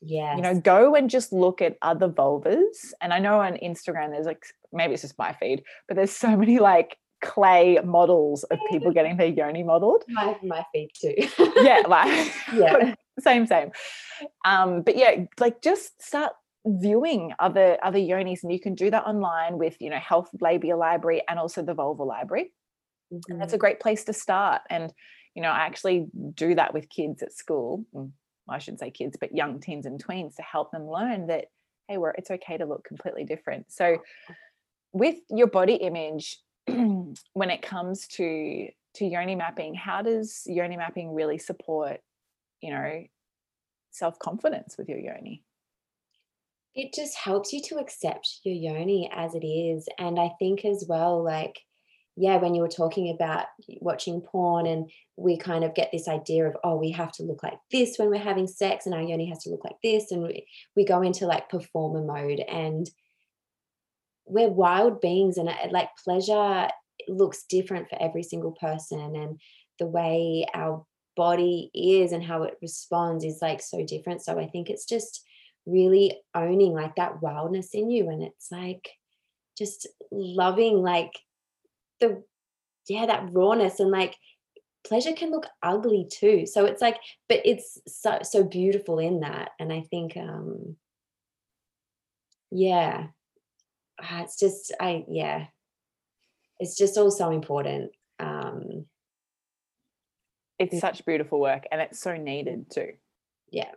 Yeah. 0.01 0.37
you 0.37 0.41
know 0.41 0.59
go 0.59 0.95
and 0.95 1.11
just 1.11 1.35
look 1.35 1.61
at 1.61 1.77
other 1.83 2.09
vulvas 2.09 2.95
and 3.03 3.13
i 3.13 3.19
know 3.19 3.41
on 3.41 3.59
instagram 3.59 4.11
there's 4.13 4.25
like 4.25 4.43
maybe 4.73 4.95
it's 4.95 5.03
just 5.03 5.19
my 5.19 5.35
feed 5.35 5.65
but 5.87 5.97
there's 5.99 6.13
so 6.13 6.35
many 6.35 6.61
like 6.61 6.97
clay 7.21 7.79
models 7.85 8.45
of 8.45 8.59
people 8.71 8.93
getting 8.93 9.17
their 9.17 9.27
yoni 9.27 9.63
modeled. 9.63 10.05
My, 10.09 10.37
my 10.43 10.65
feet 10.73 10.97
too. 11.01 11.15
Yeah 11.57 11.83
like 11.89 12.33
yeah. 12.53 12.95
same 13.21 13.47
same. 13.47 13.71
Um 14.45 14.83
but 14.83 14.97
yeah 14.97 15.25
like 15.39 15.63
just 15.63 16.03
start 16.03 16.33
viewing 16.67 17.33
other 17.39 17.79
other 17.83 17.99
yonis 17.99 18.43
and 18.43 18.53
you 18.53 18.61
can 18.61 18.75
do 18.75 18.91
that 18.91 19.05
online 19.07 19.59
with 19.59 19.77
you 19.81 19.91
know 19.91 19.99
health 19.99 20.29
labia 20.41 20.77
library 20.77 21.23
and 21.29 21.39
also 21.39 21.63
the 21.63 21.75
vulva 21.75 22.03
library. 22.03 22.53
Mm-hmm. 23.13 23.33
and 23.33 23.41
that's 23.41 23.55
a 23.55 23.57
mm-hmm. 23.57 23.61
great 23.61 23.81
place 23.81 24.05
to 24.05 24.13
start. 24.13 24.63
And 24.71 24.93
you 25.35 25.43
know 25.43 25.51
i 25.51 25.61
actually 25.61 26.07
do 26.35 26.55
that 26.55 26.75
with 26.75 26.89
kids 26.89 27.23
at 27.23 27.33
school. 27.33 27.85
Mm, 27.95 28.13
i 28.49 28.59
shouldn't 28.59 28.81
say 28.81 28.91
kids 28.91 29.17
but 29.21 29.35
young 29.35 29.61
teens 29.61 29.87
and 29.87 30.03
tweens 30.03 30.37
to 30.37 30.43
help 30.43 30.73
them 30.73 30.89
learn 30.89 31.27
that 31.29 31.47
hey 31.89 31.97
we're 31.97 32.11
it's 32.11 32.31
okay 32.31 32.57
to 32.57 32.67
look 32.67 32.85
completely 32.85 33.25
different. 33.25 33.73
So 33.73 33.99
with 34.93 35.17
your 35.31 35.49
body 35.49 35.75
image 35.75 36.39
when 37.33 37.51
it 37.51 37.63
comes 37.63 38.07
to 38.09 38.69
to 38.95 39.05
yoni 39.05 39.35
mapping 39.35 39.75
how 39.75 40.03
does 40.03 40.43
yoni 40.47 40.77
mapping 40.77 41.15
really 41.15 41.39
support 41.39 42.01
you 42.61 42.73
know 42.73 43.03
self-confidence 43.91 44.77
with 44.79 44.89
your 44.89 44.99
yoni? 44.99 45.43
It 46.75 46.93
just 46.95 47.17
helps 47.17 47.53
you 47.53 47.61
to 47.69 47.77
accept 47.77 48.41
your 48.45 48.55
yoni 48.55 49.11
as 49.13 49.35
it 49.35 49.45
is 49.45 49.89
and 49.99 50.21
i 50.21 50.31
think 50.39 50.65
as 50.65 50.85
well 50.89 51.25
like 51.25 51.59
yeah 52.17 52.37
when 52.37 52.55
you 52.55 52.63
were 52.63 52.69
talking 52.69 53.13
about 53.13 53.47
watching 53.81 54.21
porn 54.21 54.67
and 54.67 54.91
we 55.17 55.37
kind 55.37 55.65
of 55.65 55.75
get 55.75 55.91
this 55.93 56.07
idea 56.07 56.47
of 56.47 56.57
oh 56.63 56.77
we 56.77 56.93
have 56.93 57.11
to 57.13 57.25
look 57.25 57.43
like 57.43 57.59
this 57.73 57.97
when 57.97 58.11
we're 58.11 58.19
having 58.19 58.47
sex 58.47 58.87
and 58.87 58.95
our 58.95 59.03
yoni 59.03 59.29
has 59.29 59.43
to 59.43 59.51
look 59.51 59.65
like 59.65 59.77
this 59.83 60.13
and 60.13 60.23
we, 60.23 60.47
we 60.77 60.85
go 60.85 61.03
into 61.03 61.27
like 61.27 61.49
performer 61.49 62.03
mode 62.03 62.41
and 62.49 62.89
we're 64.29 64.49
wild 64.49 65.01
beings 65.01 65.37
and 65.39 65.49
uh, 65.49 65.55
like 65.71 65.89
pleasure 66.05 66.69
looks 67.09 67.45
different 67.49 67.89
for 67.89 68.01
every 68.01 68.23
single 68.23 68.53
person 68.53 69.17
and 69.17 69.41
the 69.79 69.87
way 69.87 70.47
our 70.55 70.85
body 71.17 71.71
is 71.75 72.13
and 72.13 72.23
how 72.23 72.43
it 72.45 72.57
responds 72.63 73.25
is 73.25 73.43
like 73.43 73.61
so 73.61 73.85
different. 73.85 74.23
So 74.23 74.39
i 74.39 74.47
think 74.47 74.71
it's 74.71 74.87
just 74.87 75.25
really 75.67 76.17
owning 76.35 76.73
like 76.73 76.97
that 76.97 77.21
wildness 77.21 77.75
in 77.75 77.91
you 77.91 78.09
and 78.09 78.23
it's 78.23 78.51
like 78.51 78.89
just 79.57 79.87
loving 80.11 80.81
like 80.81 81.13
the 82.01 82.23
yeah 82.89 83.05
that 83.07 83.29
rawness 83.33 83.81
and 83.81 83.91
like 83.91 84.17
pleasure 84.87 85.13
can 85.13 85.31
look 85.31 85.47
ugly 85.63 86.09
too. 86.11 86.47
So 86.47 86.65
it's 86.65 86.81
like 86.81 86.99
but 87.29 87.41
it's 87.45 87.79
so 87.87 88.21
so 88.23 88.45
beautiful 88.45 88.99
in 88.99 89.21
that 89.21 89.51
and 89.59 89.73
i 89.73 89.83
think 89.91 90.17
um 90.17 90.77
yeah 92.51 93.09
uh, 94.03 94.23
it's 94.23 94.39
just 94.39 94.73
i 94.81 95.05
yeah 95.09 95.47
it's 96.59 96.77
just 96.77 96.97
all 96.97 97.11
so 97.11 97.31
important 97.31 97.91
um 98.21 98.85
it's 100.59 100.79
such 100.81 101.05
beautiful 101.07 101.41
work 101.41 101.65
and 101.71 101.81
it's 101.81 102.01
so 102.01 102.17
needed 102.17 102.71
too 102.71 102.93
yeah 103.51 103.71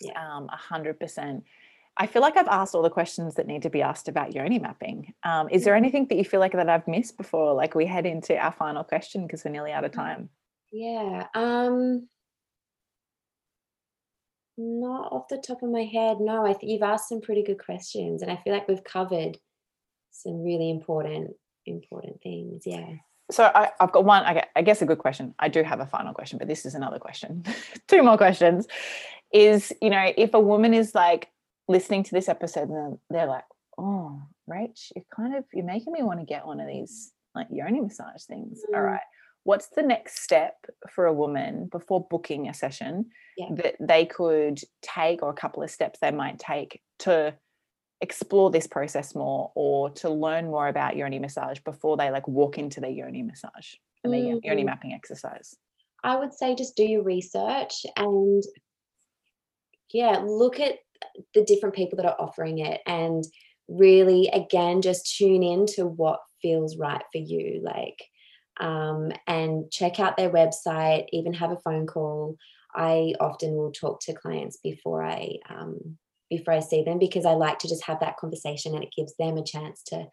yeah 0.00 0.36
um 0.36 0.48
100% 0.70 1.42
I 1.98 2.06
feel 2.06 2.20
like 2.20 2.36
I've 2.36 2.48
asked 2.48 2.74
all 2.74 2.82
the 2.82 2.90
questions 2.90 3.36
that 3.36 3.46
need 3.46 3.62
to 3.62 3.70
be 3.70 3.80
asked 3.80 4.08
about 4.08 4.34
yoni 4.34 4.58
mapping. 4.58 5.14
Um, 5.22 5.48
is 5.48 5.64
there 5.64 5.72
mm-hmm. 5.72 5.84
anything 5.84 6.06
that 6.08 6.16
you 6.16 6.24
feel 6.24 6.40
like 6.40 6.52
that 6.52 6.68
I've 6.68 6.86
missed 6.86 7.16
before, 7.16 7.54
like 7.54 7.74
we 7.74 7.86
head 7.86 8.04
into 8.04 8.36
our 8.36 8.52
final 8.52 8.84
question 8.84 9.22
because 9.26 9.44
we're 9.44 9.50
nearly 9.50 9.72
out 9.72 9.84
of 9.84 9.92
mm. 9.92 9.94
time? 9.94 10.28
Yeah. 10.72 11.26
Um, 11.34 12.08
not 14.58 15.12
off 15.12 15.28
the 15.28 15.38
top 15.38 15.62
of 15.62 15.70
my 15.70 15.84
head. 15.84 16.18
No, 16.20 16.44
I 16.44 16.52
think 16.52 16.70
you've 16.70 16.82
asked 16.82 17.08
some 17.08 17.20
pretty 17.20 17.42
good 17.42 17.62
questions, 17.62 18.22
and 18.22 18.30
I 18.30 18.36
feel 18.36 18.52
like 18.52 18.68
we've 18.68 18.84
covered 18.84 19.38
some 20.22 20.42
really 20.42 20.70
important, 20.70 21.32
important 21.66 22.20
things. 22.22 22.62
Yeah. 22.66 22.86
So 23.30 23.50
I, 23.54 23.70
have 23.80 23.92
got 23.92 24.04
one. 24.04 24.24
I 24.54 24.62
guess 24.62 24.82
a 24.82 24.86
good 24.86 24.98
question. 24.98 25.34
I 25.38 25.48
do 25.48 25.62
have 25.62 25.80
a 25.80 25.86
final 25.86 26.14
question, 26.14 26.38
but 26.38 26.46
this 26.46 26.64
is 26.64 26.74
another 26.74 26.98
question. 26.98 27.44
Two 27.88 28.02
more 28.02 28.16
questions. 28.16 28.66
Is 29.32 29.72
you 29.82 29.90
know 29.90 30.12
if 30.16 30.34
a 30.34 30.40
woman 30.40 30.72
is 30.72 30.94
like 30.94 31.28
listening 31.68 32.04
to 32.04 32.12
this 32.12 32.28
episode 32.28 32.68
and 32.68 32.98
they're 33.10 33.26
like, 33.26 33.44
oh, 33.76 34.22
Rach, 34.48 34.92
you're 34.94 35.04
kind 35.14 35.34
of 35.34 35.44
you're 35.52 35.64
making 35.64 35.92
me 35.92 36.02
want 36.02 36.20
to 36.20 36.26
get 36.26 36.46
one 36.46 36.60
of 36.60 36.68
these 36.68 37.12
like 37.34 37.48
yoni 37.50 37.80
massage 37.80 38.22
things. 38.24 38.60
Mm. 38.70 38.76
All 38.76 38.82
right. 38.82 39.00
What's 39.42 39.68
the 39.68 39.82
next 39.82 40.22
step 40.22 40.54
for 40.90 41.06
a 41.06 41.12
woman 41.12 41.68
before 41.70 42.04
booking 42.08 42.48
a 42.48 42.54
session 42.54 43.06
yeah. 43.36 43.46
that 43.56 43.76
they 43.80 44.04
could 44.04 44.60
take, 44.82 45.22
or 45.22 45.30
a 45.30 45.34
couple 45.34 45.62
of 45.62 45.70
steps 45.70 46.00
they 46.00 46.10
might 46.10 46.38
take 46.40 46.80
to 47.00 47.34
explore 48.00 48.50
this 48.50 48.66
process 48.66 49.14
more 49.14 49.50
or 49.54 49.90
to 49.90 50.10
learn 50.10 50.46
more 50.46 50.68
about 50.68 50.96
yoni 50.96 51.18
massage 51.18 51.58
before 51.60 51.96
they 51.96 52.10
like 52.10 52.28
walk 52.28 52.58
into 52.58 52.80
their 52.80 52.90
yoni 52.90 53.22
massage 53.22 53.74
and 54.04 54.12
their 54.12 54.20
mm. 54.20 54.40
yoni 54.44 54.64
mapping 54.64 54.92
exercise? 54.92 55.56
I 56.04 56.16
would 56.16 56.34
say 56.34 56.54
just 56.54 56.76
do 56.76 56.84
your 56.84 57.02
research 57.02 57.86
and 57.96 58.42
yeah, 59.92 60.18
look 60.24 60.60
at 60.60 60.74
the 61.34 61.44
different 61.44 61.74
people 61.74 61.96
that 61.96 62.06
are 62.06 62.20
offering 62.20 62.58
it 62.58 62.80
and 62.86 63.24
really 63.68 64.28
again 64.32 64.82
just 64.82 65.16
tune 65.16 65.42
in 65.42 65.66
to 65.66 65.86
what 65.86 66.20
feels 66.40 66.76
right 66.76 67.02
for 67.12 67.18
you 67.18 67.60
like 67.64 68.02
um, 68.58 69.12
and 69.26 69.70
check 69.70 70.00
out 70.00 70.16
their 70.16 70.30
website 70.30 71.06
even 71.12 71.32
have 71.32 71.50
a 71.50 71.58
phone 71.58 71.86
call 71.86 72.36
i 72.74 73.12
often 73.20 73.54
will 73.54 73.72
talk 73.72 74.00
to 74.00 74.14
clients 74.14 74.58
before 74.62 75.02
i 75.02 75.34
um, 75.50 75.98
before 76.30 76.54
i 76.54 76.60
see 76.60 76.82
them 76.82 76.98
because 76.98 77.24
i 77.26 77.32
like 77.32 77.58
to 77.58 77.68
just 77.68 77.84
have 77.84 78.00
that 78.00 78.16
conversation 78.16 78.74
and 78.74 78.82
it 78.82 78.94
gives 78.96 79.14
them 79.16 79.36
a 79.36 79.44
chance 79.44 79.82
to 79.82 80.06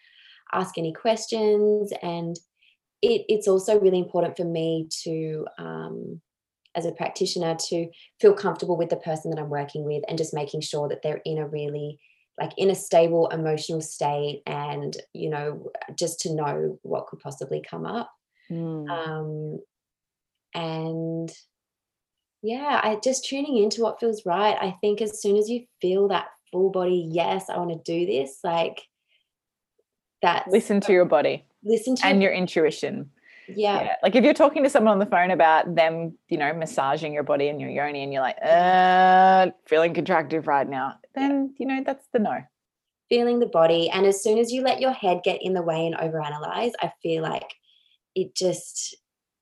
ask 0.54 0.78
any 0.78 0.94
questions 0.94 1.92
and 2.02 2.38
it, 3.02 3.26
it's 3.28 3.48
also 3.48 3.80
really 3.80 4.00
important 4.00 4.38
for 4.38 4.46
me 4.46 4.88
to 5.04 5.46
um, 5.58 6.22
as 6.76 6.86
a 6.86 6.92
practitioner 6.92 7.56
to 7.56 7.88
feel 8.20 8.34
comfortable 8.34 8.78
with 8.78 8.90
the 8.90 8.96
person 8.96 9.30
that 9.30 9.40
I'm 9.40 9.50
working 9.50 9.84
with 9.84 10.04
and 10.08 10.18
just 10.18 10.34
making 10.34 10.62
sure 10.62 10.88
that 10.90 11.02
they're 11.04 11.22
in 11.26 11.38
a 11.38 11.48
really 11.48 12.00
like 12.40 12.52
in 12.58 12.72
a 12.72 12.76
stable 12.76 13.28
emotional 13.28 13.82
state 13.82 14.42
and 14.48 14.96
you 15.14 15.30
know 15.30 15.72
just 15.98 16.20
to 16.22 16.34
know 16.34 16.80
what 16.82 17.08
could 17.08 17.20
possibly 17.20 17.62
come 17.62 17.86
up 17.86 18.12
mm. 18.50 18.90
um 18.90 19.60
and 20.56 21.32
yeah 22.44 22.80
i 22.84 22.98
just 23.04 23.26
tuning 23.26 23.58
into 23.58 23.82
what 23.82 24.00
feels 24.00 24.26
right 24.26 24.58
i 24.62 24.76
think 24.82 25.02
as 25.02 25.22
soon 25.22 25.38
as 25.38 25.50
you 25.50 25.66
feel 25.82 26.08
that 26.10 26.28
full 26.52 26.70
body 26.70 27.08
yes 27.10 27.50
i 27.50 27.58
want 27.58 27.72
to 27.72 27.92
do 27.92 28.06
this 28.06 28.40
like 28.44 28.82
that 30.22 30.46
listen 30.48 30.80
to 30.80 30.92
your 30.94 31.06
body 31.06 31.46
listen 31.64 31.96
to 31.96 32.06
and 32.06 32.22
your, 32.22 32.32
your 32.32 32.40
intuition 32.40 33.10
yeah. 33.48 33.84
yeah. 33.84 33.96
Like 34.02 34.16
if 34.16 34.24
you're 34.24 34.34
talking 34.34 34.64
to 34.64 34.70
someone 34.70 34.94
on 34.94 35.00
the 35.00 35.06
phone 35.06 35.32
about 35.32 35.76
them, 35.76 36.18
you 36.30 36.38
know, 36.38 36.54
massaging 36.54 37.14
your 37.14 37.24
body 37.24 37.50
and 37.50 37.60
your 37.60 37.70
yoni 37.70 38.04
and 38.04 38.14
you're 38.14 38.22
like, 38.22 38.38
uh, 38.44 39.52
feeling 39.66 39.94
contractive 39.94 40.48
right 40.48 40.68
now, 40.68 40.96
then, 41.16 41.54
you 41.58 41.66
know, 41.66 41.84
that's 41.86 42.08
the 42.14 42.20
no. 42.20 42.42
Feeling 43.10 43.40
the 43.40 43.48
body. 43.48 43.90
And 43.90 44.06
as 44.06 44.24
soon 44.24 44.38
as 44.38 44.52
you 44.52 44.62
let 44.62 44.80
your 44.80 44.92
head 44.92 45.22
get 45.24 45.40
in 45.42 45.54
the 45.54 45.62
way 45.62 45.86
and 45.86 45.96
overanalyze, 45.96 46.72
I 46.82 46.92
feel 47.02 47.22
like 47.22 47.54
it 48.16 48.36
just, 48.36 48.96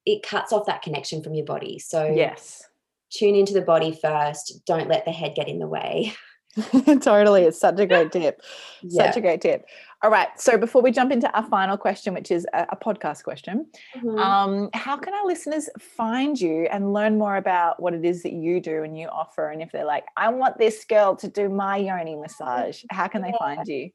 it 0.05 0.23
cuts 0.23 0.51
off 0.51 0.65
that 0.65 0.81
connection 0.81 1.23
from 1.23 1.35
your 1.35 1.45
body. 1.45 1.79
So, 1.79 2.05
yes. 2.05 2.67
Tune 3.11 3.35
into 3.35 3.53
the 3.53 3.61
body 3.61 3.97
first. 4.01 4.61
Don't 4.65 4.87
let 4.87 5.05
the 5.05 5.11
head 5.11 5.35
get 5.35 5.47
in 5.47 5.59
the 5.59 5.67
way. 5.67 6.13
totally. 7.01 7.43
It's 7.43 7.59
such 7.59 7.79
a 7.79 7.85
great 7.85 8.11
tip. 8.11 8.41
Yeah. 8.81 9.05
Such 9.05 9.17
a 9.17 9.21
great 9.21 9.41
tip. 9.41 9.65
All 10.03 10.09
right. 10.09 10.27
So 10.37 10.57
before 10.57 10.81
we 10.81 10.91
jump 10.91 11.11
into 11.11 11.31
our 11.35 11.45
final 11.47 11.77
question, 11.77 12.13
which 12.13 12.31
is 12.31 12.45
a, 12.53 12.67
a 12.69 12.75
podcast 12.75 13.23
question, 13.23 13.67
mm-hmm. 13.95 14.19
um, 14.19 14.69
how 14.73 14.97
can 14.97 15.13
our 15.13 15.25
listeners 15.25 15.69
find 15.79 16.39
you 16.39 16.67
and 16.71 16.91
learn 16.91 17.17
more 17.17 17.37
about 17.37 17.81
what 17.81 17.93
it 17.93 18.03
is 18.03 18.23
that 18.23 18.33
you 18.33 18.59
do 18.59 18.83
and 18.83 18.97
you 18.97 19.07
offer? 19.07 19.49
And 19.49 19.61
if 19.61 19.71
they're 19.71 19.85
like, 19.85 20.05
I 20.17 20.29
want 20.29 20.57
this 20.57 20.83
girl 20.85 21.15
to 21.17 21.27
do 21.27 21.47
my 21.47 21.77
yoni 21.77 22.15
massage, 22.15 22.83
how 22.91 23.07
can 23.07 23.21
they 23.21 23.29
yeah. 23.29 23.37
find 23.37 23.67
you? 23.67 23.89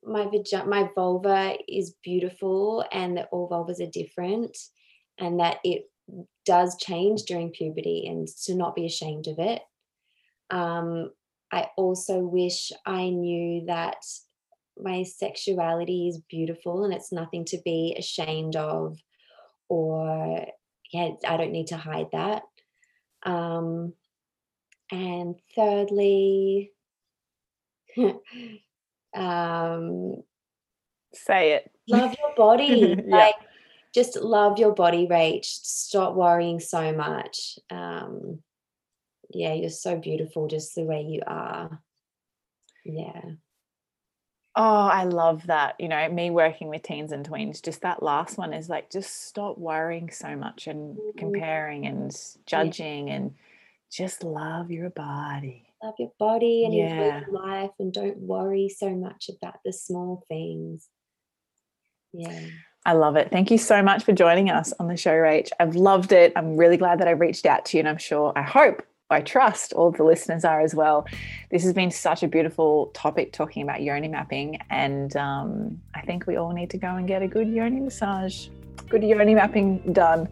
my 0.04 0.24
vagina, 0.24 0.66
my 0.66 0.88
vulva 0.94 1.56
is 1.68 1.94
beautiful 2.02 2.84
and 2.92 3.16
that 3.16 3.28
all 3.32 3.48
vulvas 3.48 3.80
are 3.80 3.90
different 3.90 4.56
and 5.18 5.40
that 5.40 5.58
it 5.64 5.90
does 6.44 6.76
change 6.78 7.22
during 7.22 7.50
puberty 7.50 8.06
and 8.06 8.26
to 8.44 8.54
not 8.54 8.74
be 8.74 8.86
ashamed 8.86 9.26
of 9.26 9.38
it. 9.38 9.62
Um, 10.50 11.10
I 11.52 11.68
also 11.76 12.20
wish 12.20 12.72
I 12.86 13.10
knew 13.10 13.66
that 13.66 14.02
my 14.82 15.02
sexuality 15.02 16.08
is 16.08 16.20
beautiful 16.28 16.84
and 16.84 16.94
it's 16.94 17.12
nothing 17.12 17.44
to 17.46 17.58
be 17.64 17.94
ashamed 17.98 18.56
of 18.56 18.98
or 19.68 20.46
yeah 20.92 21.10
i 21.26 21.36
don't 21.36 21.52
need 21.52 21.68
to 21.68 21.76
hide 21.76 22.08
that 22.12 22.42
um 23.24 23.92
and 24.90 25.36
thirdly 25.54 26.72
um 29.14 30.16
Say 31.12 31.52
it. 31.52 31.70
love 31.88 32.14
your 32.18 32.34
body 32.36 32.94
Yeah. 33.06 33.16
like 33.16 33.34
just 33.92 34.16
love 34.16 34.58
your 34.58 34.72
body 34.72 35.06
rach 35.08 35.44
stop 35.44 36.14
worrying 36.14 36.60
so 36.60 36.92
much 36.92 37.58
um 37.70 38.38
yeah 39.32 39.52
you're 39.52 39.68
so 39.70 39.96
beautiful 39.98 40.46
just 40.46 40.74
the 40.76 40.84
way 40.84 41.02
you 41.02 41.20
are 41.26 41.82
yeah 42.84 43.20
Oh, 44.56 44.62
I 44.88 45.04
love 45.04 45.46
that. 45.46 45.76
You 45.78 45.88
know, 45.88 46.08
me 46.08 46.30
working 46.30 46.68
with 46.68 46.82
teens 46.82 47.12
and 47.12 47.26
tweens, 47.26 47.62
just 47.62 47.82
that 47.82 48.02
last 48.02 48.36
one 48.36 48.52
is 48.52 48.68
like, 48.68 48.90
just 48.90 49.28
stop 49.28 49.56
worrying 49.56 50.10
so 50.10 50.34
much 50.34 50.66
and 50.66 50.96
Mhm. 50.96 51.16
comparing 51.16 51.86
and 51.86 52.14
judging 52.46 53.10
and 53.10 53.36
just 53.92 54.24
love 54.24 54.72
your 54.72 54.90
body. 54.90 55.69
Love 55.82 55.94
your 55.98 56.12
body 56.18 56.64
and 56.64 56.74
enjoy 56.74 56.94
Yeah. 56.94 57.20
your 57.20 57.40
life 57.40 57.70
and 57.78 57.92
don't 57.92 58.18
worry 58.18 58.68
so 58.68 58.90
much 58.90 59.30
about 59.30 59.60
the 59.64 59.72
small 59.72 60.24
things. 60.28 60.88
Yeah. 62.12 62.40
I 62.86 62.94
love 62.94 63.16
it. 63.16 63.30
Thank 63.30 63.50
you 63.50 63.58
so 63.58 63.82
much 63.82 64.04
for 64.04 64.12
joining 64.12 64.50
us 64.50 64.72
on 64.80 64.88
the 64.88 64.96
show, 64.96 65.12
Rach. 65.12 65.50
I've 65.60 65.76
loved 65.76 66.12
it. 66.12 66.32
I'm 66.34 66.56
really 66.56 66.76
glad 66.76 66.98
that 67.00 67.08
I 67.08 67.12
reached 67.12 67.44
out 67.46 67.66
to 67.66 67.76
you, 67.76 67.80
and 67.80 67.88
I'm 67.88 67.98
sure, 67.98 68.32
I 68.34 68.42
hope, 68.42 68.82
I 69.10 69.20
trust 69.20 69.72
all 69.74 69.90
the 69.90 70.04
listeners 70.04 70.44
are 70.44 70.60
as 70.60 70.74
well. 70.74 71.06
This 71.50 71.62
has 71.64 71.72
been 71.72 71.90
such 71.90 72.22
a 72.22 72.28
beautiful 72.28 72.86
topic 72.94 73.32
talking 73.32 73.62
about 73.62 73.82
yoni 73.82 74.08
mapping, 74.08 74.58
and 74.70 75.14
um, 75.16 75.80
I 75.94 76.00
think 76.02 76.26
we 76.26 76.36
all 76.36 76.52
need 76.52 76.70
to 76.70 76.78
go 76.78 76.88
and 76.88 77.06
get 77.06 77.20
a 77.20 77.28
good 77.28 77.48
yoni 77.48 77.80
massage, 77.80 78.48
good 78.88 79.02
yoni 79.02 79.34
mapping 79.34 79.92
done. 79.92 80.28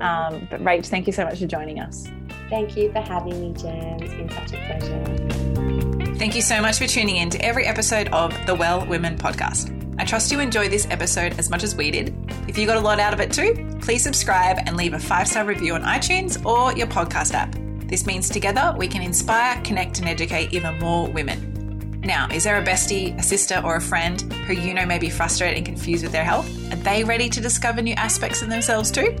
Um, 0.00 0.46
but 0.50 0.62
Rach, 0.62 0.86
thank 0.86 1.06
you 1.06 1.12
so 1.12 1.24
much 1.24 1.38
for 1.38 1.46
joining 1.46 1.80
us. 1.80 2.06
Thank 2.50 2.76
you 2.76 2.90
for 2.92 3.00
having 3.00 3.40
me, 3.40 3.52
Jem. 3.54 4.00
It's 4.02 4.14
been 4.14 4.30
such 4.30 4.52
a 4.52 4.66
pleasure. 4.66 6.14
Thank 6.16 6.34
you 6.34 6.42
so 6.42 6.60
much 6.60 6.78
for 6.78 6.86
tuning 6.86 7.16
in 7.16 7.30
to 7.30 7.44
every 7.44 7.64
episode 7.66 8.08
of 8.08 8.34
the 8.46 8.54
Well 8.54 8.84
Woman 8.86 9.16
podcast. 9.16 9.74
I 10.00 10.04
trust 10.04 10.30
you 10.30 10.40
enjoyed 10.40 10.70
this 10.70 10.86
episode 10.90 11.38
as 11.38 11.50
much 11.50 11.62
as 11.62 11.74
we 11.74 11.90
did. 11.90 12.14
If 12.48 12.56
you 12.56 12.66
got 12.66 12.76
a 12.76 12.80
lot 12.80 13.00
out 13.00 13.12
of 13.12 13.20
it 13.20 13.32
too, 13.32 13.78
please 13.80 14.02
subscribe 14.02 14.58
and 14.66 14.76
leave 14.76 14.94
a 14.94 14.98
five 14.98 15.28
star 15.28 15.44
review 15.44 15.74
on 15.74 15.82
iTunes 15.82 16.44
or 16.46 16.76
your 16.76 16.86
podcast 16.86 17.34
app. 17.34 17.54
This 17.88 18.06
means 18.06 18.28
together 18.28 18.74
we 18.76 18.86
can 18.86 19.02
inspire, 19.02 19.60
connect, 19.62 19.98
and 19.98 20.08
educate 20.08 20.52
even 20.52 20.78
more 20.78 21.08
women. 21.08 21.57
Now, 22.00 22.28
is 22.32 22.44
there 22.44 22.60
a 22.60 22.64
bestie, 22.64 23.18
a 23.18 23.22
sister, 23.22 23.60
or 23.64 23.76
a 23.76 23.80
friend 23.80 24.20
who 24.46 24.54
you 24.54 24.72
know 24.72 24.86
may 24.86 24.98
be 24.98 25.10
frustrated 25.10 25.58
and 25.58 25.66
confused 25.66 26.04
with 26.04 26.12
their 26.12 26.24
health? 26.24 26.48
Are 26.72 26.76
they 26.76 27.04
ready 27.04 27.28
to 27.28 27.40
discover 27.40 27.82
new 27.82 27.94
aspects 27.94 28.40
of 28.40 28.48
themselves 28.48 28.90
too? 28.90 29.16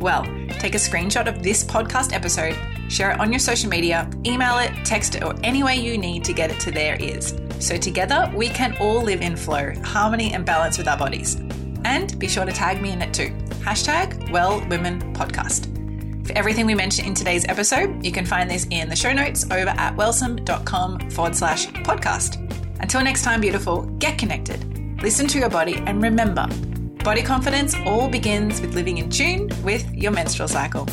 Well, 0.00 0.24
take 0.58 0.74
a 0.74 0.78
screenshot 0.78 1.26
of 1.26 1.42
this 1.42 1.64
podcast 1.64 2.12
episode, 2.12 2.56
share 2.90 3.12
it 3.12 3.20
on 3.20 3.32
your 3.32 3.38
social 3.38 3.70
media, 3.70 4.08
email 4.26 4.58
it, 4.58 4.72
text 4.84 5.14
it, 5.14 5.24
or 5.24 5.34
any 5.42 5.62
way 5.62 5.76
you 5.76 5.96
need 5.96 6.24
to 6.24 6.32
get 6.32 6.50
it 6.50 6.60
to 6.60 6.70
their 6.70 7.00
ears. 7.00 7.34
So 7.60 7.76
together 7.76 8.30
we 8.34 8.48
can 8.48 8.76
all 8.80 9.02
live 9.02 9.20
in 9.20 9.36
flow, 9.36 9.72
harmony, 9.84 10.34
and 10.34 10.44
balance 10.44 10.78
with 10.78 10.88
our 10.88 10.98
bodies. 10.98 11.36
And 11.84 12.18
be 12.18 12.28
sure 12.28 12.44
to 12.44 12.52
tag 12.52 12.82
me 12.82 12.90
in 12.90 13.00
it 13.00 13.14
too. 13.14 13.30
Hashtag 13.60 14.30
Well 14.30 14.60
Woman 14.68 15.14
Podcast. 15.14 15.77
For 16.28 16.36
everything 16.36 16.66
we 16.66 16.74
mentioned 16.74 17.08
in 17.08 17.14
today's 17.14 17.46
episode, 17.46 18.04
you 18.04 18.12
can 18.12 18.26
find 18.26 18.50
this 18.50 18.66
in 18.68 18.90
the 18.90 18.94
show 18.94 19.14
notes 19.14 19.44
over 19.44 19.70
at 19.70 19.96
wellsome.com 19.96 21.08
forward 21.08 21.34
slash 21.34 21.68
podcast. 21.68 22.36
Until 22.80 23.02
next 23.02 23.22
time, 23.22 23.40
beautiful, 23.40 23.86
get 23.98 24.18
connected, 24.18 25.02
listen 25.02 25.26
to 25.26 25.38
your 25.38 25.48
body, 25.48 25.76
and 25.86 26.02
remember 26.02 26.46
body 27.02 27.22
confidence 27.22 27.74
all 27.86 28.10
begins 28.10 28.60
with 28.60 28.74
living 28.74 28.98
in 28.98 29.08
tune 29.08 29.48
with 29.64 29.90
your 29.94 30.12
menstrual 30.12 30.48
cycle. 30.48 30.86